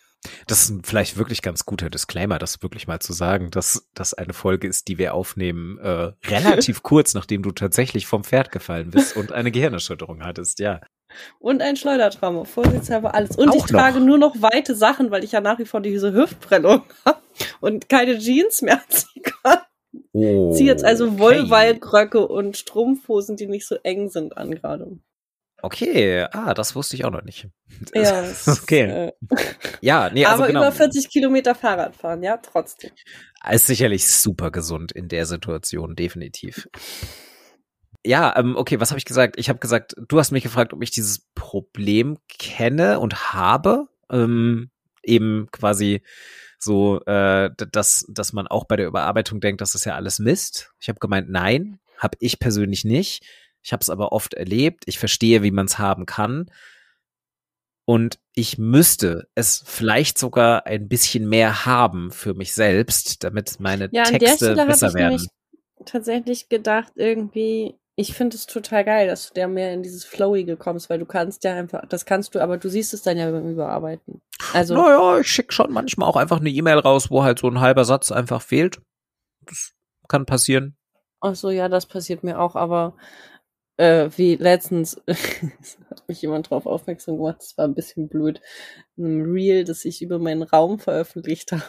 Das 0.47 0.69
ist 0.69 0.85
vielleicht 0.85 1.17
wirklich 1.17 1.41
ganz 1.41 1.65
guter 1.65 1.89
Disclaimer, 1.89 2.39
das 2.39 2.61
wirklich 2.61 2.87
mal 2.87 2.99
zu 2.99 3.13
sagen, 3.13 3.51
dass 3.51 3.89
das 3.93 4.13
eine 4.13 4.33
Folge 4.33 4.67
ist, 4.67 4.87
die 4.87 4.97
wir 4.97 5.13
aufnehmen, 5.13 5.77
äh, 5.79 6.13
relativ 6.27 6.83
kurz, 6.83 7.13
nachdem 7.13 7.43
du 7.43 7.51
tatsächlich 7.51 8.07
vom 8.07 8.23
Pferd 8.23 8.51
gefallen 8.51 8.91
bist 8.91 9.17
und 9.17 9.31
eine 9.31 9.51
Gehirnerschütterung 9.51 10.23
hattest, 10.23 10.59
ja. 10.59 10.79
Und 11.39 11.61
ein 11.61 11.75
Schleudertrauma, 11.75 12.45
vorsichtshalber 12.45 13.13
alles. 13.13 13.35
Und 13.35 13.49
Auch 13.49 13.55
ich 13.55 13.63
trage 13.63 13.99
noch. 13.99 14.05
nur 14.05 14.17
noch 14.17 14.41
weite 14.41 14.75
Sachen, 14.75 15.11
weil 15.11 15.23
ich 15.23 15.31
ja 15.31 15.41
nach 15.41 15.59
wie 15.59 15.65
vor 15.65 15.81
diese 15.81 16.13
Hüftprellung 16.13 16.83
habe 17.05 17.21
und 17.59 17.89
keine 17.89 18.17
Jeans 18.17 18.61
mehr 18.61 18.81
ziehen 18.89 19.23
kann. 19.23 19.59
Oh, 20.13 20.53
Ziehe 20.53 20.69
jetzt 20.69 20.85
also 20.85 21.19
Wollwallgröcke 21.19 22.27
und 22.27 22.57
Strumpfhosen, 22.57 23.35
die 23.35 23.47
nicht 23.47 23.67
so 23.67 23.75
eng 23.83 24.09
sind, 24.09 24.37
an 24.37 24.51
gerade. 24.55 24.97
Okay, 25.65 26.27
ah, 26.33 26.53
das 26.53 26.75
wusste 26.75 26.97
ich 26.97 27.05
auch 27.05 27.11
noch 27.11 27.23
nicht. 27.23 27.47
Ja, 27.95 28.25
okay. 28.47 28.51
Ist, 28.51 28.69
äh, 28.69 29.11
ja, 29.81 30.09
nee, 30.09 30.25
also 30.25 30.43
Aber 30.43 30.47
genau. 30.47 30.61
über 30.61 30.71
40 30.73 31.09
Kilometer 31.09 31.55
Fahrrad 31.55 31.95
fahren, 31.95 32.21
ja, 32.21 32.35
trotzdem. 32.35 32.91
Ist 33.49 33.67
sicherlich 33.67 34.11
super 34.13 34.51
gesund 34.51 34.91
in 34.91 35.07
der 35.07 35.25
Situation, 35.25 35.95
definitiv. 35.95 36.67
Ja, 38.05 38.35
ähm, 38.37 38.55
okay, 38.55 38.79
was 38.79 38.91
habe 38.91 38.99
ich 38.99 39.05
gesagt? 39.05 39.35
Ich 39.37 39.49
habe 39.49 39.59
gesagt, 39.59 39.95
du 40.07 40.19
hast 40.19 40.31
mich 40.31 40.43
gefragt, 40.43 40.73
ob 40.73 40.81
ich 40.83 40.91
dieses 40.91 41.27
Problem 41.35 42.17
kenne 42.27 42.99
und 42.99 43.33
habe. 43.33 43.87
Ähm, 44.09 44.69
eben 45.03 45.49
quasi 45.51 46.01
so, 46.59 47.01
äh, 47.05 47.49
dass, 47.71 48.05
dass 48.09 48.33
man 48.33 48.47
auch 48.47 48.65
bei 48.65 48.77
der 48.77 48.87
Überarbeitung 48.87 49.41
denkt, 49.41 49.61
das 49.61 49.75
ist 49.75 49.85
ja 49.85 49.95
alles 49.95 50.19
Mist. 50.19 50.71
Ich 50.79 50.89
habe 50.89 50.99
gemeint, 50.99 51.29
nein, 51.29 51.79
habe 51.97 52.17
ich 52.19 52.39
persönlich 52.39 52.85
nicht. 52.85 53.25
Ich 53.61 53.73
habe 53.73 53.81
es 53.81 53.89
aber 53.89 54.11
oft 54.11 54.33
erlebt. 54.33 54.83
Ich 54.87 54.99
verstehe, 54.99 55.43
wie 55.43 55.51
man 55.51 55.65
es 55.65 55.77
haben 55.77 56.05
kann. 56.05 56.49
Und 57.85 58.19
ich 58.33 58.57
müsste 58.57 59.27
es 59.35 59.61
vielleicht 59.65 60.17
sogar 60.17 60.65
ein 60.65 60.87
bisschen 60.87 61.27
mehr 61.27 61.65
haben 61.65 62.11
für 62.11 62.33
mich 62.33 62.53
selbst, 62.53 63.23
damit 63.23 63.59
meine 63.59 63.89
Ja, 63.91 64.03
Texte 64.03 64.55
besser 64.55 64.87
ich 64.87 64.93
werden. 64.93 65.27
tatsächlich 65.85 66.47
gedacht, 66.47 66.93
irgendwie, 66.95 67.75
ich 67.95 68.13
finde 68.13 68.35
es 68.35 68.47
total 68.47 68.83
geil, 68.83 69.07
dass 69.07 69.29
du 69.29 69.39
da 69.39 69.47
mehr 69.47 69.73
in 69.73 69.83
dieses 69.83 70.03
Flowige 70.03 70.57
kommst, 70.57 70.89
weil 70.89 70.99
du 70.99 71.05
kannst 71.05 71.43
ja 71.43 71.53
einfach, 71.55 71.85
das 71.87 72.05
kannst 72.05 72.33
du, 72.33 72.39
aber 72.39 72.57
du 72.57 72.69
siehst 72.69 72.93
es 72.93 73.03
dann 73.03 73.17
ja 73.17 73.29
beim 73.29 73.49
Überarbeiten. 73.49 74.21
Also, 74.53 74.73
Naja, 74.75 75.19
ich 75.19 75.27
schicke 75.27 75.53
schon 75.53 75.71
manchmal 75.71 76.09
auch 76.09 76.15
einfach 76.15 76.39
eine 76.39 76.49
E-Mail 76.49 76.79
raus, 76.79 77.11
wo 77.11 77.23
halt 77.23 77.39
so 77.39 77.47
ein 77.47 77.59
halber 77.59 77.85
Satz 77.85 78.11
einfach 78.11 78.41
fehlt. 78.41 78.81
Das 79.41 79.73
kann 80.07 80.25
passieren. 80.25 80.75
ach 81.21 81.35
so, 81.35 81.49
ja, 81.49 81.69
das 81.69 81.85
passiert 81.85 82.23
mir 82.23 82.39
auch, 82.39 82.55
aber 82.55 82.95
äh, 83.77 84.09
wie 84.17 84.35
letztens 84.35 85.01
hat 85.89 86.07
mich 86.07 86.21
jemand 86.21 86.49
drauf 86.49 86.65
aufmerksam 86.65 87.17
gemacht, 87.17 87.37
das 87.39 87.57
war 87.57 87.65
ein 87.65 87.75
bisschen 87.75 88.09
blöd. 88.09 88.41
Ein 88.97 89.21
Reel, 89.21 89.63
das 89.63 89.85
ich 89.85 90.01
über 90.01 90.19
meinen 90.19 90.43
Raum 90.43 90.79
veröffentlicht 90.79 91.51
habe, 91.51 91.63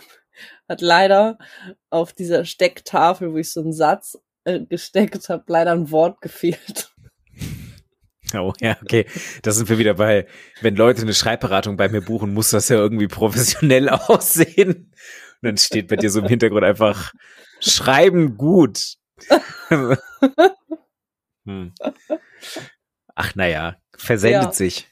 hat 0.68 0.80
leider 0.80 1.38
auf 1.90 2.12
dieser 2.12 2.44
Stecktafel, 2.44 3.32
wo 3.32 3.36
ich 3.36 3.52
so 3.52 3.60
einen 3.60 3.72
Satz 3.72 4.18
äh, 4.44 4.60
gesteckt 4.60 5.28
habe, 5.28 5.44
leider 5.48 5.72
ein 5.72 5.90
Wort 5.90 6.20
gefehlt. 6.20 6.92
Oh, 8.34 8.52
ja, 8.60 8.76
okay. 8.82 9.06
Da 9.42 9.52
sind 9.52 9.68
wir 9.68 9.78
wieder 9.78 9.94
bei, 9.94 10.26
wenn 10.60 10.74
Leute 10.76 11.02
eine 11.02 11.14
Schreibberatung 11.14 11.76
bei 11.76 11.88
mir 11.88 12.00
buchen, 12.00 12.34
muss 12.34 12.50
das 12.50 12.68
ja 12.68 12.76
irgendwie 12.76 13.06
professionell 13.06 13.88
aussehen. 13.90 14.92
Und 15.42 15.42
dann 15.42 15.56
steht 15.56 15.88
bei 15.88 15.96
dir 15.96 16.10
so 16.10 16.20
im 16.20 16.26
Hintergrund 16.26 16.64
einfach, 16.64 17.12
schreiben 17.60 18.36
gut. 18.36 18.94
hm. 21.44 21.72
Ach, 23.14 23.34
naja, 23.34 23.76
versendet 23.96 24.42
Ja. 24.42 24.52
sich. 24.52 24.88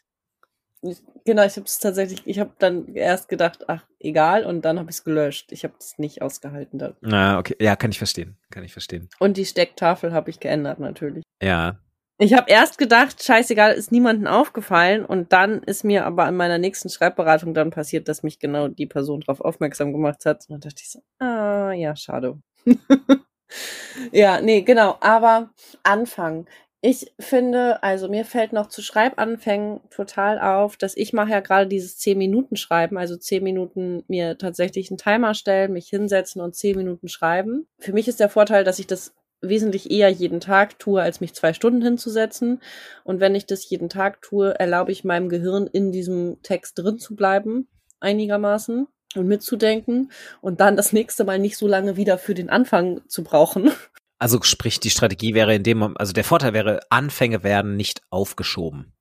Genau, 1.25 1.45
ich 1.45 1.57
habe 1.57 1.67
es 1.67 1.79
tatsächlich, 1.79 2.23
ich 2.27 2.39
habe 2.39 2.53
dann 2.59 2.95
erst 2.95 3.29
gedacht, 3.29 3.69
ach, 3.69 3.85
egal, 4.01 4.45
und 4.45 4.65
dann 4.65 4.79
habe 4.79 4.91
ich 4.91 4.97
es 4.97 5.05
gelöscht. 5.05 5.53
Ich 5.53 5.65
habe 5.65 5.75
es 5.79 5.99
nicht 5.99 6.21
ausgehalten 6.21 6.79
dann. 6.79 6.97
Na, 7.01 7.39
okay. 7.39 7.57
Ja, 7.61 7.77
kann 7.77 7.91
ich 7.91 7.99
verstehen. 7.99 8.37
Kann 8.51 8.65
ich 8.65 8.73
verstehen. 8.73 9.09
Und 9.21 9.37
die 9.37 9.45
Stecktafel 9.45 10.13
habe 10.13 10.31
ich 10.31 10.41
geändert 10.41 10.81
natürlich. 10.81 11.23
Ja. 11.41 11.79
Ich 12.19 12.35
habe 12.35 12.51
erst 12.51 12.79
gedacht, 12.79 13.23
scheißegal, 13.23 13.73
ist 13.73 13.91
niemandem 13.91 14.27
aufgefallen 14.27 15.05
und 15.05 15.33
dann 15.33 15.63
ist 15.63 15.83
mir 15.83 16.07
aber 16.07 16.29
in 16.29 16.37
meiner 16.37 16.59
nächsten 16.59 16.89
Schreibberatung 16.89 17.55
dann 17.55 17.71
passiert, 17.71 18.09
dass 18.09 18.23
mich 18.23 18.39
genau 18.39 18.69
die 18.69 18.87
Person 18.87 19.21
darauf 19.21 19.41
aufmerksam 19.41 19.93
gemacht 19.93 20.25
hat. 20.25 20.45
Und 20.49 20.51
dann 20.51 20.61
dachte 20.61 20.83
ich 20.83 20.91
so, 20.91 21.01
ah, 21.19 21.73
ja, 21.73 21.97
schade. 21.97 22.39
ja, 24.13 24.41
nee, 24.41 24.63
genau, 24.63 24.99
aber 25.01 25.51
Anfang. 25.83 26.47
Ich 26.85 27.13
finde, 27.21 27.81
also 27.85 28.09
mir 28.09 28.25
fällt 28.25 28.53
noch 28.53 28.67
zu 28.67 28.83
Schreibanfängen 28.83 29.81
total 29.91 30.41
auf, 30.41 30.77
dass 30.77 30.97
ich 30.97 31.13
mache 31.13 31.31
ja 31.31 31.39
gerade 31.39 31.69
dieses 31.69 31.97
10 31.99 32.19
Minuten 32.19 32.57
Schreiben, 32.57 32.99
also 32.99 33.17
10 33.17 33.45
Minuten 33.45 34.03
mir 34.09 34.37
tatsächlich 34.37 34.91
einen 34.91 34.99
Timer 34.99 35.35
stellen, 35.35 35.73
mich 35.73 35.89
hinsetzen 35.89 36.43
und 36.43 36.57
10 36.57 36.77
Minuten 36.77 37.07
schreiben. 37.07 37.69
Für 37.79 37.93
mich 37.93 38.09
ist 38.09 38.19
der 38.19 38.29
Vorteil, 38.29 38.65
dass 38.65 38.81
ich 38.81 38.89
das 38.89 39.15
wesentlich 39.41 39.93
eher 39.93 40.09
jeden 40.09 40.41
Tag 40.41 40.81
tue, 40.81 41.01
als 41.01 41.21
mich 41.21 41.35
zwei 41.35 41.53
Stunden 41.53 41.83
hinzusetzen. 41.83 42.61
Und 43.05 43.21
wenn 43.21 43.37
ich 43.37 43.47
das 43.47 43.69
jeden 43.71 43.89
Tag 43.89 44.21
tue, 44.21 44.59
erlaube 44.59 44.91
ich 44.91 45.05
meinem 45.05 45.29
Gehirn 45.29 45.69
in 45.69 45.93
diesem 45.93 46.43
Text 46.43 46.81
drin 46.81 46.99
zu 46.99 47.15
bleiben, 47.15 47.69
einigermaßen 48.01 48.89
und 49.15 49.29
mitzudenken 49.29 50.11
und 50.41 50.61
dann 50.61 50.77
das 50.77 50.93
nächste 50.93 51.25
Mal 51.25 51.39
nicht 51.39 51.57
so 51.57 51.69
lange 51.69 51.97
wieder 51.97 52.19
für 52.19 52.35
den 52.35 52.51
Anfang 52.51 53.03
zu 53.09 53.23
brauchen. 53.23 53.71
Also 54.23 54.41
sprich, 54.43 54.79
die 54.79 54.91
Strategie 54.91 55.35
wäre 55.35 55.53
in 55.53 55.65
dem, 55.65 55.97
also 55.97 56.13
der 56.13 56.23
Vorteil 56.23 56.53
wäre, 56.53 56.79
Anfänge 56.91 57.43
werden 57.43 57.75
nicht 57.77 58.03
aufgeschoben. 58.09 58.93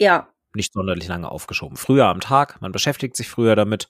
Ja, 0.00 0.28
Nicht 0.52 0.72
sonderlich 0.72 1.06
lange 1.06 1.30
aufgeschoben. 1.30 1.76
Früher 1.76 2.06
am 2.06 2.18
Tag, 2.18 2.60
man 2.60 2.72
beschäftigt 2.72 3.14
sich 3.14 3.28
früher 3.28 3.54
damit, 3.54 3.88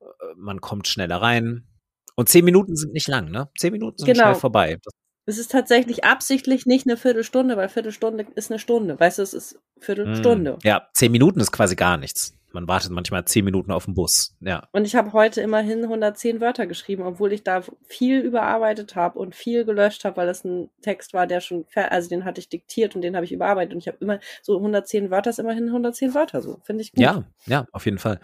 äh, 0.00 0.04
man 0.36 0.60
kommt 0.60 0.88
schneller 0.88 1.22
rein. 1.22 1.68
Und 2.16 2.28
zehn 2.28 2.44
Minuten 2.44 2.74
sind 2.74 2.92
nicht 2.92 3.06
lang, 3.06 3.30
ne? 3.30 3.50
Zehn 3.56 3.70
Minuten 3.72 3.98
sind 3.98 4.06
Genau. 4.08 4.22
schnell 4.24 4.34
vorbei. 4.34 4.78
Das, 4.82 4.92
es 5.26 5.38
ist 5.38 5.52
tatsächlich 5.52 6.04
absichtlich 6.04 6.66
nicht 6.66 6.88
eine 6.88 6.96
Viertelstunde, 6.96 7.56
weil 7.56 7.68
Viertelstunde 7.68 8.26
ist 8.34 8.50
eine 8.50 8.58
Stunde. 8.58 8.98
Weißt 8.98 9.18
du, 9.18 9.22
es 9.22 9.32
ist 9.32 9.60
Viertelstunde. 9.80 10.54
Mm, 10.54 10.58
Ja, 10.66 10.88
zehn 10.92 11.12
Minuten 11.12 11.38
ist 11.38 11.52
quasi 11.52 11.76
gar 11.76 11.98
nichts. 11.98 12.36
Man 12.56 12.68
wartet 12.68 12.90
manchmal 12.90 13.26
zehn 13.26 13.44
Minuten 13.44 13.70
auf 13.70 13.84
den 13.84 13.92
Bus. 13.92 14.34
Ja. 14.40 14.66
Und 14.72 14.86
ich 14.86 14.96
habe 14.96 15.12
heute 15.12 15.42
immerhin 15.42 15.82
110 15.82 16.40
Wörter 16.40 16.66
geschrieben, 16.66 17.02
obwohl 17.02 17.34
ich 17.34 17.44
da 17.44 17.62
viel 17.86 18.20
überarbeitet 18.20 18.96
habe 18.96 19.18
und 19.18 19.34
viel 19.34 19.66
gelöscht 19.66 20.06
habe, 20.06 20.16
weil 20.16 20.26
das 20.26 20.42
ein 20.42 20.70
Text 20.80 21.12
war, 21.12 21.26
der 21.26 21.40
schon, 21.40 21.66
also 21.74 22.08
den 22.08 22.24
hatte 22.24 22.40
ich 22.40 22.48
diktiert 22.48 22.96
und 22.96 23.02
den 23.02 23.14
habe 23.14 23.26
ich 23.26 23.32
überarbeitet 23.32 23.74
und 23.74 23.80
ich 23.80 23.88
habe 23.88 23.98
immer 24.00 24.20
so 24.40 24.56
110 24.56 25.10
Wörter 25.10 25.28
ist 25.28 25.38
immerhin 25.38 25.66
110 25.66 26.14
Wörter 26.14 26.40
so, 26.40 26.58
finde 26.62 26.80
ich 26.80 26.92
gut. 26.92 27.02
Ja, 27.02 27.24
ja, 27.44 27.66
auf 27.72 27.84
jeden 27.84 27.98
Fall. 27.98 28.20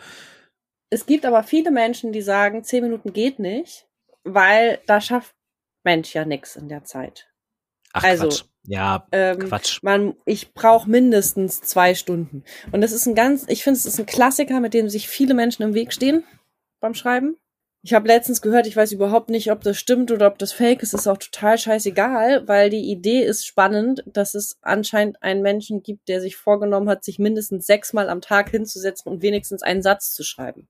Es 0.89 1.05
gibt 1.05 1.27
aber 1.27 1.43
viele 1.43 1.71
Menschen, 1.71 2.13
die 2.13 2.23
sagen, 2.23 2.65
10 2.65 2.85
Minuten 2.85 3.13
geht 3.13 3.39
nicht, 3.39 3.87
weil 4.25 4.81
da 4.87 5.03
schafft 5.03 5.35
Mensch 5.85 6.15
ja 6.15 6.25
nix 6.25 6.57
in 6.57 6.71
der 6.71 6.85
Zeit. 6.85 7.29
Ach, 7.93 8.05
Also, 8.05 8.29
Quatsch. 8.29 8.45
Ja, 8.65 9.07
Ähm, 9.11 9.39
Quatsch. 9.41 9.81
man, 9.83 10.15
ich 10.25 10.55
brauche 10.55 10.89
mindestens 10.89 11.61
zwei 11.61 11.95
Stunden. 11.95 12.45
Und 12.71 12.81
das 12.81 12.93
ist 12.93 13.07
ein 13.07 13.15
ganz, 13.15 13.45
ich 13.49 13.65
finde, 13.65 13.79
es 13.79 13.87
ist 13.87 13.99
ein 13.99 14.07
Klassiker, 14.07 14.61
mit 14.61 14.73
dem 14.73 14.89
sich 14.89 15.09
viele 15.09 15.35
Menschen 15.35 15.63
im 15.63 15.75
Weg 15.75 15.93
stehen 15.93 16.25
beim 16.81 16.95
Schreiben. 16.95 17.37
Ich 17.85 17.95
habe 17.95 18.07
letztens 18.07 18.41
gehört, 18.41 18.69
ich 18.69 18.77
weiß 18.77 18.93
überhaupt 18.93 19.29
nicht, 19.29 19.51
ob 19.51 19.63
das 19.63 19.77
stimmt 19.77 20.13
oder 20.13 20.29
ob 20.29 20.39
das 20.39 20.53
fake 20.53 20.85
ist, 20.85 20.95
ist 20.95 21.09
auch 21.09 21.19
total 21.19 21.59
scheißegal, 21.59 22.47
weil 22.47 22.71
die 22.71 22.89
Idee 22.93 23.25
ist 23.25 23.45
spannend, 23.45 24.05
dass 24.07 24.35
es 24.35 24.57
anscheinend 24.63 25.21
einen 25.21 25.43
Menschen 25.43 25.83
gibt, 25.83 26.07
der 26.07 26.21
sich 26.21 26.37
vorgenommen 26.37 26.89
hat, 26.89 27.03
sich 27.03 27.19
mindestens 27.19 27.67
sechsmal 27.67 28.09
am 28.09 28.21
Tag 28.21 28.51
hinzusetzen 28.51 29.11
und 29.11 29.23
wenigstens 29.23 29.65
einen 29.65 29.83
Satz 29.83 30.13
zu 30.13 30.23
schreiben. 30.23 30.69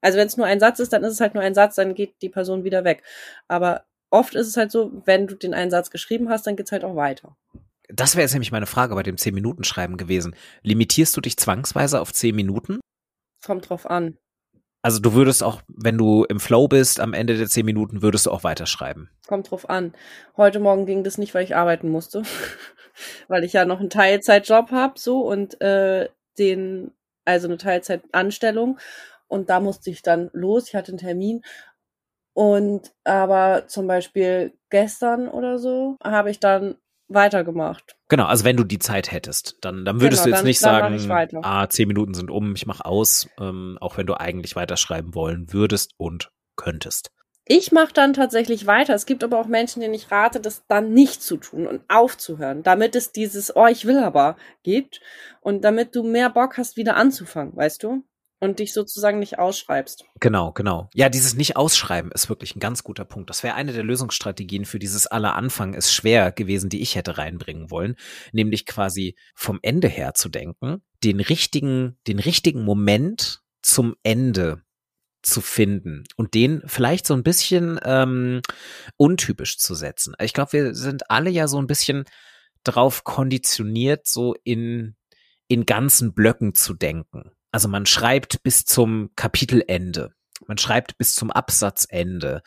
Also 0.00 0.16
wenn 0.16 0.26
es 0.28 0.38
nur 0.38 0.46
ein 0.46 0.60
Satz 0.60 0.78
ist, 0.78 0.94
dann 0.94 1.04
ist 1.04 1.12
es 1.12 1.20
halt 1.20 1.34
nur 1.34 1.42
ein 1.42 1.54
Satz, 1.54 1.74
dann 1.74 1.94
geht 1.94 2.14
die 2.22 2.30
Person 2.30 2.64
wieder 2.64 2.84
weg. 2.84 3.02
Aber 3.48 3.84
oft 4.16 4.34
ist 4.34 4.48
es 4.48 4.56
halt 4.56 4.70
so, 4.70 5.02
wenn 5.04 5.26
du 5.26 5.34
den 5.34 5.54
einen 5.54 5.70
Satz 5.70 5.90
geschrieben 5.90 6.28
hast, 6.28 6.46
dann 6.46 6.56
geht's 6.56 6.72
halt 6.72 6.84
auch 6.84 6.96
weiter. 6.96 7.36
Das 7.88 8.16
wäre 8.16 8.22
jetzt 8.22 8.32
nämlich 8.32 8.50
meine 8.50 8.66
Frage 8.66 8.94
bei 8.94 9.02
dem 9.02 9.16
10-Minuten-Schreiben 9.16 9.96
gewesen. 9.96 10.34
Limitierst 10.62 11.16
du 11.16 11.20
dich 11.20 11.36
zwangsweise 11.36 12.00
auf 12.00 12.12
10 12.12 12.34
Minuten? 12.34 12.80
Kommt 13.44 13.68
drauf 13.68 13.88
an. 13.88 14.18
Also 14.82 15.00
du 15.00 15.14
würdest 15.14 15.42
auch, 15.42 15.62
wenn 15.68 15.98
du 15.98 16.24
im 16.24 16.40
Flow 16.40 16.68
bist, 16.68 17.00
am 17.00 17.12
Ende 17.12 17.36
der 17.36 17.48
10 17.48 17.64
Minuten 17.64 18.02
würdest 18.02 18.26
du 18.26 18.30
auch 18.30 18.44
weiterschreiben. 18.44 19.10
Kommt 19.26 19.50
drauf 19.50 19.68
an. 19.68 19.92
Heute 20.36 20.60
Morgen 20.60 20.86
ging 20.86 21.04
das 21.04 21.18
nicht, 21.18 21.34
weil 21.34 21.44
ich 21.44 21.56
arbeiten 21.56 21.88
musste. 21.88 22.22
weil 23.28 23.44
ich 23.44 23.52
ja 23.52 23.64
noch 23.64 23.80
einen 23.80 23.90
Teilzeitjob 23.90 24.70
habe, 24.70 24.98
so 24.98 25.20
und 25.20 25.60
äh, 25.60 26.08
den, 26.38 26.92
also 27.24 27.46
eine 27.48 27.58
Teilzeitanstellung. 27.58 28.78
Und 29.28 29.50
da 29.50 29.60
musste 29.60 29.90
ich 29.90 30.02
dann 30.02 30.30
los. 30.32 30.68
Ich 30.68 30.74
hatte 30.74 30.92
einen 30.92 30.98
Termin. 30.98 31.42
Und 32.36 32.92
aber 33.04 33.66
zum 33.66 33.86
Beispiel 33.86 34.52
gestern 34.68 35.26
oder 35.26 35.58
so 35.58 35.96
habe 36.04 36.30
ich 36.30 36.38
dann 36.38 36.76
weitergemacht. 37.08 37.96
Genau, 38.10 38.26
also 38.26 38.44
wenn 38.44 38.58
du 38.58 38.64
die 38.64 38.78
Zeit 38.78 39.10
hättest, 39.10 39.56
dann, 39.62 39.86
dann 39.86 40.02
würdest 40.02 40.24
Genau, 40.24 40.24
du 40.24 40.30
jetzt 40.30 40.40
dann- 40.40 40.46
nicht 40.46 40.62
dann 40.90 40.98
sagen, 40.98 41.40
ah, 41.42 41.66
10 41.66 41.88
Minuten 41.88 42.12
sind 42.12 42.30
um, 42.30 42.54
ich 42.54 42.66
mach 42.66 42.82
aus, 42.82 43.26
ähm, 43.40 43.78
auch 43.80 43.96
wenn 43.96 44.06
du 44.06 44.20
eigentlich 44.20 44.54
weiterschreiben 44.54 45.14
wollen 45.14 45.50
würdest 45.54 45.92
und 45.96 46.30
könntest. 46.56 47.10
Ich 47.46 47.72
mache 47.72 47.94
dann 47.94 48.12
tatsächlich 48.12 48.66
weiter. 48.66 48.92
Es 48.94 49.06
gibt 49.06 49.24
aber 49.24 49.38
auch 49.40 49.46
Menschen, 49.46 49.80
denen 49.80 49.94
ich 49.94 50.10
rate, 50.10 50.38
das 50.38 50.64
dann 50.68 50.92
nicht 50.92 51.22
zu 51.22 51.38
tun 51.38 51.66
und 51.66 51.80
aufzuhören, 51.88 52.62
damit 52.64 52.96
es 52.96 53.12
dieses, 53.12 53.56
oh, 53.56 53.66
ich 53.66 53.86
will 53.86 53.98
aber 54.00 54.36
gibt 54.62 55.00
und 55.40 55.64
damit 55.64 55.96
du 55.96 56.02
mehr 56.02 56.28
Bock 56.28 56.58
hast, 56.58 56.76
wieder 56.76 56.96
anzufangen, 56.96 57.56
weißt 57.56 57.82
du? 57.82 58.02
Und 58.38 58.58
dich 58.58 58.74
sozusagen 58.74 59.18
nicht 59.18 59.38
ausschreibst. 59.38 60.04
Genau, 60.20 60.52
genau. 60.52 60.90
Ja, 60.92 61.08
dieses 61.08 61.36
Nicht-Ausschreiben 61.36 62.12
ist 62.12 62.28
wirklich 62.28 62.54
ein 62.54 62.60
ganz 62.60 62.84
guter 62.84 63.06
Punkt. 63.06 63.30
Das 63.30 63.42
wäre 63.42 63.54
eine 63.54 63.72
der 63.72 63.82
Lösungsstrategien 63.82 64.66
für 64.66 64.78
dieses 64.78 65.06
aller 65.06 65.34
Anfang 65.34 65.72
ist 65.72 65.94
schwer 65.94 66.32
gewesen, 66.32 66.68
die 66.68 66.82
ich 66.82 66.96
hätte 66.96 67.16
reinbringen 67.16 67.70
wollen, 67.70 67.96
nämlich 68.32 68.66
quasi 68.66 69.16
vom 69.34 69.58
Ende 69.62 69.88
her 69.88 70.12
zu 70.12 70.28
denken, 70.28 70.82
den 71.02 71.20
richtigen, 71.20 71.96
den 72.06 72.18
richtigen 72.18 72.62
Moment 72.62 73.40
zum 73.62 73.96
Ende 74.02 74.62
zu 75.22 75.40
finden 75.40 76.04
und 76.16 76.34
den 76.34 76.62
vielleicht 76.66 77.06
so 77.06 77.14
ein 77.14 77.22
bisschen 77.22 77.80
ähm, 77.84 78.42
untypisch 78.96 79.58
zu 79.58 79.74
setzen. 79.74 80.14
Ich 80.20 80.32
glaube, 80.32 80.52
wir 80.52 80.74
sind 80.74 81.10
alle 81.10 81.30
ja 81.30 81.48
so 81.48 81.58
ein 81.58 81.66
bisschen 81.66 82.04
drauf 82.64 83.04
konditioniert, 83.04 84.06
so 84.06 84.34
in, 84.44 84.94
in 85.48 85.66
ganzen 85.66 86.14
Blöcken 86.14 86.54
zu 86.54 86.74
denken. 86.74 87.32
Also 87.52 87.68
man 87.68 87.86
schreibt 87.86 88.42
bis 88.42 88.64
zum 88.64 89.10
Kapitelende. 89.16 90.12
Man 90.46 90.58
schreibt 90.58 90.98
bis 90.98 91.14
zum 91.14 91.30
Absatzende. 91.30 92.42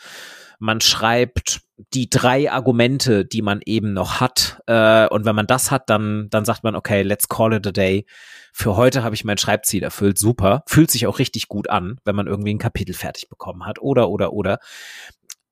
man 0.60 0.82
schreibt 0.82 1.62
die 1.94 2.10
drei 2.10 2.52
Argumente, 2.52 3.26
die 3.26 3.42
man 3.42 3.62
eben 3.66 3.94
noch 3.94 4.20
hat. 4.20 4.62
Äh, 4.68 5.08
und 5.08 5.26
wenn 5.26 5.36
man 5.36 5.48
das 5.48 5.72
hat, 5.72 5.90
dann, 5.90 6.28
dann 6.30 6.44
sagt 6.44 6.64
man, 6.64 6.76
okay, 6.76 7.02
let's 7.02 7.30
call 7.30 7.54
it 7.54 7.66
a 7.66 7.72
day. 7.72 8.06
Für 8.54 8.76
heute 8.76 9.04
habe 9.04 9.16
ich 9.16 9.24
mein 9.24 9.38
Schreibziel 9.38 9.84
erfüllt. 9.84 10.18
Super. 10.18 10.64
Fühlt 10.68 10.92
sich 10.92 11.08
auch 11.08 11.20
richtig 11.20 11.48
gut 11.48 11.70
an, 11.70 12.00
wenn 12.04 12.16
man 12.16 12.28
irgendwie 12.28 12.54
ein 12.54 12.60
Kapitel 12.60 12.94
fertig 12.94 13.30
bekommen 13.30 13.66
hat. 13.66 13.80
Oder, 13.80 14.10
oder, 14.10 14.34
oder. 14.34 14.60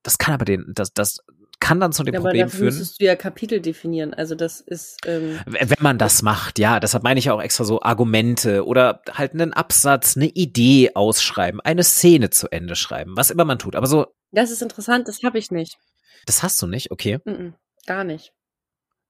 Das 0.03 0.17
kann 0.17 0.33
aber 0.33 0.45
den, 0.45 0.65
das, 0.75 0.93
das 0.93 1.19
kann 1.59 1.79
dann 1.79 1.91
zu 1.91 2.03
dem 2.03 2.13
Ja, 2.13 2.19
aber 2.19 2.29
Problem 2.29 2.45
dafür 2.47 2.57
führen. 2.59 2.65
müsstest 2.67 3.01
du 3.01 3.05
ja 3.05 3.15
Kapitel 3.15 3.59
definieren. 3.61 4.13
Also 4.13 4.35
das 4.35 4.61
ist, 4.61 4.97
ähm, 5.05 5.39
Wenn 5.45 5.69
man 5.79 5.97
das 5.97 6.21
macht, 6.21 6.59
ja, 6.59 6.79
deshalb 6.79 7.03
meine 7.03 7.17
ich 7.19 7.25
ja 7.25 7.33
auch 7.33 7.41
extra 7.41 7.63
so 7.63 7.81
Argumente 7.81 8.65
oder 8.65 9.01
halt 9.11 9.33
einen 9.33 9.53
Absatz, 9.53 10.15
eine 10.15 10.27
Idee 10.27 10.91
ausschreiben, 10.95 11.59
eine 11.61 11.83
Szene 11.83 12.29
zu 12.29 12.47
Ende 12.51 12.75
schreiben, 12.75 13.17
was 13.17 13.29
immer 13.31 13.45
man 13.45 13.59
tut. 13.59 13.75
Aber 13.75 13.87
so, 13.87 14.07
das 14.31 14.51
ist 14.51 14.61
interessant, 14.61 15.07
das 15.07 15.23
habe 15.23 15.39
ich 15.39 15.51
nicht. 15.51 15.77
das 16.25 16.43
hast 16.43 16.61
du 16.61 16.67
nicht, 16.67 16.91
okay. 16.91 17.17
Mm-mm, 17.25 17.53
gar 17.85 18.03
nicht. 18.03 18.33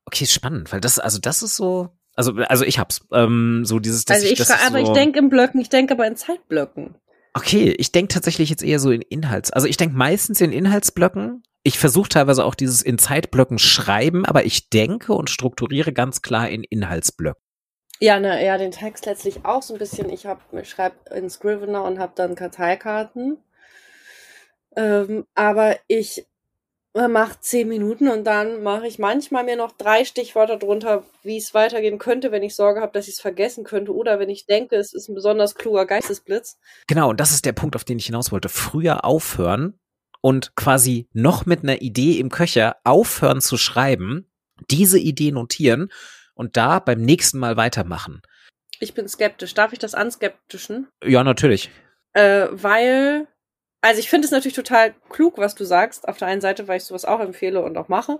Okay, 0.06 0.26
spannend, 0.26 0.72
weil 0.72 0.80
das, 0.80 1.00
also 1.00 1.20
das 1.20 1.44
ist 1.44 1.56
so, 1.58 1.90
also, 2.16 2.34
also 2.48 2.64
ich 2.64 2.80
hab's, 2.80 3.02
ähm, 3.12 3.64
so 3.66 3.80
dieses, 3.80 4.06
dass 4.06 4.18
Also 4.18 4.28
ich, 4.32 4.38
das 4.40 4.48
schrei- 4.48 4.66
aber 4.68 4.80
so, 4.80 4.94
ich 4.94 4.98
denke 4.98 5.20
in 5.20 5.30
Blöcken, 5.30 5.60
ich 5.60 5.70
denke 5.70 5.94
aber 5.94 6.08
in 6.08 6.16
Zeitblöcken. 6.16 6.96
Okay, 7.38 7.76
ich 7.78 7.92
denke 7.92 8.12
tatsächlich 8.12 8.50
jetzt 8.50 8.64
eher 8.64 8.80
so 8.80 8.90
in 8.90 9.04
Inhalts, 9.04 9.52
also 9.52 9.68
ich 9.68 9.78
denke 9.78 9.96
meistens 9.96 10.42
in 10.42 10.52
Inhaltsblöcken. 10.52 11.44
Ich 11.62 11.78
versuche 11.78 12.10
teilweise 12.10 12.44
auch 12.44 12.56
dieses 12.56 12.82
in 12.82 12.98
Zeitblöcken 12.98 13.60
schreiben, 13.60 14.26
aber 14.26 14.46
ich 14.46 14.72
denke 14.72 15.14
und 15.14 15.30
strukturiere 15.30 15.94
ganz 15.94 16.24
klar 16.24 16.50
in 16.50 16.64
Inhaltsblöcken. 16.64 17.40
Ja, 18.00 18.20
ne, 18.20 18.44
ja, 18.44 18.58
den 18.58 18.72
Text 18.72 19.06
letztlich 19.06 19.46
auch 19.46 19.62
so 19.62 19.76
ein 19.76 19.80
bisschen. 19.80 20.10
Ich 20.10 20.26
hab, 20.26 20.52
ich 20.52 20.68
schreibe 20.68 20.96
in 21.14 21.30
Scrivener 21.30 21.84
und 21.84 22.00
habe 22.00 22.14
dann 22.16 22.34
Karteikarten. 22.34 23.38
Ähm, 24.76 25.28
aber 25.36 25.78
ich 25.88 26.26
mache 26.94 27.40
zehn 27.40 27.68
Minuten 27.68 28.08
und 28.08 28.24
dann 28.24 28.64
mache 28.64 28.88
ich 28.88 28.98
manchmal 28.98 29.44
mir 29.44 29.56
noch 29.56 29.72
drei 29.72 30.04
Stichworte 30.04 30.58
drunter, 30.58 31.04
wie 31.22 31.38
es 31.38 31.54
weitergehen 31.54 32.00
könnte, 32.00 32.32
wenn 32.32 32.44
ich 32.44 32.56
Sorge 32.56 32.82
habe, 32.82 32.94
dass 32.94 33.08
ich 33.08 33.16
es 33.16 33.22
vergessen 33.22 33.64
könnte 33.64 33.94
oder 33.94 34.20
wenn 34.20 34.30
ich 34.30 34.46
denke, 34.46 34.76
es 34.76 34.94
ist 34.94 35.08
ein 35.08 35.16
besonders 35.16 35.56
kluger 35.56 35.86
Geistesblitz. 35.86 36.58
Genau, 36.88 37.10
und 37.10 37.20
das 37.20 37.32
ist 37.32 37.46
der 37.46 37.54
Punkt, 37.54 37.76
auf 37.76 37.84
den 37.84 38.00
ich 38.00 38.08
hinaus 38.08 38.32
wollte. 38.32 38.50
Früher 38.50 39.06
aufhören 39.06 39.80
und 40.22 40.56
quasi 40.56 41.08
noch 41.14 41.46
mit 41.46 41.64
einer 41.64 41.82
Idee 41.82 42.20
im 42.20 42.30
Köcher 42.30 42.78
aufhören 42.84 43.42
zu 43.42 43.58
schreiben, 43.58 44.30
diese 44.72 44.98
Idee 44.98 45.32
notieren 45.32 45.92
und 46.34 46.58
da 46.58 46.80
beim 46.80 47.02
nächsten 47.02 47.38
Mal 47.40 47.58
weitermachen. 47.58 48.22
Ich 48.80 48.94
bin 48.94 49.08
skeptisch. 49.08 49.54
Darf 49.54 49.74
ich 49.74 49.80
das 49.80 49.96
anskeptischen? 49.96 50.88
Ja, 51.04 51.24
natürlich. 51.24 51.72
Äh, 52.14 52.48
weil, 52.52 53.28
also 53.88 54.02
ich 54.02 54.10
finde 54.10 54.26
es 54.26 54.32
natürlich 54.32 54.54
total 54.54 54.94
klug, 55.08 55.38
was 55.38 55.56
du 55.56 55.64
sagst, 55.64 56.10
auf 56.10 56.18
der 56.18 56.28
einen 56.28 56.42
Seite, 56.42 56.68
weil 56.68 56.76
ich 56.76 56.84
sowas 56.84 57.06
auch 57.06 57.22
empfehle 57.22 57.64
und 57.64 57.78
auch 57.78 57.88
mache. 57.88 58.20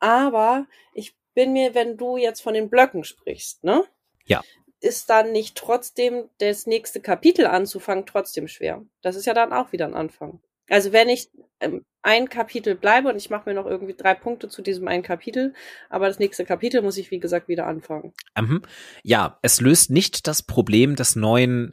Aber 0.00 0.66
ich 0.92 1.14
bin 1.34 1.52
mir, 1.52 1.72
wenn 1.76 1.96
du 1.96 2.16
jetzt 2.16 2.40
von 2.40 2.52
den 2.52 2.68
Blöcken 2.68 3.04
sprichst, 3.04 3.62
ne? 3.62 3.84
Ja. 4.24 4.42
Ist 4.80 5.08
dann 5.10 5.30
nicht 5.30 5.56
trotzdem 5.56 6.28
das 6.38 6.66
nächste 6.66 7.00
Kapitel 7.00 7.46
anzufangen 7.46 8.06
trotzdem 8.06 8.48
schwer? 8.48 8.84
Das 9.02 9.14
ist 9.14 9.24
ja 9.24 9.34
dann 9.34 9.52
auch 9.52 9.70
wieder 9.70 9.86
ein 9.86 9.94
Anfang. 9.94 10.40
Also 10.68 10.92
wenn 10.92 11.08
ich 11.08 11.30
ähm, 11.60 11.84
ein 12.02 12.28
Kapitel 12.28 12.74
bleibe 12.74 13.08
und 13.08 13.16
ich 13.16 13.30
mache 13.30 13.48
mir 13.48 13.54
noch 13.54 13.66
irgendwie 13.66 13.94
drei 13.94 14.14
Punkte 14.14 14.48
zu 14.48 14.62
diesem 14.62 14.88
einen 14.88 15.04
Kapitel, 15.04 15.54
aber 15.90 16.08
das 16.08 16.18
nächste 16.18 16.44
Kapitel 16.44 16.82
muss 16.82 16.98
ich, 16.98 17.12
wie 17.12 17.20
gesagt, 17.20 17.46
wieder 17.46 17.68
anfangen. 17.68 18.12
Mhm. 18.36 18.62
Ja, 19.04 19.38
es 19.42 19.60
löst 19.60 19.90
nicht 19.90 20.26
das 20.26 20.42
Problem 20.42 20.96
des 20.96 21.14
neuen 21.14 21.72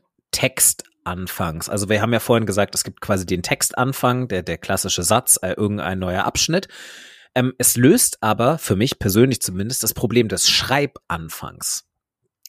Textanfangs. 1.03 1.69
Also 1.69 1.89
wir 1.89 2.01
haben 2.01 2.13
ja 2.13 2.19
vorhin 2.19 2.45
gesagt, 2.45 2.75
es 2.75 2.83
gibt 2.83 3.01
quasi 3.01 3.25
den 3.25 3.43
Textanfang, 3.43 4.27
der, 4.27 4.43
der 4.43 4.57
klassische 4.57 5.03
Satz, 5.03 5.39
äh, 5.41 5.53
irgendein 5.53 5.99
neuer 5.99 6.25
Abschnitt. 6.25 6.67
Ähm, 7.33 7.53
es 7.57 7.77
löst 7.77 8.21
aber, 8.21 8.57
für 8.57 8.75
mich 8.75 8.99
persönlich 8.99 9.41
zumindest, 9.41 9.83
das 9.83 9.93
Problem 9.93 10.27
des 10.27 10.49
Schreibanfangs. 10.49 11.85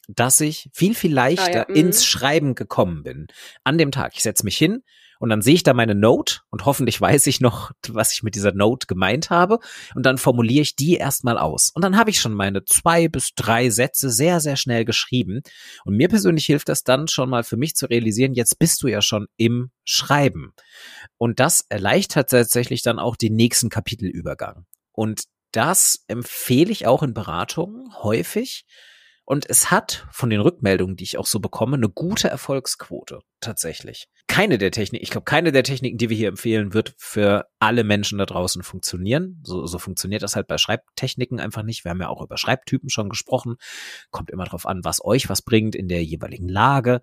Dass 0.09 0.41
ich 0.41 0.69
viel, 0.73 0.95
viel 0.95 1.15
leichter 1.15 1.45
Ah 1.47 1.57
ja, 1.57 1.65
mhm. 1.69 1.77
ins 1.77 2.05
Schreiben 2.05 2.55
gekommen 2.55 3.03
bin. 3.03 3.29
An 3.65 3.79
dem 3.79 3.93
Tag. 3.93 4.13
Ich 4.15 4.23
setze 4.23 4.45
mich 4.45 4.57
hin 4.57 4.83
und 5.23 5.29
dann 5.29 5.41
sehe 5.41 5.55
ich 5.55 5.63
da 5.63 5.73
meine 5.73 5.95
Note 5.95 6.41
und 6.51 6.67
hoffentlich 6.67 7.01
weiß 7.01 7.29
ich 7.29 7.41
noch, 7.41 7.71
was 7.87 8.13
ich 8.13 8.25
mit 8.25 8.35
dieser 8.35 8.51
Note 8.51 8.89
gemeint 8.89 9.31
habe. 9.31 9.61
Und 9.95 10.05
dann 10.05 10.19
formuliere 10.19 10.63
ich 10.63 10.75
die 10.75 10.97
erstmal 10.97 11.39
aus. 11.39 11.71
Und 11.73 11.83
dann 11.83 11.97
habe 11.97 12.11
ich 12.11 12.19
schon 12.19 12.35
meine 12.35 12.65
zwei 12.65 13.07
bis 13.07 13.33
drei 13.37 13.71
Sätze 13.71 14.11
sehr, 14.11 14.41
sehr 14.41 14.57
schnell 14.57 14.85
geschrieben. 14.85 15.43
Und 15.85 15.97
mir 15.97 16.09
persönlich 16.09 16.47
hilft 16.47 16.69
das 16.69 16.83
dann 16.83 17.07
schon 17.07 17.31
mal 17.31 17.45
für 17.45 17.57
mich 17.57 17.77
zu 17.77 17.87
realisieren, 17.87 18.35
jetzt 18.35 18.59
bist 18.59 18.83
du 18.83 18.89
ja 18.89 19.01
schon 19.01 19.29
im 19.37 19.71
Schreiben. 19.85 20.55
Und 21.19 21.39
das 21.39 21.67
erleichtert 21.69 22.31
tatsächlich 22.31 22.83
dann 22.83 22.99
auch 22.99 23.15
den 23.15 23.37
nächsten 23.37 23.69
Kapitelübergang. 23.69 24.67
Und 24.91 25.23
das 25.53 26.03
empfehle 26.09 26.73
ich 26.73 26.89
auch 26.89 27.05
in 27.05 27.15
Beratungen 27.15 27.95
häufig. 28.03 28.65
Und 29.25 29.49
es 29.49 29.71
hat 29.71 30.07
von 30.11 30.31
den 30.31 30.41
Rückmeldungen, 30.41 30.97
die 30.97 31.05
ich 31.05 31.17
auch 31.17 31.27
so 31.27 31.39
bekomme, 31.39 31.77
eine 31.77 31.89
gute 31.89 32.29
Erfolgsquote 32.29 33.21
tatsächlich. 33.41 34.09
Keine 34.27 34.59
der 34.59 34.73
Techniken, 34.73 35.03
ich 35.03 35.11
glaube, 35.11 35.25
keine 35.25 35.53
der 35.53 35.63
Techniken, 35.63 35.97
die 35.97 36.11
wir 36.11 36.17
hier 36.17 36.29
empfehlen, 36.29 36.75
wird 36.75 36.95
für 36.99 37.47
alle 37.61 37.85
Menschen 37.85 38.19
da 38.19 38.27
draußen 38.27 38.63
funktionieren. 38.63 39.41
So, 39.45 39.67
so 39.67 39.79
funktioniert 39.79 40.23
das 40.23 40.35
halt 40.35 40.49
bei 40.49 40.59
Schreibtechniken 40.59 41.39
einfach 41.39 41.63
nicht. 41.63 41.85
Wir 41.85 41.91
haben 41.91 42.01
ja 42.01 42.09
auch 42.09 42.23
über 42.23 42.37
Schreibtypen 42.37 42.91
schon 42.91 43.09
gesprochen. 43.09 43.57
Kommt 44.11 44.31
immer 44.31 44.45
drauf 44.45 44.67
an, 44.67 44.85
was 44.85 45.05
euch 45.05 45.29
was 45.29 45.43
bringt 45.43 45.77
in 45.77 45.89
der 45.89 46.03
jeweiligen 46.05 46.49
Lage. 46.49 47.01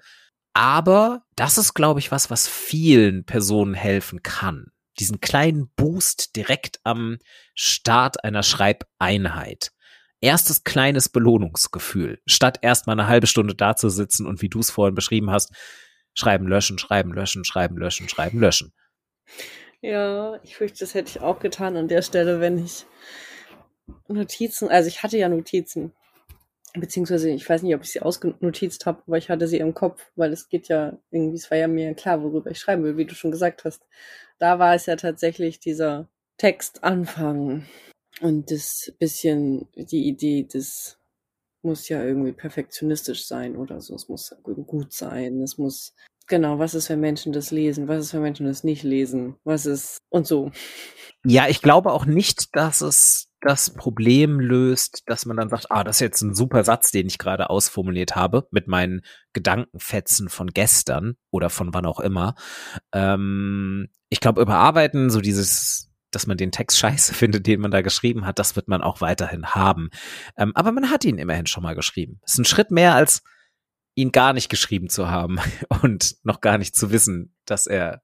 Aber 0.53 1.22
das 1.36 1.57
ist, 1.57 1.74
glaube 1.74 1.99
ich, 1.99 2.11
was, 2.11 2.30
was 2.30 2.47
vielen 2.47 3.24
Personen 3.24 3.74
helfen 3.74 4.24
kann. 4.24 4.72
Diesen 4.99 5.22
kleinen 5.22 5.70
Boost 5.78 6.36
direkt 6.36 6.82
am 6.84 7.17
Start 7.55 8.26
einer 8.26 8.43
Schreibeinheit 8.43 9.72
erstes 10.22 10.63
kleines 10.63 11.09
Belohnungsgefühl, 11.09 12.20
statt 12.26 12.59
erstmal 12.61 12.99
eine 12.99 13.07
halbe 13.07 13.28
Stunde 13.28 13.55
da 13.55 13.76
zu 13.76 13.89
sitzen 13.89 14.26
und 14.28 14.41
wie 14.41 14.49
du 14.49 14.59
es 14.59 14.72
vorhin 14.72 14.95
beschrieben 14.95 15.32
hast, 15.32 15.53
schreiben, 16.13 16.47
löschen, 16.47 16.78
schreiben, 16.78 17.13
löschen, 17.13 17.45
schreiben, 17.45 17.78
löschen, 17.78 18.09
schreiben, 18.09 18.39
löschen. 18.39 18.74
Ja, 19.82 20.39
ich 20.43 20.57
fürchte, 20.57 20.80
das 20.80 20.93
hätte 20.93 21.09
ich 21.09 21.22
auch 21.22 21.39
getan 21.39 21.78
an 21.78 21.88
der 21.88 22.01
Stelle, 22.01 22.41
wenn 22.41 22.63
ich 22.63 22.86
Notizen, 24.07 24.70
also 24.70 24.88
ich 24.88 25.03
hatte 25.03 25.17
ja 25.17 25.30
Notizen, 25.30 25.93
beziehungsweise 26.74 27.30
ich 27.30 27.49
weiß 27.49 27.63
nicht, 27.63 27.74
ob 27.76 27.84
ich 27.84 27.91
sie 27.91 28.01
ausgenotizt 28.01 28.86
habe, 28.86 29.01
aber 29.07 29.17
ich 29.17 29.30
hatte 29.30 29.47
sie 29.47 29.57
im 29.57 29.74
Kopf, 29.74 30.11
weil 30.15 30.34
es 30.34 30.49
geht 30.49 30.67
ja 30.67 30.97
irgendwie, 31.11 31.38
es 31.38 31.49
war 31.49 31.57
ja 31.57 31.67
mir 31.67 31.93
klar, 31.93 32.22
worüber 32.22 32.51
ich 32.51 32.59
schreiben 32.59 32.84
will, 32.84 32.97
wie 32.97 33.05
du 33.05 33.15
schon 33.15 33.32
gesagt 33.32 33.63
hast. 33.63 33.82
Da 34.38 34.59
war 34.59 34.76
es 34.76 34.86
ja 34.86 34.95
tatsächlich 34.95 35.59
dieser 35.59 36.09
Textanfang 36.38 37.65
und 38.22 38.51
das 38.51 38.93
bisschen 38.99 39.67
die 39.76 40.07
Idee, 40.07 40.47
das 40.51 40.97
muss 41.61 41.89
ja 41.89 42.03
irgendwie 42.03 42.32
perfektionistisch 42.32 43.26
sein 43.26 43.55
oder 43.55 43.82
so, 43.82 43.95
es 43.95 44.07
muss 44.07 44.36
gut 44.43 44.93
sein, 44.93 45.41
es 45.41 45.57
muss 45.57 45.93
Genau, 46.30 46.59
was 46.59 46.76
ist, 46.76 46.89
wenn 46.91 46.99
Menschen 46.99 47.34
das 47.34 47.49
lesen? 47.49 47.88
Was 47.88 48.05
ist, 48.05 48.13
wenn 48.13 48.22
Menschen 48.22 48.45
das 48.45 48.63
nicht 48.63 48.84
lesen? 48.84 49.36
Was 49.43 49.65
ist 49.65 49.97
und 50.09 50.28
so. 50.28 50.51
Ja, 51.26 51.47
ich 51.47 51.63
glaube 51.63 51.91
auch 51.91 52.05
nicht, 52.05 52.55
dass 52.55 52.82
es 52.82 53.32
das 53.41 53.74
Problem 53.74 54.39
löst, 54.39 55.01
dass 55.07 55.26
man 55.26 55.38
dann 55.38 55.49
sagt, 55.49 55.72
ah, 55.72 55.84
das 55.84 55.97
ist 55.97 56.01
jetzt 56.01 56.22
ein 56.22 56.36
super 56.36 56.63
Satz, 56.63 56.91
den 56.91 57.07
ich 57.07 57.17
gerade 57.17 57.49
ausformuliert 57.49 58.15
habe, 58.15 58.47
mit 58.51 58.67
meinen 58.67 59.01
Gedankenfetzen 59.34 60.30
von 60.30 60.47
gestern 60.47 61.15
oder 61.32 61.49
von 61.49 61.74
wann 61.74 61.88
auch 61.88 61.99
immer. 61.99 62.36
Ähm, 62.93 63.88
ich 64.09 64.20
glaube, 64.20 64.41
überarbeiten, 64.41 65.09
so 65.09 65.22
dieses, 65.22 65.89
dass 66.12 66.28
man 66.28 66.38
den 66.38 66.51
Text 66.51 66.78
scheiße 66.80 67.14
findet, 67.16 67.47
den 67.47 67.62
man 67.62 67.72
da 67.72 67.82
geschrieben 67.82 68.26
hat, 68.26 68.39
das 68.39 68.55
wird 68.55 68.68
man 68.68 68.82
auch 68.82 69.01
weiterhin 69.01 69.47
haben. 69.47 69.89
Ähm, 70.38 70.51
aber 70.55 70.72
man 70.72 70.89
hat 70.89 71.05
ihn 71.05 71.18
immerhin 71.18 71.47
schon 71.47 71.64
mal 71.64 71.76
geschrieben. 71.76 72.20
Das 72.22 72.34
ist 72.34 72.39
ein 72.39 72.45
Schritt 72.45 72.72
mehr 72.72 72.95
als 72.95 73.24
ihn 73.95 74.12
gar 74.12 74.34
nicht 74.34 74.49
geschrieben 74.49 74.89
zu 74.89 75.10
haben 75.10 75.39
und 75.82 76.16
noch 76.24 76.41
gar 76.41 76.57
nicht 76.57 76.76
zu 76.76 76.91
wissen, 76.91 77.36
dass 77.45 77.68
er 77.68 78.01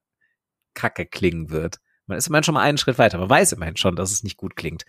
kacke 0.74 1.06
klingen 1.06 1.50
wird. 1.50 1.78
Man 2.06 2.18
ist 2.18 2.28
immerhin 2.28 2.44
schon 2.44 2.54
mal 2.54 2.62
einen 2.62 2.78
Schritt 2.78 2.98
weiter. 2.98 3.18
Man 3.18 3.30
weiß 3.30 3.52
immerhin 3.52 3.76
schon, 3.76 3.96
dass 3.96 4.12
es 4.12 4.22
nicht 4.22 4.36
gut 4.36 4.54
klingt. 4.54 4.84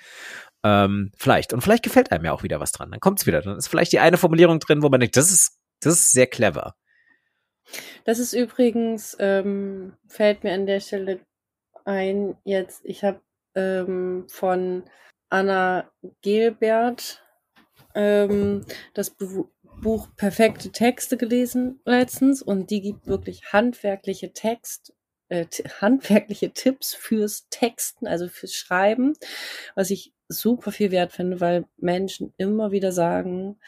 Ähm, 0.63 1.11
vielleicht. 1.17 1.51
Und 1.51 1.61
vielleicht 1.61 1.83
gefällt 1.83 2.11
einem 2.11 2.25
ja 2.25 2.31
auch 2.31 2.43
wieder 2.43 2.59
was 2.59 2.71
dran. 2.71 2.91
Dann 2.91 2.99
kommt's 2.99 3.25
wieder. 3.25 3.41
Dann 3.41 3.57
ist 3.57 3.67
vielleicht 3.67 3.91
die 3.91 3.99
eine 3.99 4.17
Formulierung 4.17 4.59
drin, 4.59 4.83
wo 4.83 4.89
man 4.89 4.99
denkt, 4.99 5.17
das 5.17 5.31
ist, 5.31 5.57
das 5.79 5.93
ist 5.93 6.11
sehr 6.11 6.27
clever. 6.27 6.75
Das 8.05 8.19
ist 8.19 8.33
übrigens, 8.33 9.17
ähm, 9.19 9.93
fällt 10.07 10.43
mir 10.43 10.53
an 10.53 10.67
der 10.67 10.79
Stelle 10.79 11.19
ein, 11.87 12.37
jetzt, 12.43 12.81
ich 12.83 13.03
habe 13.03 13.21
ähm, 13.55 14.25
von 14.27 14.83
Anna 15.29 15.89
Gelbert 16.21 17.23
ähm, 17.95 18.65
das 18.93 19.09
Be 19.09 19.45
Buch 19.79 20.07
Perfekte 20.15 20.71
Texte 20.71 21.17
gelesen 21.17 21.79
letztens 21.85 22.41
und 22.41 22.71
die 22.71 22.81
gibt 22.81 23.05
wirklich 23.05 23.53
handwerkliche 23.53 24.33
Text, 24.33 24.95
äh, 25.29 25.45
handwerkliche 25.81 26.51
Tipps 26.51 26.95
fürs 26.95 27.47
Texten, 27.49 28.07
also 28.07 28.27
fürs 28.27 28.53
Schreiben, 28.53 29.13
was 29.75 29.91
ich 29.91 30.13
super 30.29 30.71
viel 30.71 30.91
wert 30.91 31.13
finde, 31.13 31.39
weil 31.39 31.65
Menschen 31.77 32.33
immer 32.37 32.71
wieder 32.71 32.91
sagen, 32.91 33.59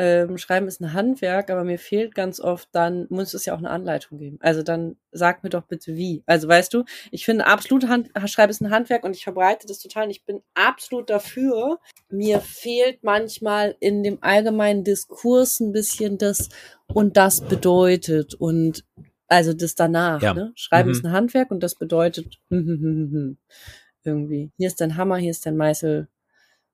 ähm, 0.00 0.38
Schreiben 0.38 0.68
ist 0.68 0.80
ein 0.80 0.92
Handwerk, 0.92 1.50
aber 1.50 1.64
mir 1.64 1.78
fehlt 1.78 2.14
ganz 2.14 2.38
oft, 2.38 2.68
dann 2.70 3.06
muss 3.10 3.34
es 3.34 3.46
ja 3.46 3.54
auch 3.54 3.58
eine 3.58 3.70
Anleitung 3.70 4.18
geben. 4.18 4.38
Also 4.40 4.62
dann 4.62 4.96
sag 5.10 5.42
mir 5.42 5.50
doch 5.50 5.64
bitte 5.64 5.96
wie. 5.96 6.22
Also 6.24 6.46
weißt 6.46 6.72
du, 6.72 6.84
ich 7.10 7.24
finde 7.24 7.46
absolut 7.46 7.88
Hand, 7.88 8.10
Schreiben 8.26 8.50
ist 8.50 8.60
ein 8.60 8.70
Handwerk 8.70 9.02
und 9.02 9.16
ich 9.16 9.24
verbreite 9.24 9.66
das 9.66 9.80
total 9.80 10.04
und 10.04 10.10
ich 10.10 10.24
bin 10.24 10.40
absolut 10.54 11.10
dafür. 11.10 11.80
Mir 12.08 12.40
fehlt 12.40 13.02
manchmal 13.02 13.74
in 13.80 14.04
dem 14.04 14.18
allgemeinen 14.20 14.84
Diskurs 14.84 15.58
ein 15.58 15.72
bisschen 15.72 16.16
das 16.16 16.48
und 16.86 17.16
das 17.16 17.40
bedeutet 17.40 18.34
und 18.34 18.84
also 19.26 19.52
das 19.52 19.74
danach. 19.74 20.22
Ja. 20.22 20.32
Ne? 20.32 20.52
Schreiben 20.54 20.90
mhm. 20.90 20.94
ist 20.94 21.04
ein 21.04 21.12
Handwerk 21.12 21.50
und 21.50 21.60
das 21.60 21.74
bedeutet 21.74 22.38
irgendwie. 22.50 24.52
Hier 24.56 24.68
ist 24.68 24.80
dein 24.80 24.96
Hammer, 24.96 25.16
hier 25.16 25.32
ist 25.32 25.44
dein 25.44 25.56
Meißel. 25.56 26.06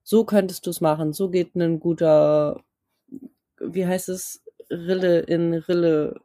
So 0.02 0.26
könntest 0.26 0.66
du 0.66 0.70
es 0.70 0.82
machen. 0.82 1.14
So 1.14 1.30
geht 1.30 1.54
ein 1.54 1.80
guter 1.80 2.62
wie 3.66 3.86
heißt 3.86 4.08
es, 4.08 4.42
Rille 4.70 5.20
in 5.20 5.54
Rille 5.54 6.20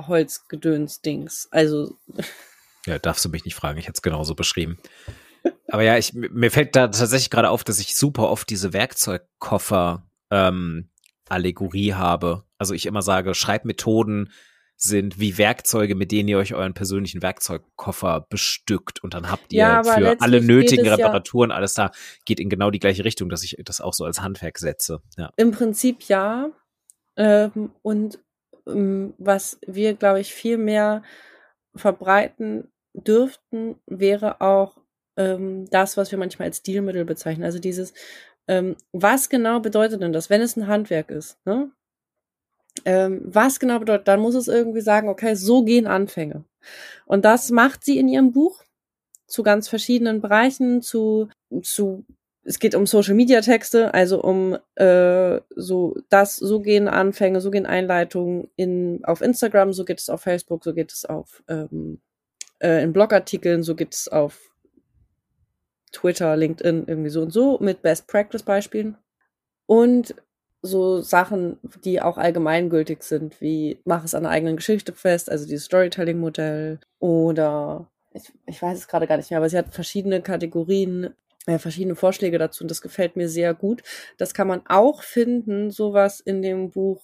Holzgedöns-Dings. 0.00 1.48
Also. 1.50 1.96
Ja, 2.86 2.98
darfst 2.98 3.22
du 3.22 3.28
mich 3.28 3.44
nicht 3.44 3.56
fragen, 3.56 3.76
ich 3.76 3.84
hätte 3.84 3.98
es 3.98 4.02
genauso 4.02 4.34
beschrieben. 4.34 4.78
Aber 5.70 5.82
ja, 5.82 5.98
ich, 5.98 6.14
mir 6.14 6.50
fällt 6.50 6.74
da 6.74 6.88
tatsächlich 6.88 7.28
gerade 7.28 7.50
auf, 7.50 7.62
dass 7.62 7.80
ich 7.80 7.94
super 7.94 8.30
oft 8.30 8.48
diese 8.48 8.72
Werkzeugkoffer 8.72 10.08
ähm, 10.30 10.88
Allegorie 11.28 11.92
habe. 11.92 12.44
Also 12.56 12.72
ich 12.72 12.86
immer 12.86 13.02
sage, 13.02 13.34
Schreibmethoden 13.34 14.32
sind 14.80 15.18
wie 15.18 15.36
Werkzeuge, 15.38 15.96
mit 15.96 16.12
denen 16.12 16.28
ihr 16.28 16.38
euch 16.38 16.54
euren 16.54 16.72
persönlichen 16.72 17.20
Werkzeugkoffer 17.20 18.26
bestückt 18.30 19.02
und 19.02 19.12
dann 19.12 19.28
habt 19.28 19.52
ihr 19.52 19.58
ja, 19.58 19.82
für 19.82 20.20
alle 20.20 20.40
nötigen 20.40 20.88
Reparaturen 20.88 21.50
ja, 21.50 21.56
alles 21.56 21.74
da, 21.74 21.90
geht 22.24 22.38
in 22.38 22.48
genau 22.48 22.70
die 22.70 22.78
gleiche 22.78 23.04
Richtung, 23.04 23.28
dass 23.28 23.42
ich 23.42 23.56
das 23.64 23.80
auch 23.80 23.92
so 23.92 24.04
als 24.04 24.22
Handwerk 24.22 24.58
setze. 24.58 25.00
Ja. 25.16 25.30
Im 25.36 25.50
Prinzip 25.50 26.04
ja. 26.04 26.50
Ähm, 27.16 27.72
und 27.82 28.20
ähm, 28.68 29.14
was 29.18 29.58
wir, 29.66 29.94
glaube 29.94 30.20
ich, 30.20 30.32
viel 30.32 30.58
mehr 30.58 31.02
verbreiten 31.74 32.70
dürften, 32.94 33.80
wäre 33.86 34.40
auch 34.40 34.78
ähm, 35.16 35.68
das, 35.70 35.96
was 35.96 36.12
wir 36.12 36.18
manchmal 36.18 36.46
als 36.46 36.58
Stilmittel 36.58 37.04
bezeichnen. 37.04 37.44
Also 37.44 37.58
dieses, 37.58 37.94
ähm, 38.46 38.76
was 38.92 39.28
genau 39.28 39.58
bedeutet 39.58 40.02
denn 40.02 40.12
das, 40.12 40.30
wenn 40.30 40.40
es 40.40 40.56
ein 40.56 40.68
Handwerk 40.68 41.10
ist? 41.10 41.44
Ne? 41.44 41.72
Ähm, 42.84 43.22
was 43.24 43.60
genau 43.60 43.78
bedeutet, 43.78 44.08
dann 44.08 44.20
muss 44.20 44.34
es 44.34 44.48
irgendwie 44.48 44.80
sagen, 44.80 45.08
okay, 45.08 45.34
so 45.34 45.64
gehen 45.64 45.86
Anfänge. 45.86 46.44
Und 47.06 47.24
das 47.24 47.50
macht 47.50 47.84
sie 47.84 47.98
in 47.98 48.08
ihrem 48.08 48.32
Buch 48.32 48.62
zu 49.26 49.42
ganz 49.42 49.68
verschiedenen 49.68 50.20
Bereichen, 50.20 50.82
zu, 50.82 51.28
zu 51.62 52.04
es 52.44 52.58
geht 52.58 52.74
um 52.74 52.86
Social 52.86 53.14
Media 53.14 53.42
Texte, 53.42 53.92
also 53.92 54.22
um 54.22 54.56
äh, 54.76 55.40
so 55.54 55.96
das, 56.08 56.36
so 56.36 56.60
gehen 56.60 56.88
Anfänge, 56.88 57.42
so 57.42 57.50
gehen 57.50 57.66
Einleitungen 57.66 58.48
in 58.56 59.04
auf 59.04 59.20
Instagram, 59.20 59.74
so 59.74 59.84
geht 59.84 60.00
es 60.00 60.08
auf 60.08 60.22
Facebook, 60.22 60.64
so 60.64 60.72
geht 60.72 60.90
es 60.90 61.04
auf 61.04 61.42
ähm, 61.48 62.00
äh, 62.60 62.82
in 62.82 62.94
Blogartikeln, 62.94 63.62
so 63.62 63.74
geht 63.74 63.92
es 63.92 64.08
auf 64.08 64.40
Twitter, 65.92 66.36
LinkedIn, 66.36 66.84
irgendwie 66.86 67.10
so 67.10 67.22
und 67.22 67.32
so 67.32 67.58
mit 67.60 67.82
Best 67.82 68.06
Practice 68.06 68.42
Beispielen. 68.42 68.96
Und 69.66 70.14
so 70.62 71.00
Sachen, 71.00 71.58
die 71.84 72.00
auch 72.00 72.18
allgemeingültig 72.18 73.02
sind, 73.02 73.40
wie 73.40 73.78
mach 73.84 74.04
es 74.04 74.14
an 74.14 74.24
der 74.24 74.32
eigenen 74.32 74.56
Geschichte 74.56 74.92
fest, 74.92 75.30
also 75.30 75.46
dieses 75.46 75.66
Storytelling-Modell 75.66 76.80
oder 76.98 77.88
ich, 78.12 78.32
ich 78.46 78.60
weiß 78.60 78.78
es 78.78 78.88
gerade 78.88 79.06
gar 79.06 79.16
nicht 79.16 79.30
mehr, 79.30 79.38
aber 79.38 79.48
sie 79.48 79.58
hat 79.58 79.72
verschiedene 79.72 80.20
Kategorien, 80.20 81.14
äh, 81.46 81.58
verschiedene 81.58 81.94
Vorschläge 81.94 82.38
dazu 82.38 82.64
und 82.64 82.70
das 82.70 82.82
gefällt 82.82 83.16
mir 83.16 83.28
sehr 83.28 83.54
gut. 83.54 83.82
Das 84.16 84.34
kann 84.34 84.48
man 84.48 84.62
auch 84.66 85.02
finden, 85.02 85.70
sowas 85.70 86.20
in 86.20 86.42
dem 86.42 86.70
Buch 86.70 87.02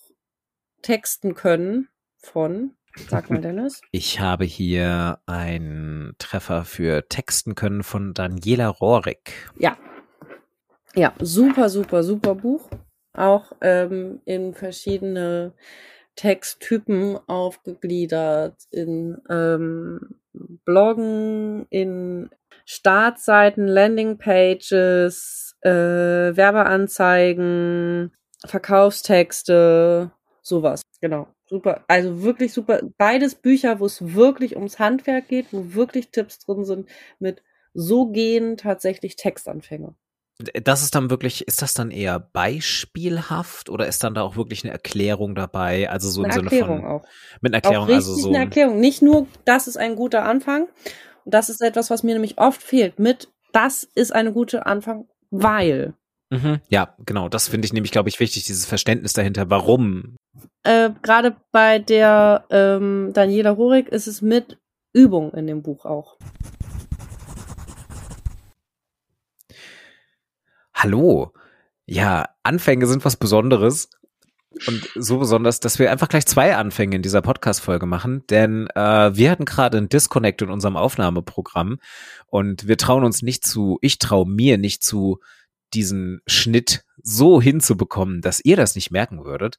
Texten 0.83 1.35
können 1.35 1.89
von 2.17 2.73
Sag 3.09 3.29
mal, 3.31 3.41
Dennis. 3.41 3.81
Ich 3.91 4.21
habe 4.21 4.45
hier 4.45 5.19
einen 5.27 6.15
Treffer 6.19 6.65
für 6.65 7.09
Texten 7.09 7.55
können 7.55 7.83
von 7.83 8.15
Daniela 8.15 8.69
Rohrig. 8.69 9.33
Ja. 9.59 9.77
Ja, 10.95 11.13
super, 11.19 11.69
super, 11.69 12.05
super 12.05 12.37
Buch 12.37 12.69
auch 13.15 13.53
ähm, 13.61 14.21
in 14.25 14.55
verschiedene 14.55 15.53
Texttypen 16.17 17.19
aufgegliedert, 17.27 18.57
in 18.71 19.19
ähm, 19.29 20.17
Bloggen, 20.65 21.67
in 21.71 22.31
Startseiten, 22.65 23.67
Landingpages, 23.67 25.57
äh, 25.62 25.71
Werbeanzeigen, 25.71 28.12
Verkaufstexte, 28.47 30.12
sowas. 30.43 30.83
Genau. 31.01 31.29
Super. 31.47 31.85
Also 31.89 32.23
wirklich 32.23 32.53
super. 32.53 32.81
Beides 32.97 33.35
Bücher, 33.35 33.79
wo 33.79 33.87
es 33.87 34.15
wirklich 34.15 34.57
ums 34.57 34.79
Handwerk 34.79 35.29
geht, 35.29 35.47
wo 35.53 35.75
wirklich 35.75 36.11
Tipps 36.11 36.39
drin 36.39 36.65
sind 36.65 36.89
mit 37.19 37.43
so 37.75 38.07
gehen 38.07 38.57
tatsächlich 38.57 39.17
Textanfänge. 39.17 39.95
Das 40.39 40.82
ist 40.82 40.97
dann 40.97 41.11
wirklich, 41.11 41.47
ist 41.47 41.62
das 41.62 41.74
dann 41.74 41.93
eher 41.93 42.18
beispielhaft 42.18 43.70
oder 43.70 43.87
ist 43.87 44.03
dann 44.03 44.14
da 44.14 44.22
auch 44.22 44.37
wirklich 44.37 44.64
eine 44.64 44.72
Erklärung 44.72 45.37
dabei? 45.37 45.89
Also 45.89 46.11
so 46.11 46.24
eine 46.24 46.35
im 46.35 46.45
Erklärung 46.45 46.76
Sinne 46.78 46.89
von 46.89 46.91
auch. 46.91 47.05
mit 47.41 47.55
einer 47.55 47.62
Erklärung, 47.62 47.89
auch 47.89 47.93
also 47.93 48.14
so 48.14 48.28
eine 48.30 48.39
Erklärung. 48.39 48.80
Nicht 48.80 49.01
nur, 49.01 49.28
das 49.45 49.68
ist 49.68 49.76
ein 49.76 49.95
guter 49.95 50.24
Anfang. 50.24 50.66
Und 51.24 51.32
das 51.35 51.49
ist 51.49 51.62
etwas, 51.62 51.89
was 51.91 52.03
mir 52.03 52.14
nämlich 52.14 52.39
oft 52.39 52.62
fehlt. 52.62 52.99
Mit, 52.99 53.28
das 53.53 53.85
ist 53.95 54.12
eine 54.12 54.32
gute 54.32 54.66
Anfang, 54.66 55.07
weil. 55.30 55.95
Mhm, 56.30 56.61
ja, 56.68 56.95
genau. 57.07 57.28
Das 57.28 57.49
finde 57.49 57.66
ich 57.66 57.72
nämlich, 57.72 57.93
glaube 57.93 58.09
ich, 58.09 58.18
wichtig, 58.18 58.45
dieses 58.45 58.66
Verständnis 58.66 59.12
dahinter. 59.12 59.51
Warum? 59.51 60.16
Äh, 60.64 60.91
Gerade 61.03 61.37
bei 61.53 61.78
der 61.78 62.45
ähm, 62.51 63.12
Daniela 63.14 63.51
Rurik 63.51 63.89
ist 63.89 64.09
es 64.09 64.20
mit 64.20 64.59
Übung 64.93 65.32
in 65.32 65.47
dem 65.47 65.62
Buch 65.62 65.85
auch. 65.85 66.16
Hallo. 70.75 71.33
Ja, 71.87 72.29
Anfänge 72.43 72.87
sind 72.87 73.05
was 73.05 73.16
Besonderes. 73.16 73.89
Und 74.66 74.89
so 74.95 75.18
besonders, 75.18 75.59
dass 75.59 75.79
wir 75.79 75.91
einfach 75.91 76.09
gleich 76.09 76.27
zwei 76.27 76.55
Anfänge 76.55 76.97
in 76.97 77.03
dieser 77.03 77.22
Podcast-Folge 77.22 77.87
machen, 77.87 78.25
denn 78.31 78.68
äh, 78.77 79.16
wir 79.16 79.31
hatten 79.31 79.47
gerade 79.47 79.79
einen 79.79 79.89
Disconnect 79.89 80.43
in 80.43 80.51
unserem 80.51 80.77
Aufnahmeprogramm 80.77 81.81
und 82.27 82.68
wir 82.68 82.77
trauen 82.77 83.03
uns 83.03 83.22
nicht 83.22 83.45
zu, 83.45 83.79
ich 83.81 83.99
traue 83.99 84.29
mir 84.29 84.57
nicht 84.57 84.85
zu, 84.85 85.18
diesen 85.75 86.20
Schnitt 86.27 86.85
so 87.03 87.43
hinzubekommen, 87.43 88.20
dass 88.20 88.45
ihr 88.45 88.57
das 88.57 88.75
nicht 88.77 88.91
merken 88.91 89.25
würdet. 89.25 89.59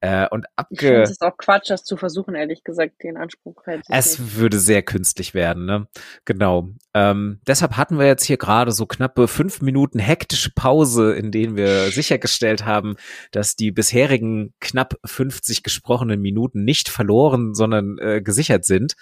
Äh, 0.00 0.28
und 0.28 0.46
abge 0.54 0.74
ich 0.74 0.80
finde 0.80 1.02
es 1.02 1.20
auch 1.20 1.36
Quatsch, 1.36 1.70
das 1.70 1.82
zu 1.82 1.96
versuchen, 1.96 2.36
ehrlich 2.36 2.62
gesagt, 2.62 3.02
den 3.02 3.16
Anspruch 3.16 3.66
hätte 3.66 3.82
Es 3.88 4.18
nicht. 4.18 4.36
würde 4.36 4.58
sehr 4.60 4.82
künstlich 4.82 5.34
werden, 5.34 5.66
ne? 5.66 5.88
Genau. 6.24 6.68
Ähm, 6.94 7.40
deshalb 7.48 7.76
hatten 7.76 7.98
wir 7.98 8.06
jetzt 8.06 8.24
hier 8.24 8.36
gerade 8.36 8.70
so 8.70 8.86
knappe 8.86 9.26
fünf 9.26 9.60
Minuten 9.60 9.98
hektische 9.98 10.50
Pause, 10.54 11.14
in 11.14 11.32
denen 11.32 11.56
wir 11.56 11.90
sichergestellt 11.90 12.64
haben, 12.64 12.94
dass 13.32 13.56
die 13.56 13.72
bisherigen 13.72 14.54
knapp 14.60 14.94
50 15.04 15.64
gesprochenen 15.64 16.20
Minuten 16.20 16.64
nicht 16.64 16.88
verloren, 16.88 17.54
sondern 17.54 17.98
äh, 17.98 18.22
gesichert 18.22 18.64
sind. 18.64 18.94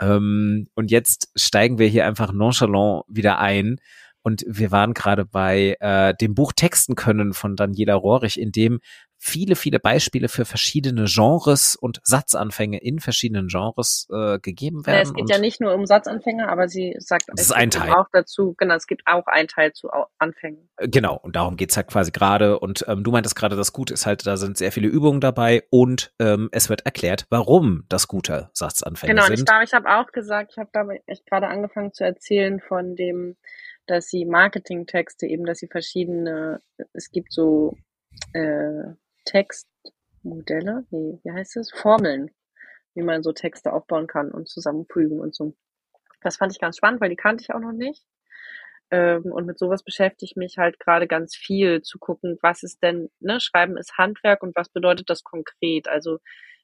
Ähm, 0.00 0.66
und 0.74 0.90
jetzt 0.90 1.30
steigen 1.34 1.78
wir 1.78 1.86
hier 1.88 2.04
einfach 2.06 2.32
nonchalant 2.32 3.04
wieder 3.08 3.38
ein. 3.38 3.80
Und 4.26 4.44
wir 4.48 4.72
waren 4.72 4.92
gerade 4.92 5.24
bei 5.24 5.76
äh, 5.78 6.12
dem 6.20 6.34
Buch 6.34 6.52
Texten 6.52 6.96
können 6.96 7.32
von 7.32 7.54
Daniela 7.54 7.94
Rohrich, 7.94 8.40
in 8.40 8.50
dem 8.50 8.80
viele, 9.18 9.54
viele 9.54 9.78
Beispiele 9.78 10.28
für 10.28 10.44
verschiedene 10.44 11.04
Genres 11.06 11.76
und 11.76 12.00
Satzanfänge 12.02 12.78
in 12.82 12.98
verschiedenen 12.98 13.46
Genres 13.46 14.08
äh, 14.12 14.40
gegeben 14.40 14.84
werden. 14.84 14.96
Ja, 14.96 15.02
es 15.02 15.14
geht 15.14 15.30
ja 15.30 15.38
nicht 15.38 15.60
nur 15.60 15.74
um 15.74 15.86
Satzanfänge, 15.86 16.48
aber 16.48 16.66
sie 16.66 16.96
sagt 16.98 17.26
das 17.28 17.40
ist 17.40 17.52
ein 17.52 17.70
Teil. 17.70 17.92
auch 17.92 18.08
dazu, 18.12 18.56
genau, 18.58 18.74
es 18.74 18.88
gibt 18.88 19.02
auch 19.06 19.28
einen 19.28 19.46
Teil 19.46 19.72
zu 19.74 19.90
Anfängen. 20.18 20.68
Äh, 20.76 20.88
genau, 20.88 21.20
und 21.22 21.36
darum 21.36 21.56
geht's 21.56 21.76
halt 21.76 21.86
quasi 21.86 22.10
gerade. 22.10 22.58
Und 22.58 22.84
ähm, 22.88 23.04
du 23.04 23.12
meintest 23.12 23.36
gerade, 23.36 23.54
das 23.54 23.72
Gute 23.72 23.94
ist 23.94 24.06
halt, 24.06 24.26
da 24.26 24.36
sind 24.36 24.58
sehr 24.58 24.72
viele 24.72 24.88
Übungen 24.88 25.20
dabei 25.20 25.62
und 25.70 26.12
ähm, 26.18 26.48
es 26.50 26.68
wird 26.68 26.84
erklärt, 26.84 27.26
warum 27.30 27.84
das 27.88 28.08
gute 28.08 28.50
Satzanfänge 28.54 29.14
genau, 29.14 29.26
sind. 29.26 29.46
Genau, 29.46 29.62
ich, 29.62 29.68
ich 29.68 29.74
habe 29.74 29.88
auch 29.88 30.10
gesagt, 30.10 30.50
ich 30.50 30.58
habe 30.58 30.70
da 30.72 30.84
echt 31.06 31.26
gerade 31.26 31.46
angefangen 31.46 31.92
zu 31.92 32.02
erzählen 32.02 32.58
von 32.58 32.96
dem, 32.96 33.36
dass 33.86 34.08
sie 34.08 34.24
Marketingtexte 34.24 35.26
eben, 35.26 35.44
dass 35.44 35.58
sie 35.58 35.68
verschiedene, 35.68 36.60
es 36.92 37.10
gibt 37.10 37.32
so 37.32 37.76
äh, 38.32 38.94
Textmodelle, 39.24 40.86
nee, 40.90 41.18
wie 41.22 41.32
heißt 41.32 41.56
es? 41.56 41.70
Formeln, 41.72 42.30
wie 42.94 43.02
man 43.02 43.22
so 43.22 43.32
Texte 43.32 43.72
aufbauen 43.72 44.06
kann 44.06 44.30
und 44.30 44.48
zusammenfügen 44.48 45.20
und 45.20 45.34
so. 45.34 45.54
Das 46.22 46.36
fand 46.36 46.52
ich 46.52 46.60
ganz 46.60 46.76
spannend, 46.76 47.00
weil 47.00 47.10
die 47.10 47.16
kannte 47.16 47.42
ich 47.42 47.54
auch 47.54 47.60
noch 47.60 47.72
nicht. 47.72 48.04
Ähm, 48.90 49.24
und 49.32 49.46
mit 49.46 49.58
sowas 49.58 49.82
beschäftige 49.82 50.30
ich 50.30 50.36
mich 50.36 50.58
halt 50.58 50.78
gerade 50.78 51.06
ganz 51.06 51.34
viel, 51.34 51.82
zu 51.82 51.98
gucken, 51.98 52.38
was 52.42 52.62
ist 52.62 52.82
denn, 52.82 53.10
ne, 53.20 53.40
Schreiben 53.40 53.76
ist 53.76 53.98
Handwerk 53.98 54.42
und 54.42 54.54
was 54.56 54.68
bedeutet 54.68 55.10
das 55.10 55.24
konkret? 55.24 55.88
Also 55.88 56.18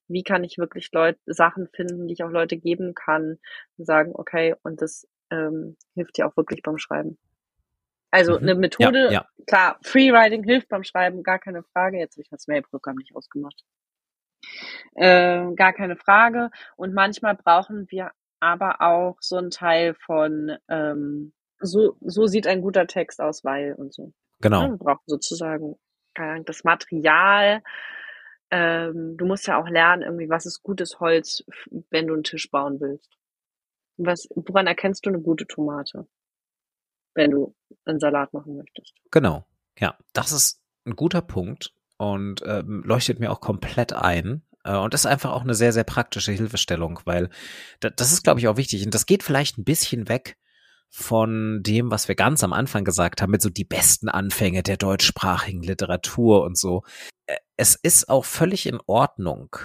wie 0.09 0.23
kann 0.23 0.45
ich 0.45 0.59
wirklich 0.59 0.91
Leute 0.93 1.19
Sachen 1.27 1.69
finden, 1.75 2.07
die 2.07 2.15
ich 2.15 2.25
auch 2.25 2.31
Leute 2.31 2.57
geben 2.57 2.95
kann 2.95 3.39
und 3.77 3.85
sagen, 3.87 4.13
okay, 4.15 4.55
und 4.63 4.83
das 4.83 5.09
ähm, 5.33 5.77
hilft 5.95 6.19
dir 6.19 6.27
auch 6.27 6.37
wirklich 6.37 6.63
beim 6.63 6.79
Schreiben. 6.79 7.19
Also 8.11 8.33
Mhm. 8.35 8.39
eine 8.43 8.55
Methode, 8.57 9.05
Ja, 9.07 9.11
ja. 9.11 9.27
klar, 9.47 9.79
Freewriting 9.83 10.45
hilft 10.45 10.69
beim 10.69 10.85
Schreiben, 10.85 11.23
gar 11.23 11.39
keine 11.39 11.63
Frage. 11.63 11.99
Jetzt 11.99 12.17
habe 12.17 12.23
ich 12.23 12.29
das 12.29 12.47
Mailprogramm 12.47 12.97
nicht 12.97 13.17
ausgemacht. 13.17 13.65
Äh, 14.95 15.55
gar 15.55 15.73
keine 15.73 15.97
Frage. 15.97 16.51
Und 16.77 16.93
manchmal 16.95 17.35
brauchen 17.37 17.91
wir 17.91 18.11
aber 18.41 18.81
auch 18.83 19.17
so 19.21 19.37
einen 19.37 19.51
Teil 19.51 19.95
von 19.95 20.57
ähm, 20.69 21.33
so, 21.61 21.97
so 22.01 22.27
sieht 22.27 22.47
ein 22.47 22.61
guter 22.61 22.87
Text 22.87 23.21
aus, 23.21 23.45
weil 23.45 23.75
und 23.75 23.95
so. 23.95 24.13
Genau. 24.41 24.63
Ja, 24.63 24.71
wir 24.71 24.77
brauchen 24.79 25.03
sozusagen 25.07 25.77
das 26.45 26.65
Material. 26.65 27.63
Ähm, 28.51 29.17
du 29.17 29.25
musst 29.25 29.47
ja 29.47 29.59
auch 29.59 29.69
lernen, 29.69 30.03
irgendwie, 30.03 30.29
was 30.29 30.45
ist 30.45 30.63
gutes 30.63 31.01
Holz, 31.01 31.43
wenn 31.89 32.07
du 32.09 32.15
einen 32.15 32.25
Tisch 32.25 32.51
bauen 32.51 32.81
willst. 32.81 33.17
Was, 33.97 34.27
woran 34.35 34.67
erkennst 34.67 35.05
du 35.07 35.11
eine 35.11 35.21
gute 35.21 35.47
Tomate, 35.47 36.09
wenn 37.15 37.31
du 37.31 37.55
einen 37.85 38.01
Salat 38.01 38.33
machen 38.33 38.57
möchtest? 38.57 38.95
Genau. 39.11 39.45
Ja, 39.79 39.97
das 40.13 40.33
ist 40.33 40.61
ein 40.85 40.97
guter 40.97 41.23
Punkt 41.23 41.75
und 41.99 42.43
ähm, 42.45 42.83
leuchtet 42.85 43.21
mir 43.21 43.31
auch 43.31 43.41
komplett 43.41 43.93
ein. 43.93 44.43
Äh, 44.65 44.77
Und 44.77 44.95
ist 44.95 45.07
einfach 45.07 45.33
auch 45.33 45.43
eine 45.43 45.55
sehr, 45.55 45.73
sehr 45.73 45.85
praktische 45.85 46.33
Hilfestellung, 46.33 47.01
weil 47.05 47.31
da, 47.81 47.91
das 47.91 48.13
ist, 48.13 48.23
glaube 48.23 48.41
ich, 48.41 48.49
auch 48.49 48.57
wichtig. 48.57 48.85
Und 48.85 48.95
das 48.95 49.07
geht 49.07 49.23
vielleicht 49.23 49.59
ein 49.59 49.65
bisschen 49.65 50.09
weg 50.09 50.37
von 50.91 51.63
dem, 51.63 51.91
was 51.91 52.09
wir 52.09 52.15
ganz 52.15 52.45
am 52.45 52.53
Anfang 52.53 52.85
gesagt 52.85 53.23
haben, 53.23 53.31
mit 53.31 53.41
so 53.41 53.49
die 53.49 53.65
besten 53.65 54.09
Anfänge 54.09 54.63
der 54.63 54.77
deutschsprachigen 54.77 55.63
Literatur 55.63 56.43
und 56.43 56.59
so. 56.59 56.83
Äh, 57.27 57.37
Es 57.57 57.77
ist 57.77 58.09
auch 58.09 58.25
völlig 58.25 58.67
in 58.67 58.79
Ordnung, 58.87 59.57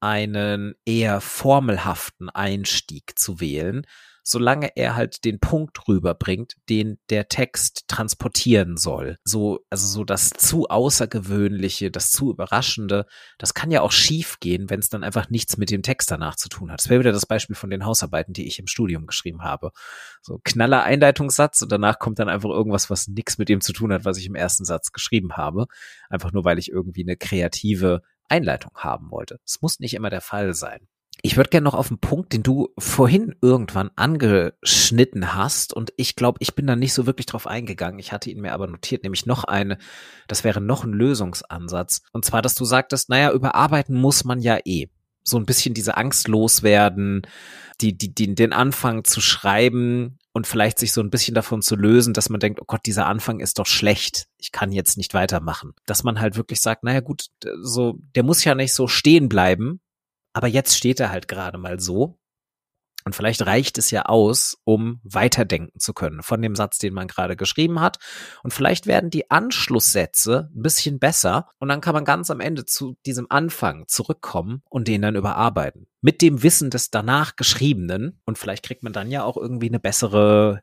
einen 0.00 0.74
eher 0.84 1.20
formelhaften 1.20 2.28
Einstieg 2.30 3.18
zu 3.18 3.40
wählen, 3.40 3.86
solange 4.26 4.74
er 4.74 4.96
halt 4.96 5.24
den 5.24 5.38
Punkt 5.38 5.86
rüberbringt, 5.86 6.54
den 6.70 6.98
der 7.10 7.28
Text 7.28 7.84
transportieren 7.88 8.78
soll. 8.78 9.18
So, 9.22 9.60
also 9.68 9.86
so 9.86 10.02
das 10.02 10.30
zu 10.30 10.68
Außergewöhnliche, 10.68 11.90
das 11.90 12.10
zu 12.10 12.30
Überraschende, 12.30 13.04
das 13.38 13.52
kann 13.52 13.70
ja 13.70 13.82
auch 13.82 13.92
schief 13.92 14.40
gehen, 14.40 14.70
wenn 14.70 14.80
es 14.80 14.88
dann 14.88 15.04
einfach 15.04 15.28
nichts 15.28 15.58
mit 15.58 15.70
dem 15.70 15.82
Text 15.82 16.10
danach 16.10 16.36
zu 16.36 16.48
tun 16.48 16.72
hat. 16.72 16.80
Das 16.80 16.88
wäre 16.88 17.00
wieder 17.00 17.12
das 17.12 17.26
Beispiel 17.26 17.54
von 17.54 17.68
den 17.68 17.84
Hausarbeiten, 17.84 18.32
die 18.32 18.46
ich 18.46 18.58
im 18.58 18.66
Studium 18.66 19.06
geschrieben 19.06 19.42
habe. 19.42 19.72
So 20.22 20.40
knaller 20.42 20.82
Einleitungssatz 20.82 21.60
und 21.60 21.70
danach 21.70 21.98
kommt 21.98 22.18
dann 22.18 22.30
einfach 22.30 22.50
irgendwas, 22.50 22.88
was 22.88 23.08
nichts 23.08 23.36
mit 23.36 23.50
dem 23.50 23.60
zu 23.60 23.74
tun 23.74 23.92
hat, 23.92 24.06
was 24.06 24.16
ich 24.16 24.26
im 24.26 24.34
ersten 24.34 24.64
Satz 24.64 24.92
geschrieben 24.92 25.36
habe. 25.36 25.66
Einfach 26.08 26.32
nur, 26.32 26.46
weil 26.46 26.58
ich 26.58 26.70
irgendwie 26.70 27.02
eine 27.02 27.18
kreative 27.18 28.00
Einleitung 28.28 28.72
haben 28.74 29.10
wollte. 29.10 29.38
Es 29.44 29.62
muss 29.62 29.80
nicht 29.80 29.94
immer 29.94 30.10
der 30.10 30.20
Fall 30.20 30.54
sein. 30.54 30.88
Ich 31.22 31.36
würde 31.36 31.48
gerne 31.48 31.64
noch 31.64 31.74
auf 31.74 31.90
einen 31.90 32.00
Punkt, 32.00 32.32
den 32.32 32.42
du 32.42 32.68
vorhin 32.76 33.34
irgendwann 33.40 33.90
angeschnitten 33.96 35.34
hast 35.34 35.72
und 35.72 35.92
ich 35.96 36.16
glaube, 36.16 36.38
ich 36.40 36.54
bin 36.54 36.66
da 36.66 36.76
nicht 36.76 36.92
so 36.92 37.06
wirklich 37.06 37.26
drauf 37.26 37.46
eingegangen. 37.46 37.98
Ich 37.98 38.12
hatte 38.12 38.30
ihn 38.30 38.42
mir 38.42 38.52
aber 38.52 38.66
notiert, 38.66 39.04
nämlich 39.04 39.24
noch 39.24 39.44
eine, 39.44 39.78
das 40.28 40.44
wäre 40.44 40.60
noch 40.60 40.84
ein 40.84 40.92
Lösungsansatz. 40.92 42.02
Und 42.12 42.24
zwar, 42.24 42.42
dass 42.42 42.54
du 42.54 42.64
sagtest, 42.64 43.08
naja, 43.08 43.32
überarbeiten 43.32 43.98
muss 43.98 44.24
man 44.24 44.40
ja 44.40 44.58
eh. 44.64 44.90
So 45.24 45.38
ein 45.38 45.46
bisschen 45.46 45.74
diese 45.74 45.96
Angst 45.96 46.28
loswerden, 46.28 47.22
die, 47.80 47.96
die, 47.96 48.14
die, 48.14 48.34
den 48.34 48.52
Anfang 48.52 49.04
zu 49.04 49.20
schreiben 49.20 50.18
und 50.32 50.46
vielleicht 50.46 50.78
sich 50.78 50.92
so 50.92 51.00
ein 51.00 51.10
bisschen 51.10 51.34
davon 51.34 51.62
zu 51.62 51.76
lösen, 51.76 52.12
dass 52.12 52.28
man 52.28 52.40
denkt, 52.40 52.60
oh 52.60 52.64
Gott, 52.66 52.86
dieser 52.86 53.06
Anfang 53.06 53.40
ist 53.40 53.58
doch 53.58 53.66
schlecht. 53.66 54.26
Ich 54.38 54.52
kann 54.52 54.72
jetzt 54.72 54.96
nicht 54.96 55.14
weitermachen. 55.14 55.72
Dass 55.86 56.04
man 56.04 56.20
halt 56.20 56.36
wirklich 56.36 56.60
sagt, 56.60 56.84
naja 56.84 57.00
gut, 57.00 57.26
so, 57.62 57.98
der 58.14 58.22
muss 58.22 58.44
ja 58.44 58.54
nicht 58.54 58.74
so 58.74 58.86
stehen 58.86 59.28
bleiben, 59.28 59.80
aber 60.32 60.48
jetzt 60.48 60.76
steht 60.76 61.00
er 61.00 61.10
halt 61.10 61.28
gerade 61.28 61.58
mal 61.58 61.80
so. 61.80 62.18
Und 63.04 63.14
vielleicht 63.14 63.44
reicht 63.44 63.76
es 63.76 63.90
ja 63.90 64.06
aus, 64.06 64.56
um 64.64 65.00
weiterdenken 65.04 65.78
zu 65.78 65.92
können 65.92 66.22
von 66.22 66.40
dem 66.40 66.56
Satz, 66.56 66.78
den 66.78 66.94
man 66.94 67.06
gerade 67.06 67.36
geschrieben 67.36 67.80
hat. 67.80 67.98
Und 68.42 68.52
vielleicht 68.52 68.86
werden 68.86 69.10
die 69.10 69.30
Anschlusssätze 69.30 70.50
ein 70.54 70.62
bisschen 70.62 70.98
besser. 70.98 71.48
Und 71.58 71.68
dann 71.68 71.82
kann 71.82 71.94
man 71.94 72.06
ganz 72.06 72.30
am 72.30 72.40
Ende 72.40 72.64
zu 72.64 72.96
diesem 73.04 73.26
Anfang 73.28 73.84
zurückkommen 73.88 74.62
und 74.70 74.88
den 74.88 75.02
dann 75.02 75.16
überarbeiten. 75.16 75.86
Mit 76.00 76.22
dem 76.22 76.42
Wissen 76.42 76.70
des 76.70 76.90
danach 76.90 77.36
Geschriebenen. 77.36 78.20
Und 78.24 78.38
vielleicht 78.38 78.64
kriegt 78.64 78.82
man 78.82 78.94
dann 78.94 79.10
ja 79.10 79.22
auch 79.22 79.36
irgendwie 79.36 79.68
eine 79.68 79.80
bessere 79.80 80.62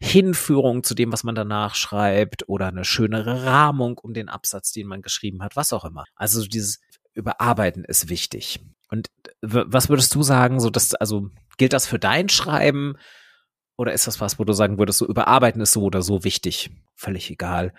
Hinführung 0.00 0.84
zu 0.84 0.94
dem, 0.94 1.12
was 1.12 1.22
man 1.22 1.34
danach 1.34 1.74
schreibt. 1.74 2.48
Oder 2.48 2.68
eine 2.68 2.86
schönere 2.86 3.44
Rahmung 3.44 3.98
um 3.98 4.14
den 4.14 4.30
Absatz, 4.30 4.72
den 4.72 4.86
man 4.86 5.02
geschrieben 5.02 5.42
hat. 5.42 5.54
Was 5.54 5.74
auch 5.74 5.84
immer. 5.84 6.04
Also 6.16 6.46
dieses 6.46 6.80
Überarbeiten 7.12 7.84
ist 7.84 8.08
wichtig. 8.08 8.60
Und 8.90 9.10
was 9.40 9.88
würdest 9.88 10.14
du 10.14 10.22
sagen, 10.22 10.60
so 10.60 10.70
dass, 10.70 10.94
also 10.94 11.30
gilt 11.56 11.72
das 11.72 11.86
für 11.86 11.98
dein 11.98 12.28
Schreiben 12.28 12.96
oder 13.76 13.92
ist 13.92 14.06
das 14.06 14.20
was, 14.20 14.38
wo 14.38 14.44
du 14.44 14.52
sagen 14.52 14.78
würdest, 14.78 14.98
so 14.98 15.06
überarbeiten 15.06 15.60
ist 15.60 15.72
so 15.72 15.82
oder 15.82 16.02
so 16.02 16.24
wichtig? 16.24 16.70
Völlig 16.94 17.30
egal, 17.30 17.72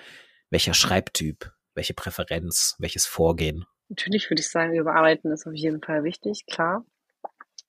welcher 0.50 0.74
Schreibtyp, 0.74 1.52
welche 1.74 1.94
Präferenz, 1.94 2.76
welches 2.80 3.06
Vorgehen. 3.06 3.66
Natürlich 3.90 4.30
würde 4.30 4.42
ich 4.42 4.50
sagen, 4.50 4.76
überarbeiten 4.76 5.32
ist 5.32 5.48
auf 5.48 5.54
jeden 5.54 5.82
Fall 5.82 6.04
wichtig, 6.04 6.46
klar. 6.48 6.86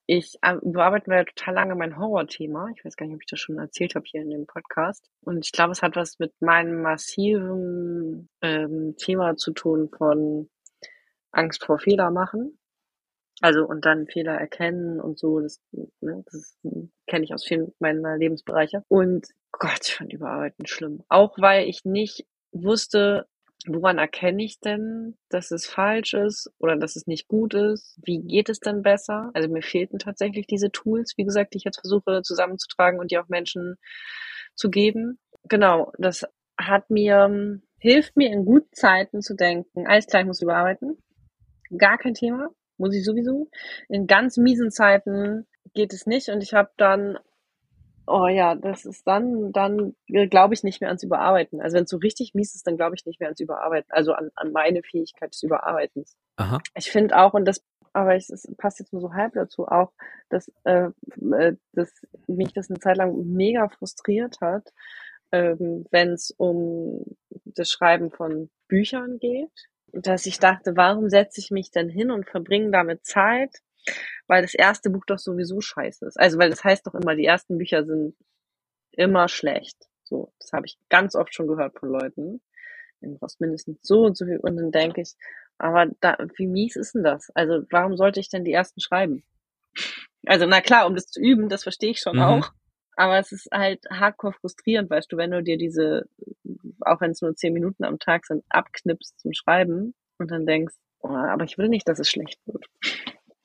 Ich 0.07 0.37
äh, 0.43 0.55
überarbeite 0.63 1.11
mir 1.11 1.25
total 1.25 1.55
lange 1.55 1.75
mein 1.75 1.99
Horrorthema. 1.99 2.69
Ich 2.77 2.85
weiß 2.85 2.97
gar 2.97 3.07
nicht, 3.07 3.17
ob 3.17 3.23
ich 3.23 3.29
das 3.29 3.41
schon 3.41 3.59
erzählt 3.59 3.97
habe 3.97 4.07
hier 4.07 4.23
in 4.23 4.31
dem 4.31 4.47
Podcast. 4.47 5.11
Und 5.21 5.45
ich 5.45 5.51
glaube, 5.51 5.73
es 5.73 5.83
hat 5.83 5.97
was 5.97 6.21
mit 6.21 6.33
meinem 6.41 6.81
massiven 6.81 8.29
ähm, 8.41 8.95
Thema 8.99 9.37
zu 9.37 9.53
tun 9.53 9.91
von 9.97 10.49
Angst 11.33 11.65
vor 11.65 11.81
Fehler 11.81 12.13
machen. 12.13 12.57
Also 13.43 13.67
und 13.67 13.85
dann 13.85 14.07
Fehler 14.07 14.35
erkennen 14.35 15.01
und 15.01 15.19
so, 15.19 15.41
das, 15.41 15.61
ne, 16.01 16.25
das 16.31 16.57
kenne 17.07 17.25
ich 17.25 17.35
aus 17.35 17.45
vielen 17.45 17.73
meiner 17.79 18.17
Lebensbereiche. 18.17 18.83
Und 18.89 19.29
Gott, 19.53 19.81
ich 19.85 19.95
fand 19.95 20.13
Überarbeiten 20.13 20.67
schlimm. 20.67 21.03
Auch 21.09 21.37
weil 21.39 21.69
ich 21.69 21.85
nicht 21.85 22.27
wusste, 22.53 23.27
woran 23.67 23.99
erkenne 23.99 24.43
ich 24.43 24.61
denn, 24.61 25.19
dass 25.29 25.51
es 25.51 25.67
falsch 25.67 26.15
ist 26.15 26.51
oder 26.59 26.77
dass 26.77 26.97
es 26.97 27.07
nicht 27.07 27.29
gut 27.29 27.53
ist? 27.53 27.99
Wie 28.03 28.21
geht 28.21 28.49
es 28.49 28.61
denn 28.61 28.83
besser? 28.83 29.31
Also 29.35 29.49
mir 29.49 29.63
fehlten 29.63 29.99
tatsächlich 29.99 30.47
diese 30.47 30.71
Tools, 30.71 31.15
wie 31.17 31.25
gesagt, 31.25 31.53
die 31.53 31.59
ich 31.59 31.65
jetzt 31.65 31.81
versuche 31.81 32.23
zusammenzutragen 32.23 32.99
und 32.99 33.11
die 33.11 33.19
auch 33.19 33.29
Menschen 33.29 33.77
zu 34.55 34.71
geben. 34.71 35.19
Genau, 35.45 35.93
das 35.99 36.25
hat 36.59 36.89
mir, 36.89 37.61
hilft 37.79 38.17
mir 38.17 38.33
in 38.33 38.47
guten 38.47 38.73
Zeiten 38.73 39.21
zu 39.21 39.35
denken, 39.35 39.87
alles 39.87 40.07
klar, 40.07 40.23
ich 40.23 40.27
muss 40.27 40.41
überarbeiten. 40.41 40.97
Gar 41.77 41.99
kein 41.99 42.15
Thema 42.15 42.51
muss 42.79 42.95
ich 42.95 43.05
sowieso. 43.05 43.49
In 43.89 44.07
ganz 44.07 44.37
miesen 44.37 44.71
Zeiten 44.71 45.47
geht 45.75 45.93
es 45.93 46.07
nicht 46.07 46.29
und 46.29 46.43
ich 46.43 46.55
habe 46.55 46.71
dann, 46.77 47.19
oh 48.07 48.27
ja, 48.27 48.55
das 48.55 48.85
ist 48.85 49.07
dann, 49.07 49.53
dann 49.53 49.95
glaube 50.07 50.55
ich 50.55 50.63
nicht 50.63 50.81
mehr 50.81 50.89
ans 50.91 51.03
Überarbeiten. 51.03 51.61
Also 51.61 51.77
wenn 51.77 51.85
es 51.85 51.91
so 51.91 51.99
richtig 51.99 52.35
mies 52.35 52.55
ist, 52.55 52.67
dann 52.67 52.77
glaube 52.77 52.97
ich 52.97 53.05
nicht 53.07 53.21
mehr 53.21 53.29
ans 53.29 53.41
Überarbeiten, 53.41 53.91
also 53.91 54.13
an, 54.13 54.31
an 54.35 54.53
meine 54.53 54.83
Fähigkeit 54.83 55.33
des 55.33 55.43
Überarbeitens. 55.43 56.17
Aha. 56.37 56.61
Ich 56.75 56.91
finde 56.91 57.17
auch, 57.17 57.35
und 57.35 57.45
das, 57.45 57.65
aber 57.93 58.15
es, 58.15 58.31
es 58.31 58.47
passt 58.57 58.79
jetzt 58.79 58.93
nur 58.93 59.03
so 59.03 59.13
halb 59.13 59.35
dazu 59.35 59.67
auch, 59.67 59.93
dass, 60.29 60.51
äh, 60.65 60.91
dass 61.73 61.93
mich 62.27 62.53
das 62.53 62.71
eine 62.71 62.79
Zeit 62.79 62.97
lang 62.97 63.27
mega 63.27 63.69
frustriert 63.69 64.41
hat, 64.41 64.73
ähm, 65.33 65.87
wenn 65.91 66.13
es 66.13 66.31
um 66.37 67.05
das 67.45 67.71
Schreiben 67.71 68.11
von 68.11 68.51
Büchern 68.69 69.19
geht 69.19 69.69
dass 70.03 70.27
ich 70.27 70.39
dachte, 70.39 70.77
warum 70.77 71.09
setze 71.09 71.41
ich 71.41 71.51
mich 71.51 71.71
denn 71.71 71.89
hin 71.89 72.11
und 72.11 72.29
verbringe 72.29 72.71
damit 72.71 73.05
Zeit? 73.07 73.51
Weil 74.27 74.43
das 74.43 74.55
erste 74.55 74.91
Buch 74.91 75.05
doch 75.07 75.19
sowieso 75.19 75.61
scheiße 75.61 76.07
ist. 76.07 76.19
Also, 76.19 76.39
weil 76.39 76.51
das 76.51 76.65
heißt 76.65 76.87
doch 76.87 76.95
immer, 76.95 77.15
die 77.15 77.25
ersten 77.25 77.59
Bücher 77.59 77.85
sind 77.85 78.17
immer 78.93 79.29
schlecht. 79.29 79.77
So, 80.03 80.33
das 80.41 80.53
habe 80.53 80.67
ich 80.67 80.79
ganz 80.89 81.15
oft 81.15 81.35
schon 81.35 81.47
gehört 81.47 81.79
von 81.79 81.91
Leuten. 81.91 82.41
Du 83.01 83.19
brauchst 83.19 83.41
mindestens 83.41 83.79
so 83.83 84.05
und 84.05 84.17
so 84.17 84.25
viel. 84.25 84.39
Und 84.39 84.57
dann 84.57 84.73
denke 84.73 85.03
ich, 85.03 85.15
aber 85.59 85.87
da, 86.01 86.17
wie 86.37 86.47
mies 86.47 86.77
ist 86.77 86.95
denn 86.95 87.05
das? 87.05 87.31
Also, 87.35 87.63
warum 87.71 87.97
sollte 87.97 88.21
ich 88.21 88.29
denn 88.29 88.45
die 88.45 88.53
ersten 88.53 88.81
schreiben? 88.81 89.25
Also, 90.27 90.47
na 90.47 90.61
klar, 90.61 90.87
um 90.87 90.95
das 90.95 91.07
zu 91.07 91.21
üben, 91.21 91.49
das 91.49 91.63
verstehe 91.63 91.91
ich 91.91 92.01
schon 92.01 92.17
mhm. 92.17 92.23
auch. 92.23 92.53
Aber 92.97 93.19
es 93.19 93.31
ist 93.31 93.49
halt 93.53 93.85
hardcore 93.91 94.33
frustrierend, 94.33 94.91
weißt 94.91 95.13
du, 95.13 95.17
wenn 95.17 95.31
du 95.31 95.43
dir 95.43 95.59
diese, 95.59 96.09
auch 96.81 97.01
wenn 97.01 97.11
es 97.11 97.21
nur 97.21 97.35
zehn 97.37 97.53
Minuten 97.53 97.85
am 97.85 97.99
Tag 97.99 98.27
sind, 98.27 98.43
abknippst 98.49 99.21
zum 99.21 99.33
Schreiben 99.35 99.95
und 100.19 100.31
dann 100.31 100.47
denkst, 100.47 100.75
oh, 101.01 101.09
aber 101.09 101.45
ich 101.45 101.59
will 101.59 101.69
nicht, 101.69 101.87
dass 101.89 101.99
es 101.99 102.09
schlecht 102.09 102.41
wird. 102.47 102.65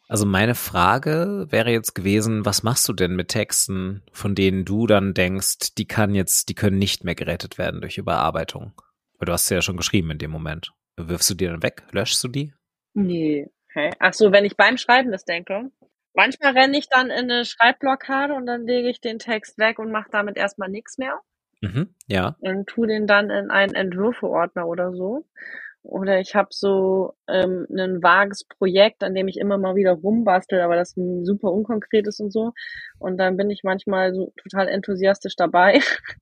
Also 0.08 0.26
meine 0.26 0.56
Frage 0.56 1.47
wäre 1.49 1.72
jetzt 1.72 1.93
gewesen, 1.95 2.45
was 2.45 2.64
machst 2.64 2.88
du 2.89 2.93
denn 2.93 3.16
mit 3.16 3.30
Texten, 3.30 4.04
von 4.12 4.36
denen 4.36 4.66
du 4.66 4.88
dann 4.88 5.14
denkst, 5.14 5.76
die 5.78 5.88
kann 5.88 6.16
jetzt, 6.16 6.49
die 6.49 6.56
können 6.56 6.78
nicht 6.80 7.04
mehr 7.06 7.16
gerettet 7.16 7.58
werden 7.58 7.80
durch 7.80 7.97
Überarbeitung? 7.97 8.74
Weil 9.18 9.28
du 9.28 9.32
hast 9.32 9.47
sie 9.47 9.56
ja 9.56 9.62
schon 9.62 9.78
geschrieben 9.78 10.12
in 10.12 10.18
dem 10.18 10.32
Moment. 10.32 10.74
Wirfst 10.97 11.30
du 11.30 11.34
die 11.34 11.45
dann 11.45 11.64
weg? 11.64 11.84
Löschst 11.91 12.24
du 12.24 12.28
die? 12.28 12.54
Nee. 12.93 13.47
Hä? 13.74 13.91
Ach 13.99 14.14
so, 14.14 14.34
wenn 14.34 14.43
ich 14.43 14.58
beim 14.58 14.78
Schreiben 14.78 15.12
das 15.12 15.24
denke. 15.24 15.72
Manchmal 16.14 16.53
renne 16.53 16.78
ich 16.78 16.89
dann 16.89 17.09
in 17.09 17.32
eine 17.32 17.45
Schreibblockade 17.45 18.34
und 18.34 18.45
dann 18.45 18.66
lege 18.66 18.89
ich 18.89 18.99
den 18.99 19.20
Text 19.20 19.57
weg 19.57 19.80
und 19.80 19.91
mache 19.91 20.09
damit 20.12 20.38
erstmal 20.38 20.70
nichts 20.70 20.97
mehr. 20.97 21.20
Mhm, 21.62 21.93
ja. 22.07 22.36
Und 22.39 22.68
tu 22.68 22.86
den 22.86 23.07
dann 23.07 23.30
in 23.30 23.49
einen 23.49 23.76
Entwürfeordner 23.76 24.68
oder 24.68 24.93
so. 24.93 25.26
Oder 25.84 26.20
ich 26.20 26.36
habe 26.36 26.49
so 26.51 27.14
ähm, 27.28 27.66
ein 27.72 28.03
vages 28.03 28.43
Projekt, 28.43 29.03
an 29.03 29.16
dem 29.16 29.28
ich 29.28 29.38
immer 29.38 29.57
mal 29.57 29.76
wieder 29.76 29.93
rumbastel, 29.93 30.62
aber 30.62 30.76
das 30.76 30.93
super 31.24 31.51
unkonkret 31.51 32.07
ist 32.07 32.20
und 32.20 32.32
so. 32.32 32.53
Und 32.99 33.18
dann 33.18 33.36
bin 33.38 33.49
ich 33.49 33.62
manchmal 33.64 34.14
so 34.14 34.32
total 34.38 34.68
enthusiastisch 34.68 35.36
dabei. 35.36 35.80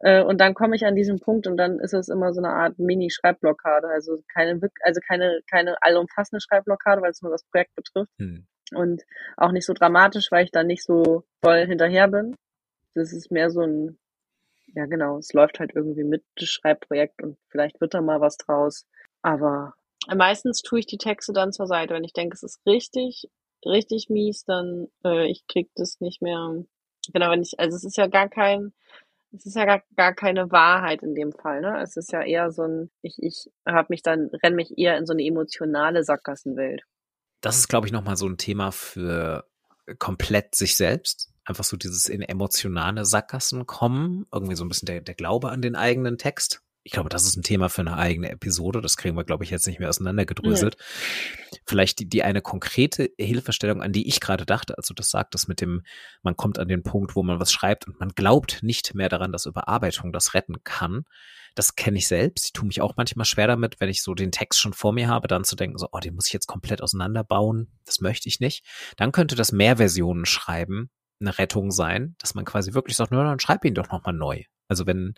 Äh, 0.00 0.22
und 0.22 0.38
dann 0.38 0.52
komme 0.52 0.76
ich 0.76 0.84
an 0.84 0.96
diesen 0.96 1.18
Punkt 1.18 1.46
und 1.46 1.56
dann 1.56 1.78
ist 1.80 1.94
es 1.94 2.08
immer 2.08 2.34
so 2.34 2.42
eine 2.42 2.50
Art 2.50 2.78
Mini-Schreibblockade. 2.78 3.88
Also 3.88 4.22
keine, 4.34 4.60
also 4.82 5.00
keine, 5.08 5.40
keine 5.50 5.80
allumfassende 5.80 6.42
Schreibblockade, 6.42 7.00
weil 7.00 7.12
es 7.12 7.22
nur 7.22 7.32
das 7.32 7.44
Projekt 7.44 7.74
betrifft. 7.74 8.12
Hm. 8.18 8.46
Und 8.74 9.02
auch 9.36 9.52
nicht 9.52 9.66
so 9.66 9.72
dramatisch, 9.72 10.30
weil 10.30 10.44
ich 10.44 10.50
da 10.50 10.62
nicht 10.62 10.84
so 10.84 11.24
voll 11.42 11.66
hinterher 11.66 12.08
bin. 12.08 12.36
Das 12.94 13.12
ist 13.12 13.30
mehr 13.30 13.50
so 13.50 13.62
ein, 13.62 13.98
ja 14.74 14.86
genau, 14.86 15.18
es 15.18 15.32
läuft 15.32 15.60
halt 15.60 15.72
irgendwie 15.74 16.04
mit 16.04 16.24
das 16.36 16.48
Schreibprojekt 16.48 17.22
und 17.22 17.36
vielleicht 17.48 17.80
wird 17.80 17.94
da 17.94 18.00
mal 18.00 18.20
was 18.20 18.36
draus. 18.36 18.86
Aber 19.22 19.74
meistens 20.12 20.62
tue 20.62 20.80
ich 20.80 20.86
die 20.86 20.98
Texte 20.98 21.32
dann 21.32 21.52
zur 21.52 21.66
Seite. 21.66 21.94
Wenn 21.94 22.04
ich 22.04 22.12
denke, 22.12 22.34
es 22.34 22.42
ist 22.42 22.60
richtig, 22.66 23.28
richtig 23.64 24.08
mies, 24.10 24.44
dann 24.44 24.88
äh, 25.04 25.26
ich 25.26 25.46
krieg 25.46 25.70
das 25.74 26.00
nicht 26.00 26.22
mehr. 26.22 26.64
Genau, 27.12 27.30
wenn 27.30 27.42
ich, 27.42 27.58
also 27.58 27.76
es 27.76 27.84
ist 27.84 27.96
ja 27.96 28.06
gar 28.06 28.28
kein, 28.28 28.72
es 29.32 29.46
ist 29.46 29.56
ja 29.56 29.64
gar, 29.64 29.82
gar 29.96 30.14
keine 30.14 30.50
Wahrheit 30.50 31.02
in 31.02 31.14
dem 31.14 31.32
Fall, 31.32 31.60
ne? 31.60 31.80
Es 31.82 31.96
ist 31.96 32.12
ja 32.12 32.22
eher 32.22 32.50
so 32.52 32.62
ein, 32.62 32.90
ich, 33.02 33.16
ich 33.22 33.50
habe 33.66 33.88
mich 33.90 34.02
dann, 34.02 34.30
renn 34.42 34.54
mich 34.54 34.78
eher 34.78 34.96
in 34.96 35.06
so 35.06 35.12
eine 35.12 35.24
emotionale 35.24 36.04
Sackgassenwelt. 36.04 36.82
Das 37.44 37.58
ist, 37.58 37.68
glaube 37.68 37.86
ich, 37.86 37.92
nochmal 37.92 38.16
so 38.16 38.26
ein 38.26 38.38
Thema 38.38 38.72
für 38.72 39.44
komplett 39.98 40.54
sich 40.54 40.76
selbst. 40.76 41.30
Einfach 41.44 41.64
so 41.64 41.76
dieses 41.76 42.08
in 42.08 42.22
emotionale 42.22 43.04
Sackgassen 43.04 43.66
kommen, 43.66 44.26
irgendwie 44.32 44.56
so 44.56 44.64
ein 44.64 44.68
bisschen 44.68 44.86
der, 44.86 45.02
der 45.02 45.14
Glaube 45.14 45.50
an 45.50 45.60
den 45.60 45.76
eigenen 45.76 46.16
Text 46.16 46.62
ich 46.84 46.92
glaube, 46.92 47.08
das 47.08 47.24
ist 47.24 47.36
ein 47.36 47.42
Thema 47.42 47.70
für 47.70 47.80
eine 47.80 47.96
eigene 47.96 48.30
Episode. 48.30 48.82
Das 48.82 48.98
kriegen 48.98 49.16
wir, 49.16 49.24
glaube 49.24 49.42
ich, 49.42 49.50
jetzt 49.50 49.66
nicht 49.66 49.80
mehr 49.80 49.88
auseinandergedröselt. 49.88 50.76
Ja. 50.78 51.58
Vielleicht 51.66 51.98
die, 51.98 52.08
die 52.08 52.22
eine 52.22 52.42
konkrete 52.42 53.10
Hilfestellung, 53.18 53.82
an 53.82 53.92
die 53.92 54.06
ich 54.06 54.20
gerade 54.20 54.44
dachte, 54.44 54.76
also 54.76 54.92
das 54.92 55.08
sagt 55.08 55.32
das 55.32 55.48
mit 55.48 55.62
dem, 55.62 55.82
man 56.22 56.36
kommt 56.36 56.58
an 56.58 56.68
den 56.68 56.82
Punkt, 56.82 57.16
wo 57.16 57.22
man 57.22 57.40
was 57.40 57.52
schreibt 57.52 57.86
und 57.86 57.98
man 58.00 58.10
glaubt 58.10 58.62
nicht 58.62 58.94
mehr 58.94 59.08
daran, 59.08 59.32
dass 59.32 59.46
Überarbeitung 59.46 60.12
das 60.12 60.34
retten 60.34 60.62
kann. 60.62 61.04
Das 61.54 61.74
kenne 61.74 61.96
ich 61.96 62.06
selbst. 62.06 62.44
Ich 62.44 62.52
tue 62.52 62.66
mich 62.66 62.82
auch 62.82 62.94
manchmal 62.98 63.24
schwer 63.24 63.46
damit, 63.46 63.80
wenn 63.80 63.88
ich 63.88 64.02
so 64.02 64.12
den 64.12 64.30
Text 64.30 64.60
schon 64.60 64.74
vor 64.74 64.92
mir 64.92 65.08
habe, 65.08 65.26
dann 65.26 65.44
zu 65.44 65.56
denken, 65.56 65.78
so, 65.78 65.88
oh, 65.90 66.00
den 66.00 66.14
muss 66.14 66.26
ich 66.26 66.34
jetzt 66.34 66.48
komplett 66.48 66.82
auseinanderbauen. 66.82 67.72
Das 67.86 68.00
möchte 68.00 68.28
ich 68.28 68.40
nicht. 68.40 68.62
Dann 68.98 69.10
könnte 69.10 69.36
das 69.36 69.52
Mehrversionen 69.52 70.26
schreiben 70.26 70.90
eine 71.20 71.38
Rettung 71.38 71.70
sein, 71.70 72.16
dass 72.18 72.34
man 72.34 72.44
quasi 72.44 72.74
wirklich 72.74 72.96
sagt, 72.96 73.12
nur 73.12 73.24
dann 73.24 73.40
schreib 73.40 73.64
ihn 73.64 73.74
doch 73.74 73.88
nochmal 73.90 74.14
neu. 74.14 74.42
Also 74.68 74.86
wenn, 74.86 75.14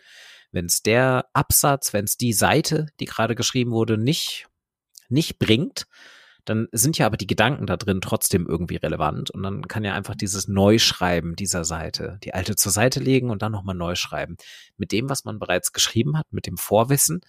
wenn 0.57 0.67
es 0.67 0.83
der 0.83 1.27
Absatz, 1.35 1.93
wenn 1.93 2.07
es 2.07 2.17
die 2.17 2.33
Seite, 2.33 2.87
die 2.99 3.05
gerade 3.05 3.35
geschrieben 3.35 3.73
wurde, 3.73 3.99
nicht, 3.99 4.49
nicht 5.09 5.39
bringt, 5.39 5.87
dann 6.47 6.69
sind 6.73 6.97
ja 6.97 7.07
aber 7.07 7.19
die 7.19 7.27
Gedanken 7.27 7.67
da 7.67 7.77
drin 7.77 8.01
trotzdem 8.01 8.47
irgendwie 8.47 8.77
relevant 8.77 9.31
und 9.31 9.43
dann 9.43 9.69
kann 9.69 9.85
ja 9.85 9.95
einfach 9.95 10.15
dieses 10.15 10.49
Neuschreiben 10.49 11.37
dieser 11.37 11.65
Seite, 11.65 12.19
die 12.25 12.33
alte 12.33 12.57
zur 12.57 12.73
Seite 12.73 13.01
legen 13.01 13.31
und 13.31 13.43
dann 13.43 13.53
nochmal 13.53 13.75
neu 13.75 13.97
schreiben. 13.97 14.37
Mit 14.79 14.93
dem, 14.93 15.11
was 15.11 15.25
man 15.25 15.39
bereits 15.39 15.73
geschrieben 15.73 16.17
hat, 16.17 16.33
mit 16.33 16.47
dem 16.47 16.57
Vorwissen, 16.57 17.21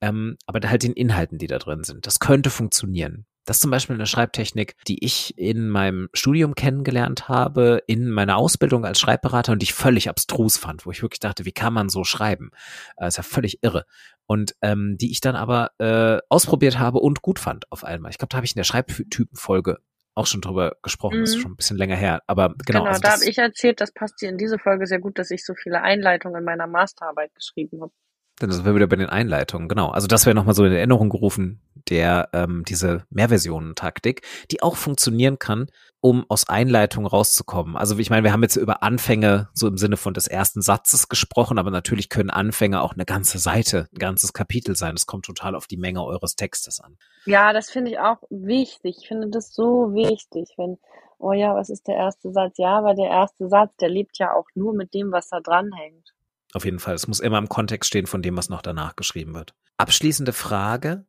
ähm, 0.00 0.36
aber 0.46 0.66
halt 0.68 0.82
den 0.82 0.92
Inhalten, 0.92 1.38
die 1.38 1.48
da 1.48 1.58
drin 1.58 1.82
sind. 1.82 2.06
Das 2.06 2.20
könnte 2.20 2.50
funktionieren. 2.50 3.26
Das 3.44 3.56
ist 3.56 3.62
zum 3.62 3.70
Beispiel 3.70 3.94
eine 3.94 4.06
Schreibtechnik, 4.06 4.76
die 4.86 5.04
ich 5.04 5.36
in 5.38 5.68
meinem 5.68 6.08
Studium 6.12 6.54
kennengelernt 6.54 7.28
habe, 7.28 7.82
in 7.86 8.10
meiner 8.10 8.36
Ausbildung 8.36 8.84
als 8.84 9.00
Schreibberater 9.00 9.52
und 9.52 9.62
die 9.62 9.64
ich 9.64 9.74
völlig 9.74 10.08
abstrus 10.08 10.56
fand, 10.56 10.86
wo 10.86 10.90
ich 10.90 11.02
wirklich 11.02 11.20
dachte, 11.20 11.44
wie 11.44 11.52
kann 11.52 11.72
man 11.72 11.88
so 11.88 12.04
schreiben? 12.04 12.50
Das 12.96 13.04
äh, 13.04 13.08
ist 13.08 13.16
ja 13.16 13.22
völlig 13.22 13.62
irre. 13.62 13.86
Und 14.26 14.54
ähm, 14.62 14.96
die 14.98 15.10
ich 15.10 15.20
dann 15.20 15.34
aber 15.34 15.70
äh, 15.78 16.20
ausprobiert 16.28 16.78
habe 16.78 16.98
und 16.98 17.22
gut 17.22 17.38
fand 17.38 17.70
auf 17.72 17.82
einmal. 17.82 18.10
Ich 18.10 18.18
glaube, 18.18 18.28
da 18.28 18.36
habe 18.36 18.46
ich 18.46 18.52
in 18.52 18.60
der 18.60 18.64
Schreibtypenfolge 18.64 19.78
auch 20.14 20.26
schon 20.26 20.40
drüber 20.40 20.76
gesprochen, 20.82 21.18
mhm. 21.18 21.24
ist 21.24 21.40
schon 21.40 21.52
ein 21.52 21.56
bisschen 21.56 21.76
länger 21.76 21.96
her. 21.96 22.22
Aber 22.26 22.54
genau. 22.66 22.80
Genau, 22.80 22.84
also 22.84 23.00
da 23.00 23.12
habe 23.12 23.24
ich 23.24 23.38
erzählt, 23.38 23.80
das 23.80 23.92
passt 23.92 24.20
dir 24.20 24.28
in 24.28 24.38
diese 24.38 24.58
Folge 24.58 24.86
sehr 24.86 25.00
gut, 25.00 25.18
dass 25.18 25.30
ich 25.30 25.44
so 25.44 25.54
viele 25.54 25.82
Einleitungen 25.82 26.40
in 26.40 26.44
meiner 26.44 26.66
Masterarbeit 26.66 27.34
geschrieben 27.34 27.80
habe. 27.80 27.92
Dann 28.40 28.50
sind 28.50 28.64
wir 28.64 28.74
wieder 28.74 28.86
bei 28.86 28.96
den 28.96 29.10
Einleitungen, 29.10 29.68
genau. 29.68 29.90
Also 29.90 30.06
das 30.06 30.24
wäre 30.24 30.34
nochmal 30.34 30.54
so 30.54 30.64
in 30.64 30.72
Erinnerung 30.72 31.10
gerufen, 31.10 31.60
der 31.90 32.30
ähm, 32.32 32.64
diese 32.66 33.04
Mehrversionen-Taktik, 33.10 34.22
die 34.50 34.62
auch 34.62 34.76
funktionieren 34.76 35.38
kann, 35.38 35.66
um 36.00 36.24
aus 36.30 36.48
Einleitungen 36.48 37.06
rauszukommen. 37.06 37.76
Also 37.76 37.98
ich 37.98 38.08
meine, 38.08 38.24
wir 38.24 38.32
haben 38.32 38.42
jetzt 38.42 38.56
über 38.56 38.82
Anfänge 38.82 39.50
so 39.52 39.68
im 39.68 39.76
Sinne 39.76 39.98
von 39.98 40.14
des 40.14 40.26
ersten 40.26 40.62
Satzes 40.62 41.10
gesprochen, 41.10 41.58
aber 41.58 41.70
natürlich 41.70 42.08
können 42.08 42.30
Anfänge 42.30 42.80
auch 42.80 42.94
eine 42.94 43.04
ganze 43.04 43.38
Seite, 43.38 43.88
ein 43.92 43.98
ganzes 43.98 44.32
Kapitel 44.32 44.74
sein. 44.74 44.94
Das 44.94 45.04
kommt 45.04 45.26
total 45.26 45.54
auf 45.54 45.66
die 45.66 45.76
Menge 45.76 46.02
eures 46.02 46.34
Textes 46.34 46.80
an. 46.80 46.96
Ja, 47.26 47.52
das 47.52 47.70
finde 47.70 47.90
ich 47.90 47.98
auch 47.98 48.22
wichtig. 48.30 48.96
Ich 49.00 49.08
finde 49.08 49.28
das 49.28 49.52
so 49.52 49.92
wichtig, 49.92 50.54
wenn, 50.56 50.78
oh 51.18 51.32
ja, 51.32 51.54
was 51.54 51.68
ist 51.68 51.88
der 51.88 51.96
erste 51.96 52.32
Satz? 52.32 52.56
Ja, 52.56 52.78
aber 52.78 52.94
der 52.94 53.10
erste 53.10 53.48
Satz, 53.48 53.76
der 53.76 53.90
lebt 53.90 54.18
ja 54.18 54.32
auch 54.32 54.46
nur 54.54 54.72
mit 54.72 54.94
dem, 54.94 55.12
was 55.12 55.28
da 55.28 55.40
dranhängt. 55.40 56.14
Auf 56.52 56.64
jeden 56.64 56.80
Fall. 56.80 56.94
Es 56.94 57.06
muss 57.06 57.20
immer 57.20 57.38
im 57.38 57.48
Kontext 57.48 57.88
stehen 57.88 58.06
von 58.06 58.22
dem, 58.22 58.36
was 58.36 58.48
noch 58.48 58.62
danach 58.62 58.96
geschrieben 58.96 59.34
wird. 59.34 59.54
Abschließende 59.76 60.32
Frage. 60.32 61.04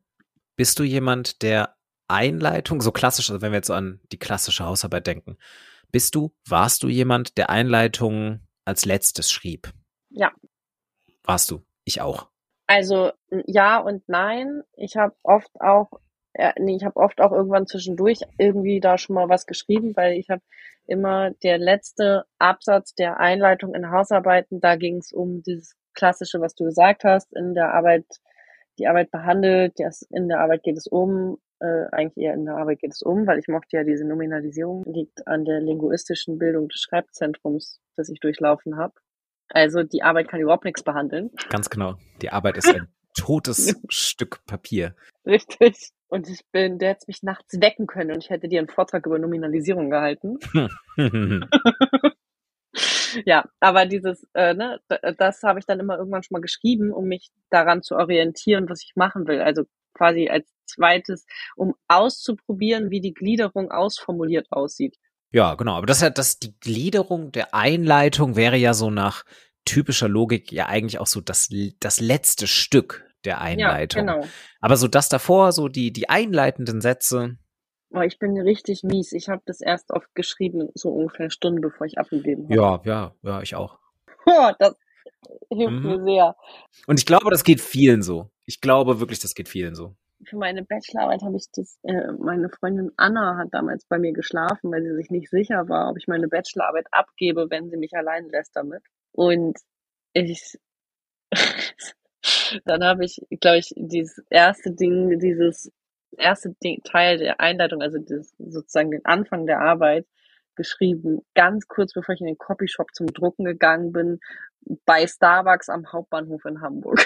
Bist 0.56 0.78
du 0.78 0.84
jemand, 0.84 1.42
der 1.42 1.76
Einleitung, 2.08 2.80
so 2.80 2.92
klassisch, 2.92 3.30
also 3.30 3.40
wenn 3.40 3.52
wir 3.52 3.58
jetzt 3.58 3.68
so 3.68 3.74
an 3.74 4.00
die 4.12 4.18
klassische 4.18 4.64
Hausarbeit 4.64 5.06
denken, 5.06 5.38
bist 5.90 6.14
du, 6.14 6.34
warst 6.46 6.82
du 6.82 6.88
jemand, 6.88 7.36
der 7.38 7.50
Einleitung 7.50 8.40
als 8.64 8.84
letztes 8.84 9.30
schrieb? 9.30 9.72
Ja. 10.10 10.30
Warst 11.24 11.50
du? 11.50 11.62
Ich 11.84 12.00
auch. 12.00 12.28
Also 12.66 13.12
ja 13.46 13.78
und 13.78 14.08
nein. 14.08 14.62
Ich 14.74 14.96
habe 14.96 15.14
oft 15.22 15.50
auch, 15.60 15.90
äh, 16.34 16.52
nee, 16.58 16.76
ich 16.76 16.84
habe 16.84 16.96
oft 16.96 17.20
auch 17.20 17.32
irgendwann 17.32 17.66
zwischendurch 17.66 18.20
irgendwie 18.38 18.80
da 18.80 18.98
schon 18.98 19.14
mal 19.14 19.28
was 19.28 19.46
geschrieben, 19.46 19.94
weil 19.96 20.14
ich 20.14 20.30
habe 20.30 20.42
immer 20.86 21.30
der 21.42 21.58
letzte 21.58 22.24
Absatz 22.38 22.94
der 22.94 23.20
Einleitung 23.20 23.74
in 23.74 23.90
Hausarbeiten, 23.90 24.60
da 24.60 24.76
ging 24.76 24.98
es 24.98 25.12
um 25.12 25.42
dieses 25.42 25.76
klassische, 25.94 26.40
was 26.40 26.54
du 26.54 26.64
gesagt 26.64 27.04
hast, 27.04 27.32
in 27.34 27.54
der 27.54 27.74
Arbeit, 27.74 28.06
die 28.78 28.86
Arbeit 28.86 29.10
behandelt, 29.10 29.74
das, 29.76 30.02
in 30.10 30.28
der 30.28 30.40
Arbeit 30.40 30.62
geht 30.62 30.76
es 30.76 30.86
um, 30.86 31.38
äh, 31.60 31.86
eigentlich 31.92 32.24
eher 32.24 32.34
in 32.34 32.46
der 32.46 32.56
Arbeit 32.56 32.80
geht 32.80 32.92
es 32.92 33.02
um, 33.02 33.26
weil 33.26 33.38
ich 33.38 33.48
mochte 33.48 33.76
ja 33.76 33.84
diese 33.84 34.06
Nominalisierung, 34.06 34.84
liegt 34.84 35.26
an 35.26 35.44
der 35.44 35.60
linguistischen 35.60 36.38
Bildung 36.38 36.68
des 36.68 36.80
Schreibzentrums, 36.80 37.80
das 37.96 38.08
ich 38.08 38.20
durchlaufen 38.20 38.76
habe. 38.76 38.94
Also 39.48 39.82
die 39.82 40.02
Arbeit 40.02 40.28
kann 40.28 40.40
überhaupt 40.40 40.64
nichts 40.64 40.82
behandeln. 40.82 41.30
Ganz 41.50 41.68
genau. 41.68 41.94
Die 42.22 42.30
Arbeit 42.30 42.56
ist 42.56 42.74
ein 42.74 42.88
totes 43.14 43.76
Stück 43.88 44.44
Papier. 44.46 44.96
Richtig. 45.26 45.92
Und 46.12 46.28
ich 46.28 46.44
bin, 46.52 46.78
der 46.78 46.90
hätte 46.90 47.06
mich 47.06 47.22
nachts 47.22 47.58
wecken 47.58 47.86
können 47.86 48.10
und 48.10 48.22
ich 48.22 48.28
hätte 48.28 48.46
dir 48.46 48.58
einen 48.58 48.68
Vortrag 48.68 49.06
über 49.06 49.18
Nominalisierung 49.18 49.88
gehalten. 49.88 50.36
ja, 53.24 53.46
aber 53.60 53.86
dieses, 53.86 54.26
äh, 54.34 54.52
ne, 54.52 54.78
das 55.16 55.42
habe 55.42 55.58
ich 55.58 55.64
dann 55.64 55.80
immer 55.80 55.96
irgendwann 55.96 56.22
schon 56.22 56.34
mal 56.34 56.42
geschrieben, 56.42 56.92
um 56.92 57.06
mich 57.06 57.30
daran 57.48 57.82
zu 57.82 57.96
orientieren, 57.96 58.68
was 58.68 58.82
ich 58.82 58.92
machen 58.94 59.26
will. 59.26 59.40
Also 59.40 59.62
quasi 59.94 60.28
als 60.28 60.46
zweites, 60.66 61.24
um 61.56 61.74
auszuprobieren, 61.88 62.90
wie 62.90 63.00
die 63.00 63.14
Gliederung 63.14 63.70
ausformuliert 63.70 64.48
aussieht. 64.50 64.98
Ja, 65.30 65.54
genau. 65.54 65.76
Aber 65.76 65.86
das 65.86 65.96
ist 65.96 66.02
ja, 66.02 66.10
das, 66.10 66.38
die 66.38 66.54
Gliederung 66.60 67.32
der 67.32 67.54
Einleitung 67.54 68.36
wäre 68.36 68.58
ja 68.58 68.74
so 68.74 68.90
nach 68.90 69.24
typischer 69.64 70.10
Logik 70.10 70.52
ja 70.52 70.66
eigentlich 70.66 70.98
auch 70.98 71.06
so 71.06 71.22
das, 71.22 71.48
das 71.80 72.00
letzte 72.00 72.46
Stück 72.46 73.08
der 73.24 73.40
Einleitung. 73.40 74.06
Ja, 74.06 74.14
genau. 74.14 74.26
Aber 74.60 74.76
so 74.76 74.88
das 74.88 75.08
davor, 75.08 75.52
so 75.52 75.68
die, 75.68 75.92
die 75.92 76.08
einleitenden 76.08 76.80
Sätze. 76.80 77.36
Oh, 77.94 78.00
ich 78.00 78.18
bin 78.18 78.38
richtig 78.40 78.82
mies. 78.82 79.12
Ich 79.12 79.28
habe 79.28 79.42
das 79.44 79.60
erst 79.60 79.90
oft 79.90 80.14
geschrieben, 80.14 80.68
so 80.74 80.90
ungefähr 80.90 81.24
eine 81.24 81.30
Stunde, 81.30 81.60
bevor 81.60 81.86
ich 81.86 81.98
abgegeben 81.98 82.44
habe. 82.44 82.54
Ja, 82.54 82.80
ja, 82.84 83.14
ja, 83.22 83.42
ich 83.42 83.54
auch. 83.54 83.78
Oh, 84.24 84.50
das 84.58 84.76
hilft 85.50 85.72
mhm. 85.72 85.82
mir 85.82 86.04
sehr. 86.04 86.36
Und 86.86 86.98
ich 86.98 87.06
glaube, 87.06 87.30
das 87.30 87.44
geht 87.44 87.60
vielen 87.60 88.02
so. 88.02 88.30
Ich 88.44 88.60
glaube 88.60 89.00
wirklich, 89.00 89.20
das 89.20 89.34
geht 89.34 89.48
vielen 89.48 89.74
so. 89.74 89.94
Für 90.24 90.36
meine 90.36 90.64
Bachelorarbeit 90.64 91.22
habe 91.22 91.36
ich 91.36 91.46
das, 91.52 91.78
äh, 91.82 92.12
meine 92.18 92.48
Freundin 92.48 92.92
Anna 92.96 93.36
hat 93.36 93.48
damals 93.50 93.84
bei 93.86 93.98
mir 93.98 94.12
geschlafen, 94.12 94.70
weil 94.70 94.82
sie 94.82 94.94
sich 94.94 95.10
nicht 95.10 95.28
sicher 95.28 95.68
war, 95.68 95.90
ob 95.90 95.98
ich 95.98 96.06
meine 96.06 96.28
Bachelorarbeit 96.28 96.86
abgebe, 96.92 97.48
wenn 97.50 97.70
sie 97.70 97.76
mich 97.76 97.92
allein 97.94 98.28
lässt 98.28 98.54
damit. 98.54 98.82
Und 99.10 99.58
ich, 100.12 100.58
Dann 102.64 102.84
habe 102.84 103.04
ich, 103.04 103.20
glaube 103.40 103.58
ich, 103.58 103.72
dieses 103.76 104.22
erste 104.30 104.72
Ding, 104.72 105.18
dieses 105.18 105.72
erste 106.16 106.54
Ding, 106.62 106.80
Teil 106.84 107.18
der 107.18 107.40
Einleitung, 107.40 107.82
also 107.82 107.98
das, 107.98 108.34
sozusagen 108.38 108.90
den 108.90 109.04
Anfang 109.04 109.46
der 109.46 109.60
Arbeit 109.60 110.06
geschrieben, 110.54 111.22
ganz 111.34 111.66
kurz 111.66 111.94
bevor 111.94 112.14
ich 112.14 112.20
in 112.20 112.26
den 112.26 112.38
Copyshop 112.38 112.94
zum 112.94 113.06
Drucken 113.06 113.44
gegangen 113.44 113.92
bin, 113.92 114.20
bei 114.84 115.06
Starbucks 115.06 115.68
am 115.68 115.90
Hauptbahnhof 115.90 116.44
in 116.44 116.60
Hamburg. 116.60 117.00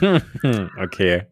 okay. 0.82 1.26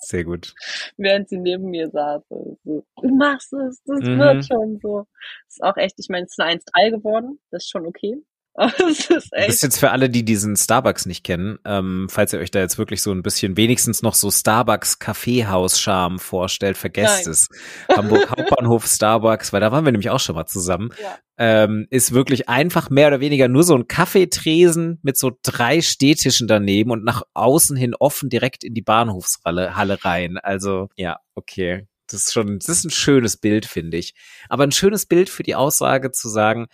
Sehr 0.00 0.24
gut. 0.24 0.54
Während 0.96 1.28
sie 1.28 1.38
neben 1.38 1.70
mir 1.70 1.88
saß. 1.90 2.22
So, 2.28 2.56
du 2.64 3.08
machst 3.16 3.52
es, 3.52 3.82
das 3.84 4.00
mhm. 4.00 4.18
wird 4.18 4.46
schon 4.46 4.78
so. 4.80 5.06
Das 5.46 5.56
ist 5.56 5.62
auch 5.62 5.76
echt, 5.76 5.94
ich 5.98 6.08
meine, 6.08 6.24
es 6.26 6.32
ist 6.32 6.40
eine 6.40 6.60
1-3 6.60 6.90
geworden, 6.90 7.40
das 7.50 7.64
ist 7.64 7.70
schon 7.70 7.86
okay. 7.86 8.16
Das 8.78 9.10
ist 9.10 9.28
Das 9.32 9.48
ist 9.48 9.62
jetzt 9.62 9.78
für 9.78 9.90
alle, 9.90 10.10
die 10.10 10.24
diesen 10.24 10.56
Starbucks 10.56 11.06
nicht 11.06 11.22
kennen, 11.24 11.58
ähm, 11.64 12.08
falls 12.10 12.32
ihr 12.32 12.40
euch 12.40 12.50
da 12.50 12.58
jetzt 12.58 12.76
wirklich 12.78 13.02
so 13.02 13.12
ein 13.12 13.22
bisschen 13.22 13.56
wenigstens 13.56 14.02
noch 14.02 14.14
so 14.14 14.30
Starbucks 14.30 14.98
Kaffeehaus-Charme 14.98 16.18
vorstellt, 16.18 16.76
vergesst 16.76 17.26
Nein. 17.26 17.30
es. 17.32 17.48
Hamburg 17.88 18.28
Hauptbahnhof 18.30 18.86
Starbucks, 18.86 19.52
weil 19.52 19.60
da 19.60 19.70
waren 19.72 19.84
wir 19.84 19.92
nämlich 19.92 20.10
auch 20.10 20.20
schon 20.20 20.34
mal 20.34 20.46
zusammen, 20.46 20.90
Ja. 21.00 21.18
ähm, 21.38 21.86
ist 21.90 22.12
wirklich 22.12 22.48
einfach 22.48 22.90
mehr 22.90 23.08
oder 23.08 23.20
weniger 23.20 23.46
nur 23.48 23.62
so 23.62 23.74
ein 23.76 23.86
Kaffeetresen 23.86 24.98
mit 25.02 25.16
so 25.16 25.30
drei 25.42 25.80
Stehtischen 25.80 26.48
daneben 26.48 26.90
und 26.90 27.04
nach 27.04 27.22
außen 27.34 27.76
hin 27.76 27.94
offen 27.98 28.28
direkt 28.28 28.64
in 28.64 28.74
die 28.74 28.82
Bahnhofshalle 28.82 29.76
Halle 29.76 30.04
rein. 30.04 30.36
Also 30.38 30.88
ja, 30.96 31.18
okay. 31.34 31.86
Das 32.10 32.22
ist 32.24 32.32
schon, 32.32 32.58
das 32.58 32.68
ist 32.70 32.84
ein 32.86 32.90
schönes 32.90 33.36
Bild, 33.36 33.66
finde 33.66 33.98
ich. 33.98 34.14
Aber 34.48 34.64
ein 34.64 34.72
schönes 34.72 35.04
Bild 35.04 35.28
für 35.28 35.42
die 35.42 35.54
Aussage 35.54 36.10
zu 36.10 36.28
sagen, 36.30 36.66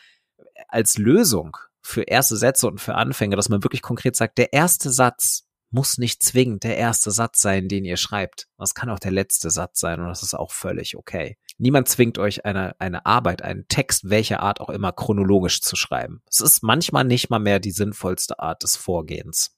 als 0.69 0.97
Lösung 0.97 1.57
für 1.85 2.03
erste 2.03 2.37
Sätze 2.37 2.67
und 2.67 2.81
für 2.81 2.95
Anfänger, 2.95 3.37
dass 3.37 3.49
man 3.49 3.63
wirklich 3.63 3.83
konkret 3.83 4.17
sagt, 4.17 4.39
der 4.39 4.53
erste 4.53 4.91
Satz 4.91 5.47
muss 5.71 5.99
nicht 5.99 6.23
zwingend 6.23 6.63
der 6.63 6.77
erste 6.79 7.11
Satz 7.11 7.41
sein, 7.41 7.69
den 7.69 7.85
ihr 7.85 7.97
schreibt. 7.97 8.47
Das 8.59 8.75
kann 8.75 8.91
auch 8.91 9.01
der 9.01 9.11
letzte 9.11 9.51
Satz 9.51 9.81
sein 9.81 10.01
und 10.01 10.07
das 10.07 10.23
ist 10.23 10.35
auch 10.35 10.53
völlig 10.53 10.97
okay. 10.97 11.37
Niemand 11.59 11.89
zwingt 11.89 12.17
euch 12.17 12.45
eine, 12.45 12.79
eine 12.81 13.05
Arbeit, 13.07 13.43
einen 13.43 13.67
Text, 13.69 14.09
welcher 14.09 14.41
Art 14.41 14.61
auch 14.61 14.71
immer, 14.71 14.93
chronologisch 14.93 15.61
zu 15.61 15.75
schreiben. 15.77 16.23
Es 16.29 16.41
ist 16.41 16.63
manchmal 16.63 17.05
nicht 17.05 17.29
mal 17.29 17.41
mehr 17.41 17.59
die 17.59 17.73
sinnvollste 17.73 18.39
Art 18.39 18.63
des 18.63 18.77
Vorgehens. 18.77 19.57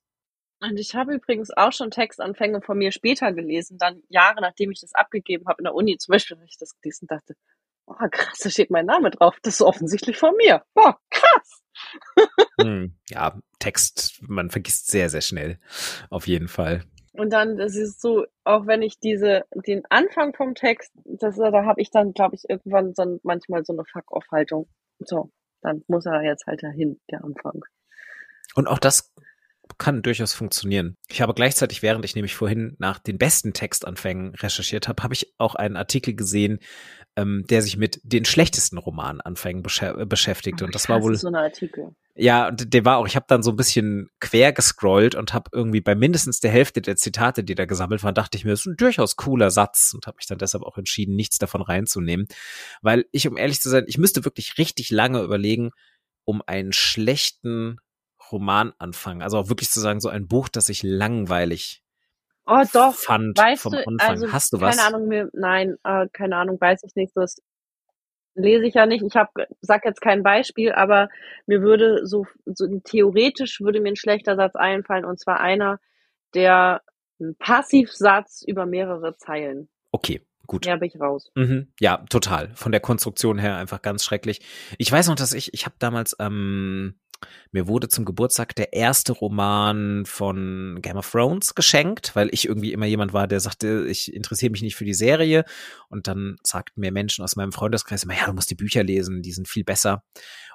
Und 0.60 0.78
ich 0.78 0.94
habe 0.94 1.14
übrigens 1.14 1.50
auch 1.50 1.72
schon 1.72 1.90
Textanfänge 1.90 2.62
von 2.62 2.78
mir 2.78 2.90
später 2.90 3.32
gelesen, 3.32 3.76
dann 3.78 4.02
Jahre 4.08 4.40
nachdem 4.40 4.70
ich 4.70 4.80
das 4.80 4.94
abgegeben 4.94 5.46
habe 5.46 5.58
in 5.58 5.64
der 5.64 5.74
Uni. 5.74 5.98
Zum 5.98 6.12
Beispiel 6.12 6.36
habe 6.38 6.46
ich 6.46 6.56
das 6.58 6.74
gelesen 6.80 7.06
dachte, 7.08 7.34
oh 7.86 8.08
krass, 8.10 8.38
da 8.42 8.50
steht 8.50 8.70
mein 8.70 8.86
Name 8.86 9.10
drauf. 9.10 9.36
Das 9.42 9.54
ist 9.54 9.62
offensichtlich 9.62 10.16
von 10.16 10.34
mir. 10.36 10.62
Oh, 10.74 10.92
krass. 11.10 11.62
Hm, 12.58 12.96
ja, 13.10 13.38
Text, 13.58 14.22
man 14.22 14.48
vergisst 14.48 14.90
sehr, 14.90 15.10
sehr 15.10 15.20
schnell. 15.20 15.58
Auf 16.08 16.26
jeden 16.26 16.48
Fall. 16.48 16.84
Und 17.12 17.30
dann, 17.30 17.56
das 17.58 17.76
ist 17.76 18.00
so, 18.00 18.24
auch 18.44 18.66
wenn 18.66 18.80
ich 18.80 18.98
diese, 18.98 19.44
den 19.54 19.82
Anfang 19.90 20.34
vom 20.34 20.54
Text, 20.54 20.90
das, 21.04 21.36
da 21.36 21.64
habe 21.64 21.82
ich 21.82 21.90
dann, 21.90 22.12
glaube 22.12 22.34
ich, 22.34 22.48
irgendwann 22.48 22.94
so, 22.94 23.20
manchmal 23.22 23.64
so 23.64 23.74
eine 23.74 23.84
Fuck-off-Haltung. 23.84 24.68
So, 25.00 25.30
dann 25.60 25.82
muss 25.86 26.06
er 26.06 26.22
jetzt 26.22 26.46
halt 26.46 26.62
dahin, 26.62 26.98
der 27.10 27.24
Anfang. 27.24 27.60
Und 28.54 28.68
auch 28.68 28.78
das 28.78 29.12
kann 29.78 30.02
durchaus 30.02 30.32
funktionieren. 30.32 30.96
Ich 31.08 31.20
habe 31.20 31.34
gleichzeitig, 31.34 31.82
während 31.82 32.04
ich 32.04 32.14
nämlich 32.14 32.34
vorhin 32.34 32.76
nach 32.78 32.98
den 32.98 33.18
besten 33.18 33.52
Textanfängen 33.52 34.34
recherchiert 34.34 34.88
habe, 34.88 35.02
habe 35.02 35.14
ich 35.14 35.34
auch 35.38 35.54
einen 35.54 35.76
Artikel 35.76 36.14
gesehen, 36.14 36.60
ähm, 37.16 37.44
der 37.48 37.62
sich 37.62 37.76
mit 37.76 38.00
den 38.04 38.24
schlechtesten 38.24 38.78
Romananfängen 38.78 39.62
besch 39.62 39.82
beschäftigt. 40.06 40.62
Und 40.62 40.74
das 40.74 40.88
war 40.88 41.02
wohl 41.02 41.16
so 41.16 41.28
ein 41.28 41.34
Artikel. 41.34 41.94
ja, 42.14 42.48
und 42.48 42.72
der 42.72 42.84
war 42.84 42.98
auch, 42.98 43.06
ich 43.06 43.16
habe 43.16 43.26
dann 43.28 43.42
so 43.42 43.50
ein 43.50 43.56
bisschen 43.56 44.08
quer 44.20 44.52
gescrollt 44.52 45.14
und 45.14 45.32
habe 45.32 45.50
irgendwie 45.52 45.80
bei 45.80 45.94
mindestens 45.94 46.40
der 46.40 46.50
Hälfte 46.50 46.82
der 46.82 46.96
Zitate, 46.96 47.42
die 47.42 47.54
da 47.54 47.64
gesammelt 47.64 48.02
waren, 48.02 48.14
dachte 48.14 48.36
ich 48.36 48.44
mir, 48.44 48.50
das 48.50 48.60
ist 48.60 48.66
ein 48.66 48.76
durchaus 48.76 49.16
cooler 49.16 49.50
Satz 49.50 49.92
und 49.94 50.06
habe 50.06 50.16
mich 50.16 50.26
dann 50.26 50.38
deshalb 50.38 50.64
auch 50.64 50.78
entschieden, 50.78 51.16
nichts 51.16 51.38
davon 51.38 51.62
reinzunehmen. 51.62 52.26
Weil 52.82 53.06
ich, 53.12 53.26
um 53.26 53.36
ehrlich 53.36 53.60
zu 53.60 53.70
sein, 53.70 53.84
ich 53.86 53.98
müsste 53.98 54.24
wirklich 54.24 54.58
richtig 54.58 54.90
lange 54.90 55.22
überlegen, 55.22 55.70
um 56.24 56.42
einen 56.44 56.72
schlechten 56.72 57.78
Roman 58.32 58.72
anfangen. 58.78 59.22
Also 59.22 59.38
auch 59.38 59.48
wirklich 59.48 59.70
zu 59.70 59.80
sagen, 59.80 60.00
so 60.00 60.08
ein 60.08 60.28
Buch, 60.28 60.48
das 60.48 60.68
ich 60.68 60.82
langweilig 60.82 61.82
Oh 62.46 62.62
doch, 62.72 62.94
fand 62.94 63.36
weißt 63.36 63.62
vom 63.62 63.72
du, 63.72 63.78
Anfang. 63.86 63.98
also 64.08 64.32
Hast 64.32 64.52
du 64.52 64.60
was? 64.60 64.76
keine 64.76 64.86
Ahnung, 64.86 65.08
mir, 65.08 65.28
nein, 65.32 65.76
äh, 65.82 66.06
keine 66.12 66.36
Ahnung, 66.36 66.60
weiß 66.60 66.84
ich 66.84 66.94
nicht. 66.94 67.12
Das 67.16 67.42
lese 68.36 68.66
ich 68.66 68.74
ja 68.74 68.86
nicht. 68.86 69.02
Ich 69.04 69.16
hab, 69.16 69.34
sag 69.60 69.84
jetzt 69.84 70.00
kein 70.00 70.22
Beispiel, 70.22 70.70
aber 70.72 71.08
mir 71.46 71.62
würde 71.62 72.06
so, 72.06 72.26
so 72.44 72.66
theoretisch 72.84 73.60
würde 73.60 73.80
mir 73.80 73.88
ein 73.88 73.96
schlechter 73.96 74.36
Satz 74.36 74.54
einfallen 74.54 75.04
und 75.04 75.18
zwar 75.18 75.40
einer, 75.40 75.80
der 76.34 76.82
ein 77.18 77.34
Passivsatz 77.36 78.44
über 78.46 78.64
mehrere 78.64 79.16
Zeilen. 79.16 79.68
Okay, 79.90 80.20
gut. 80.46 80.66
Ja, 80.66 80.76
bin 80.76 80.88
ich 80.88 81.00
raus. 81.00 81.32
Mhm. 81.34 81.72
Ja, 81.80 82.04
total. 82.10 82.50
Von 82.54 82.70
der 82.70 82.80
Konstruktion 82.80 83.38
her 83.38 83.56
einfach 83.56 83.82
ganz 83.82 84.04
schrecklich. 84.04 84.40
Ich 84.78 84.92
weiß 84.92 85.08
noch, 85.08 85.16
dass 85.16 85.32
ich, 85.32 85.52
ich 85.52 85.64
habe 85.64 85.76
damals, 85.80 86.14
ähm, 86.20 87.00
mir 87.52 87.66
wurde 87.68 87.88
zum 87.88 88.04
Geburtstag 88.04 88.54
der 88.54 88.72
erste 88.72 89.12
Roman 89.12 90.04
von 90.06 90.78
Game 90.82 90.96
of 90.96 91.10
Thrones 91.10 91.54
geschenkt, 91.54 92.14
weil 92.14 92.28
ich 92.32 92.46
irgendwie 92.46 92.72
immer 92.72 92.86
jemand 92.86 93.12
war, 93.12 93.26
der 93.26 93.40
sagte, 93.40 93.86
ich 93.88 94.12
interessiere 94.12 94.50
mich 94.50 94.62
nicht 94.62 94.76
für 94.76 94.84
die 94.84 94.94
Serie. 94.94 95.44
Und 95.88 96.06
dann 96.06 96.36
sagten 96.42 96.80
mir 96.80 96.92
Menschen 96.92 97.24
aus 97.24 97.36
meinem 97.36 97.52
Freundeskreis 97.52 98.04
immer, 98.04 98.16
ja, 98.16 98.26
du 98.26 98.32
musst 98.32 98.50
die 98.50 98.54
Bücher 98.56 98.82
lesen, 98.82 99.22
die 99.22 99.32
sind 99.32 99.48
viel 99.48 99.64
besser. 99.64 100.02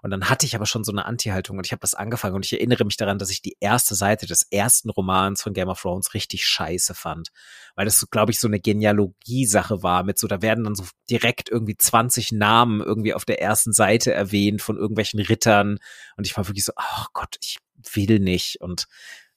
Und 0.04 0.10
dann 0.10 0.30
hatte 0.30 0.46
ich 0.46 0.56
aber 0.56 0.66
schon 0.66 0.84
so 0.84 0.92
eine 0.92 1.06
Anti-Haltung 1.06 1.58
und 1.58 1.66
ich 1.66 1.72
habe 1.72 1.82
das 1.82 1.94
angefangen 1.94 2.36
und 2.36 2.46
ich 2.46 2.54
erinnere 2.54 2.86
mich 2.86 2.98
daran, 2.98 3.20
dass 3.20 3.30
ich 3.30 3.42
die 3.42 3.56
erste 3.60 3.94
Seite 3.94 4.26
des 4.26 4.48
ersten 4.50 4.90
Romans 4.90 5.44
von 5.44 5.54
Game 5.54 5.70
of 5.70 5.80
Thrones 5.80 6.16
richtig 6.16 6.44
scheiße 6.46 6.96
fand. 6.96 7.30
Weil 7.76 7.86
das, 7.86 8.08
glaube 8.10 8.32
ich, 8.32 8.40
so 8.40 8.48
eine 8.48 8.60
Genealogie-Sache 8.60 9.84
war 9.84 10.04
mit 10.04 10.18
so, 10.18 10.28
da 10.28 10.42
werden 10.42 10.64
dann 10.64 10.76
so 10.76 10.86
direkt 11.10 11.50
irgendwie 11.50 11.78
20 11.78 12.32
Namen 12.32 12.82
irgendwie 12.82 13.14
auf 13.14 13.26
der 13.26 13.42
ersten 13.42 13.74
Seite 13.74 14.12
erwähnt 14.12 14.62
von 14.62 14.76
irgendwelchen 14.76 15.20
Rittern. 15.20 15.78
Und 16.18 16.26
ich 16.26 16.36
war 16.36 16.48
wirklich 16.52 16.66
so, 16.66 16.74
ach 16.76 17.08
Gott, 17.14 17.38
ich 17.42 17.58
will 17.94 18.20
nicht. 18.20 18.62
Und 18.62 18.88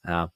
ja, 0.05 0.33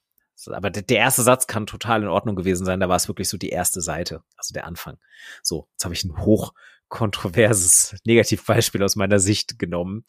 aber 0.47 0.71
der, 0.71 0.97
erste 0.97 1.23
Satz 1.23 1.47
kann 1.47 1.67
total 1.67 2.03
in 2.03 2.09
Ordnung 2.09 2.37
gewesen 2.37 2.65
sein. 2.65 2.81
Da 2.81 2.89
war 2.89 2.97
es 2.97 3.09
wirklich 3.09 3.29
so 3.29 3.37
die 3.37 3.51
erste 3.51 3.81
Seite, 3.81 4.23
also 4.37 4.53
der 4.53 4.67
Anfang. 4.67 4.99
So, 5.43 5.69
jetzt 5.73 5.85
habe 5.85 5.95
ich 5.95 6.05
ein 6.05 6.17
hochkontroverses 6.17 7.97
Negativbeispiel 8.05 8.83
aus 8.83 8.97
meiner 8.97 9.19
Sicht 9.19 9.59
genommen 9.59 10.05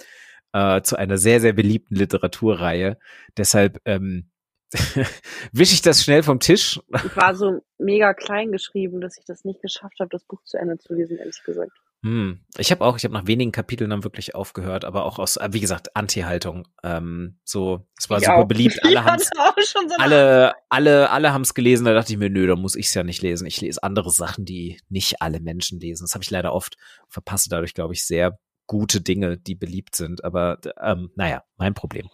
äh, 0.54 0.82
zu 0.82 0.96
einer 0.98 1.18
sehr, 1.18 1.42
sehr 1.42 1.54
beliebten 1.54 1.96
Literaturreihe. 1.96 3.00
Deshalb 3.38 3.82
ähm, 3.86 4.30
wische 5.52 5.74
ich 5.74 5.82
das 5.82 6.04
schnell 6.04 6.22
vom 6.22 6.40
Tisch. 6.40 6.80
Ich 7.04 7.16
war 7.16 7.36
so 7.36 7.62
mega 7.80 8.14
klein 8.14 8.52
geschrieben, 8.52 9.02
dass 9.02 9.18
ich 9.18 9.26
das 9.26 9.44
nicht 9.44 9.62
geschafft 9.62 10.00
habe, 10.00 10.10
das 10.10 10.26
Buch 10.26 10.44
zu 10.44 10.58
Ende 10.58 10.78
zu 10.78 10.94
lesen, 10.94 11.18
ehrlich 11.18 11.42
gesagt. 11.44 11.72
Hm. 12.02 12.40
Ich 12.58 12.72
habe 12.72 12.86
auch, 12.86 12.96
ich 12.96 13.04
habe 13.04 13.14
nach 13.14 13.28
wenigen 13.28 13.52
Kapiteln 13.52 13.90
dann 13.90 14.06
wirklich 14.06 14.34
aufgehört, 14.34 14.86
aber 14.86 15.04
auch 15.06 15.20
aus, 15.20 15.38
wie 15.50 15.60
gesagt, 15.60 15.96
Anti-Haltung. 15.98 16.66
Ähm, 16.82 17.40
so, 17.44 17.88
es 17.98 18.10
war 18.10 18.20
Ich 18.20 18.26
super 18.26 18.38
auch. 18.38 18.48
beliebt. 18.48 18.80
Alle 18.84 19.18
Ich 19.58 19.70
schon 19.70 19.90
so 19.90 19.96
alle, 19.98 20.54
alle, 20.70 21.10
alle 21.10 21.34
haben's 21.34 21.54
gelesen. 21.54 21.84
Da 21.86 21.94
dachte 21.94 22.14
ich 22.14 22.20
mir, 22.20 22.30
nö, 22.30 22.48
da 22.48 22.56
muss 22.56 22.76
ich's 22.76 22.94
ja 22.94 23.04
nicht 23.04 23.22
lesen. 23.22 23.46
Ich 23.48 23.60
lese 23.60 23.84
andere 23.84 24.12
Sachen, 24.12 24.46
die 24.46 24.80
nicht 24.88 25.22
alle 25.22 25.42
Menschen 25.42 25.80
lesen. 25.80 26.06
Das 26.06 26.14
habe 26.14 26.24
ich 26.24 26.32
leider 26.32 26.54
oft 26.54 26.78
verpasse 27.10 27.50
dadurch, 27.50 27.74
glaube 27.74 27.94
ich, 27.94 28.06
sehr 28.06 28.40
gute 28.66 29.02
Dinge, 29.02 29.38
die 29.38 29.56
beliebt 29.56 29.96
sind. 29.96 30.24
Aber 30.24 30.60
ähm, 30.82 31.12
naja, 31.16 31.44
mein 31.58 31.74
Problem. 31.74 32.10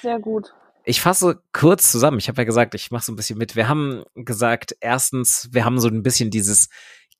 sehr 0.00 0.18
gut. 0.18 0.54
Ich 0.88 1.00
fasse 1.00 1.42
kurz 1.52 1.90
zusammen. 1.90 2.18
Ich 2.18 2.28
habe 2.28 2.40
ja 2.40 2.44
gesagt, 2.44 2.74
ich 2.76 2.92
mache 2.92 3.04
so 3.04 3.10
ein 3.12 3.16
bisschen 3.16 3.38
mit. 3.38 3.56
Wir 3.56 3.68
haben 3.68 4.04
gesagt, 4.14 4.76
erstens, 4.80 5.48
wir 5.50 5.64
haben 5.64 5.80
so 5.80 5.88
ein 5.88 6.04
bisschen 6.04 6.30
dieses 6.30 6.68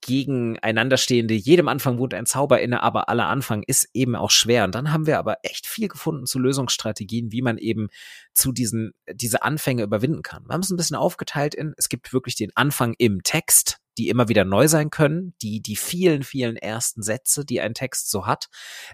gegeneinanderstehende, 0.01 1.35
jedem 1.35 1.69
Anfang 1.69 1.99
wohnt 1.99 2.15
ein 2.15 2.27
Zauber 2.27 2.61
inne, 2.61 2.83
aber 2.83 3.09
aller 3.09 3.27
Anfang 3.27 3.63
ist 3.67 3.89
eben 3.93 4.15
auch 4.15 4.31
schwer. 4.31 4.65
Und 4.65 4.75
dann 4.75 4.93
haben 4.93 5.07
wir 5.07 5.19
aber 5.19 5.39
echt 5.43 5.67
viel 5.67 5.89
gefunden 5.89 6.27
zu 6.27 6.39
Lösungsstrategien, 6.39 7.33
wie 7.33 7.43
man 7.43 7.59
eben 7.59 7.89
zu 8.33 8.53
diesen, 8.53 8.93
diese 9.13 9.43
Anfänge 9.43 9.83
überwinden 9.83 10.23
kann. 10.23 10.45
Wir 10.47 10.55
haben 10.55 10.61
es 10.61 10.71
ein 10.71 10.77
bisschen 10.77 10.97
aufgeteilt 10.97 11.55
in, 11.55 11.75
es 11.77 11.89
gibt 11.89 12.13
wirklich 12.13 12.37
den 12.37 12.51
Anfang 12.55 12.95
im 12.99 13.23
Text, 13.23 13.79
die 13.99 14.09
immer 14.09 14.29
wieder 14.29 14.45
neu 14.45 14.69
sein 14.69 14.91
können, 14.91 15.35
die, 15.43 15.61
die 15.61 15.77
vielen, 15.77 16.23
vielen 16.23 16.57
ersten 16.57 17.03
Sätze, 17.03 17.45
die 17.45 17.61
ein 17.61 17.75
Text 17.75 18.11
so 18.11 18.27
hat. 18.27 18.49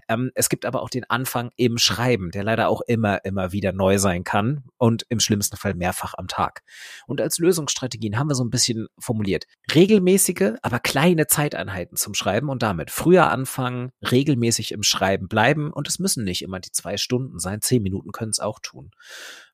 Ähm, 0.07 0.31
es 0.35 0.49
gibt 0.49 0.65
aber 0.65 0.81
auch 0.81 0.89
den 0.89 1.09
Anfang 1.09 1.51
im 1.55 1.77
Schreiben, 1.77 2.31
der 2.31 2.43
leider 2.43 2.69
auch 2.69 2.81
immer, 2.81 3.23
immer 3.25 3.51
wieder 3.51 3.73
neu 3.73 3.97
sein 3.97 4.23
kann 4.23 4.63
und 4.77 5.05
im 5.09 5.19
schlimmsten 5.19 5.57
Fall 5.57 5.73
mehrfach 5.73 6.13
am 6.17 6.27
Tag. 6.27 6.63
Und 7.07 7.21
als 7.21 7.37
Lösungsstrategien 7.37 8.17
haben 8.17 8.29
wir 8.29 8.35
so 8.35 8.43
ein 8.43 8.49
bisschen 8.49 8.87
formuliert. 8.99 9.45
Regelmäßige, 9.73 10.53
aber 10.61 10.79
kleine 10.79 11.27
Zeiteinheiten 11.27 11.97
zum 11.97 12.13
Schreiben 12.13 12.49
und 12.49 12.63
damit 12.63 12.91
früher 12.91 13.29
anfangen, 13.29 13.91
regelmäßig 14.09 14.71
im 14.71 14.83
Schreiben 14.83 15.27
bleiben 15.27 15.71
und 15.71 15.87
es 15.87 15.99
müssen 15.99 16.23
nicht 16.23 16.41
immer 16.41 16.59
die 16.59 16.71
zwei 16.71 16.97
Stunden 16.97 17.39
sein, 17.39 17.61
zehn 17.61 17.83
Minuten 17.83 18.11
können 18.11 18.31
es 18.31 18.39
auch 18.39 18.59
tun. 18.59 18.91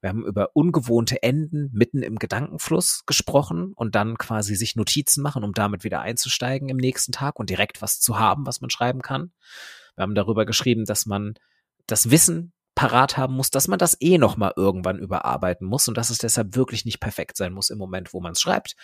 Wir 0.02 0.10
haben 0.10 0.26
über 0.26 0.52
ungewohnte 0.54 1.22
Enden 1.24 1.70
mitten 1.74 2.02
im 2.02 2.18
Gedankenfluss 2.18 3.04
gesprochen 3.06 3.74
und 3.76 3.95
dann 3.95 4.18
quasi 4.18 4.56
sich 4.56 4.76
Notizen 4.76 5.22
machen, 5.22 5.39
um 5.44 5.54
damit 5.54 5.84
wieder 5.84 6.02
einzusteigen 6.02 6.70
im 6.70 6.78
nächsten 6.78 7.12
Tag 7.12 7.40
und 7.40 7.50
direkt 7.50 7.82
was 7.82 8.00
zu 8.00 8.20
haben, 8.20 8.46
was 8.46 8.62
man 8.62 8.70
schreiben 8.70 9.02
kann. 9.02 9.32
Wir 9.96 10.04
haben 10.04 10.16
darüber 10.16 10.46
geschrieben, 10.46 10.86
dass 10.86 11.06
man 11.06 11.34
das 11.88 12.12
Wissen 12.12 12.54
parat 12.76 13.18
haben 13.18 13.36
muss, 13.36 13.50
dass 13.50 13.68
man 13.68 13.80
das 13.80 13.98
eh 14.00 14.18
noch 14.18 14.38
mal 14.38 14.54
irgendwann 14.56 15.00
überarbeiten 15.00 15.68
muss 15.68 15.88
und 15.88 15.98
dass 15.98 16.10
es 16.10 16.18
deshalb 16.18 16.56
wirklich 16.56 16.86
nicht 16.86 17.00
perfekt 17.00 17.36
sein 17.36 17.52
muss 17.52 17.70
im 17.70 17.78
Moment, 17.78 18.14
wo 18.14 18.22
man 18.22 18.32
es 18.32 18.40
schreibt. 18.40 18.76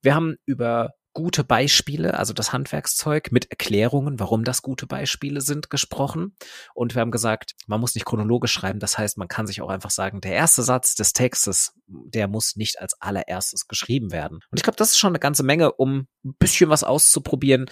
Wir 0.00 0.14
haben 0.14 0.36
über 0.44 0.90
gute 1.16 1.44
Beispiele, 1.44 2.18
also 2.18 2.34
das 2.34 2.52
Handwerkszeug 2.52 3.32
mit 3.32 3.50
Erklärungen, 3.50 4.20
warum 4.20 4.44
das 4.44 4.60
gute 4.60 4.86
Beispiele 4.86 5.40
sind, 5.40 5.70
gesprochen. 5.70 6.36
Und 6.74 6.94
wir 6.94 7.00
haben 7.00 7.10
gesagt, 7.10 7.54
man 7.66 7.80
muss 7.80 7.94
nicht 7.94 8.04
chronologisch 8.04 8.52
schreiben. 8.52 8.80
Das 8.80 8.98
heißt, 8.98 9.16
man 9.16 9.26
kann 9.26 9.46
sich 9.46 9.62
auch 9.62 9.70
einfach 9.70 9.88
sagen, 9.88 10.20
der 10.20 10.32
erste 10.32 10.62
Satz 10.62 10.94
des 10.94 11.14
Textes, 11.14 11.72
der 11.86 12.28
muss 12.28 12.56
nicht 12.56 12.82
als 12.82 13.00
allererstes 13.00 13.66
geschrieben 13.66 14.12
werden. 14.12 14.40
Und 14.50 14.58
ich 14.58 14.62
glaube, 14.62 14.76
das 14.76 14.90
ist 14.90 14.98
schon 14.98 15.12
eine 15.12 15.18
ganze 15.18 15.42
Menge, 15.42 15.72
um 15.72 16.06
ein 16.22 16.34
bisschen 16.38 16.68
was 16.68 16.84
auszuprobieren, 16.84 17.64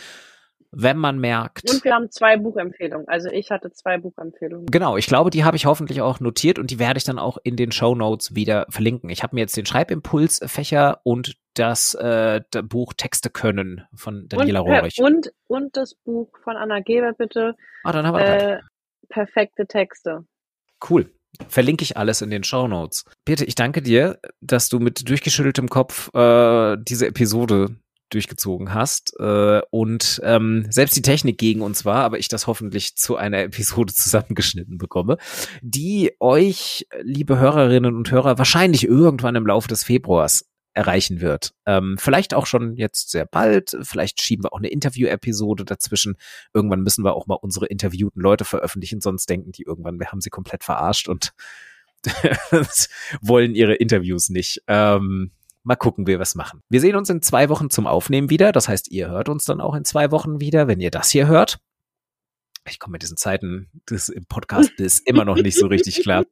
wenn 0.77 0.97
man 0.97 1.19
merkt. 1.19 1.71
Und 1.71 1.85
wir 1.85 1.95
haben 1.95 2.11
zwei 2.11 2.37
Buchempfehlungen. 2.37 3.09
Also 3.09 3.29
ich 3.31 3.51
hatte 3.51 3.71
zwei 3.73 3.99
Buchempfehlungen. 3.99 4.67
Genau, 4.67 4.97
ich 4.97 5.07
glaube, 5.07 5.31
die 5.31 5.45
habe 5.45 5.57
ich 5.57 5.67
hoffentlich 5.67 6.01
auch 6.01 6.21
notiert 6.21 6.59
und 6.59 6.71
die 6.71 6.79
werde 6.79 6.99
ich 6.99 7.05
dann 7.05 7.19
auch 7.19 7.39
in 7.43 7.57
den 7.57 7.73
Show 7.73 7.95
Notes 7.95 8.35
wieder 8.35 8.67
verlinken. 8.69 9.11
Ich 9.11 9.23
habe 9.23 9.35
mir 9.35 9.43
jetzt 9.43 9.57
den 9.57 9.67
Schreibimpulsfächer 9.67 11.01
und 11.05 11.37
das 11.55 11.95
äh, 11.95 12.41
Buch 12.65 12.95
Texte 12.95 13.31
können 13.31 13.87
von 13.95 14.29
Daniela 14.29 14.61
und, 14.61 14.73
Rohrich. 14.73 14.99
Und, 14.99 15.33
und 15.47 15.77
das 15.77 15.95
Buch 15.95 16.31
von 16.43 16.57
Anna 16.57 16.81
Geber, 16.81 17.13
bitte. 17.13 17.55
Ah, 17.85 17.93
dann 17.93 18.07
haben 18.07 18.19
wir 18.19 18.25
äh, 18.25 18.61
Perfekte 19.09 19.67
Texte. 19.67 20.25
Cool. 20.89 21.11
Verlinke 21.49 21.83
ich 21.83 21.97
alles 21.97 22.23
in 22.23 22.31
den 22.31 22.45
Show 22.45 22.69
Notes. 22.69 23.05
Peter, 23.25 23.47
ich 23.47 23.55
danke 23.55 23.83
dir, 23.83 24.19
dass 24.41 24.69
du 24.69 24.79
mit 24.79 25.09
durchgeschütteltem 25.09 25.69
Kopf 25.69 26.13
äh, 26.15 26.77
diese 26.81 27.07
Episode 27.09 27.77
durchgezogen 28.11 28.75
hast 28.75 29.15
äh, 29.19 29.61
und 29.71 30.21
ähm, 30.25 30.67
selbst 30.71 30.97
die 30.97 31.03
Technik 31.03 31.39
gegen 31.39 31.63
uns 31.63 31.85
war, 31.85 32.05
aber 32.05 32.19
ich 32.19 32.29
das 32.29 32.47
hoffentlich 32.47 32.97
zu 32.97 33.17
einer 33.17 33.43
Episode 33.43 33.93
zusammengeschnitten 33.95 34.79
bekomme, 34.79 35.19
die 35.63 36.13
euch, 36.21 36.87
liebe 37.03 37.39
Hörerinnen 37.39 37.97
und 37.97 38.11
Hörer, 38.11 38.39
wahrscheinlich 38.39 38.87
irgendwann 38.87 39.37
im 39.37 39.47
Laufe 39.47 39.69
des 39.69 39.85
Februars 39.85 40.47
erreichen 40.75 41.21
wird. 41.21 41.55
Ähm, 41.67 41.97
vielleicht 41.99 42.35
auch 42.35 42.47
schon 42.47 42.77
jetzt 42.77 43.11
sehr 43.11 43.27
bald. 43.27 43.77
Vielleicht 43.83 44.21
schieben 44.21 44.45
wir 44.45 44.53
auch 44.53 44.59
eine 44.59 44.69
Interview-Episode 44.69 45.65
dazwischen. 45.65 46.17
Irgendwann 46.53 46.83
müssen 46.83 47.05
wir 47.05 47.15
auch 47.15 47.29
mal 47.29 47.39
unsere 47.41 47.67
interviewten 47.67 48.21
Leute 48.21 48.45
veröffentlichen, 48.45 49.01
sonst 49.01 49.31
denken 49.31 49.53
die 49.53 49.63
irgendwann, 49.63 50.01
wir 50.01 50.09
haben 50.09 50.21
sie 50.21 50.31
komplett 50.31 50.65
verarscht 50.65 51.09
und 51.09 51.33
wollen 53.23 53.55
ihre 53.55 53.75
Interviews 53.75 54.29
nicht. 54.29 54.63
Ähm, 54.67 55.31
mal 55.65 55.77
gucken, 55.77 56.07
wie 56.07 56.13
wir 56.13 56.21
was 56.21 56.35
machen. 56.35 56.63
Wir 56.69 56.81
sehen 56.81 56.97
uns 56.97 57.11
in 57.11 57.23
zwei 57.23 57.49
Wochen 57.49 57.71
zum 57.71 57.87
Aufnehmen 57.87 58.31
wieder. 58.31 58.53
Das 58.53 58.69
heißt, 58.69 58.91
ihr 58.91 59.09
hört 59.09 59.29
uns 59.29 59.45
dann 59.45 59.61
auch 59.61 59.75
in 59.75 59.85
zwei 59.85 60.11
Wochen 60.11 60.41
wieder, 60.41 60.69
wenn 60.69 60.81
ihr 60.81 60.91
das 60.91 61.11
hier 61.11 61.27
hört. 61.27 61.59
Ich 62.69 62.79
komme 62.79 62.93
mit 62.93 63.03
diesen 63.03 63.17
Zeiten 63.17 63.71
des 63.91 64.09
im 64.09 64.27
Podcast 64.27 64.71
ist 64.79 65.07
immer 65.09 65.25
noch 65.25 65.37
nicht 65.37 65.59
so 65.59 65.67
richtig 65.67 66.03
klar. 66.03 66.25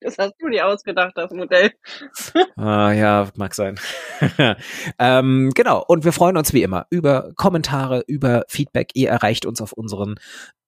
Das 0.00 0.16
hast 0.16 0.34
du 0.38 0.48
dir 0.48 0.66
ausgedacht, 0.66 1.12
das 1.16 1.32
Modell. 1.32 1.72
ah, 2.56 2.92
ja, 2.92 3.28
mag 3.34 3.54
sein. 3.54 3.80
ähm, 4.98 5.50
genau. 5.54 5.84
Und 5.86 6.04
wir 6.04 6.12
freuen 6.12 6.36
uns 6.36 6.52
wie 6.52 6.62
immer 6.62 6.86
über 6.90 7.32
Kommentare, 7.34 8.04
über 8.06 8.44
Feedback. 8.48 8.90
Ihr 8.94 9.08
erreicht 9.08 9.44
uns 9.44 9.60
auf 9.60 9.72
unseren 9.72 10.14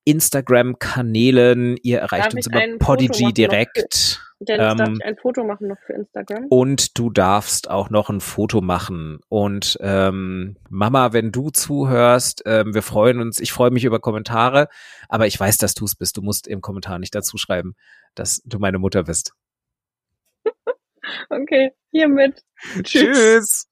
Instagram-Kanälen. 0.03 1.77
Ihr 1.81 1.99
erreicht 1.99 2.25
Darf 2.25 2.33
uns 2.33 2.47
über 2.47 2.59
Podigy 2.79 3.31
direkt. 3.31 4.19
Dennis, 4.43 4.75
darf 4.75 4.87
Ähm, 4.89 4.95
ich 4.99 5.05
ein 5.05 5.17
Foto 5.17 5.43
machen 5.43 5.67
noch 5.67 5.77
für 5.85 5.93
Instagram? 5.93 6.47
Und 6.49 6.97
du 6.97 7.11
darfst 7.11 7.69
auch 7.69 7.91
noch 7.91 8.09
ein 8.09 8.21
Foto 8.21 8.61
machen. 8.61 9.19
Und 9.29 9.77
ähm, 9.81 10.57
Mama, 10.69 11.13
wenn 11.13 11.31
du 11.31 11.51
zuhörst, 11.51 12.41
ähm, 12.47 12.73
wir 12.73 12.81
freuen 12.81 13.19
uns. 13.21 13.39
Ich 13.39 13.51
freue 13.51 13.69
mich 13.69 13.85
über 13.85 13.99
Kommentare, 13.99 14.67
aber 15.09 15.27
ich 15.27 15.39
weiß, 15.39 15.57
dass 15.57 15.75
du 15.75 15.85
es 15.85 15.95
bist. 15.95 16.17
Du 16.17 16.23
musst 16.23 16.47
im 16.47 16.61
Kommentar 16.61 16.97
nicht 16.97 17.13
dazu 17.13 17.37
schreiben, 17.37 17.75
dass 18.15 18.41
du 18.43 18.57
meine 18.59 18.79
Mutter 18.79 19.03
bist. 19.03 19.33
Okay, 21.29 21.71
hiermit. 21.91 22.43
Tschüss. 22.83 23.67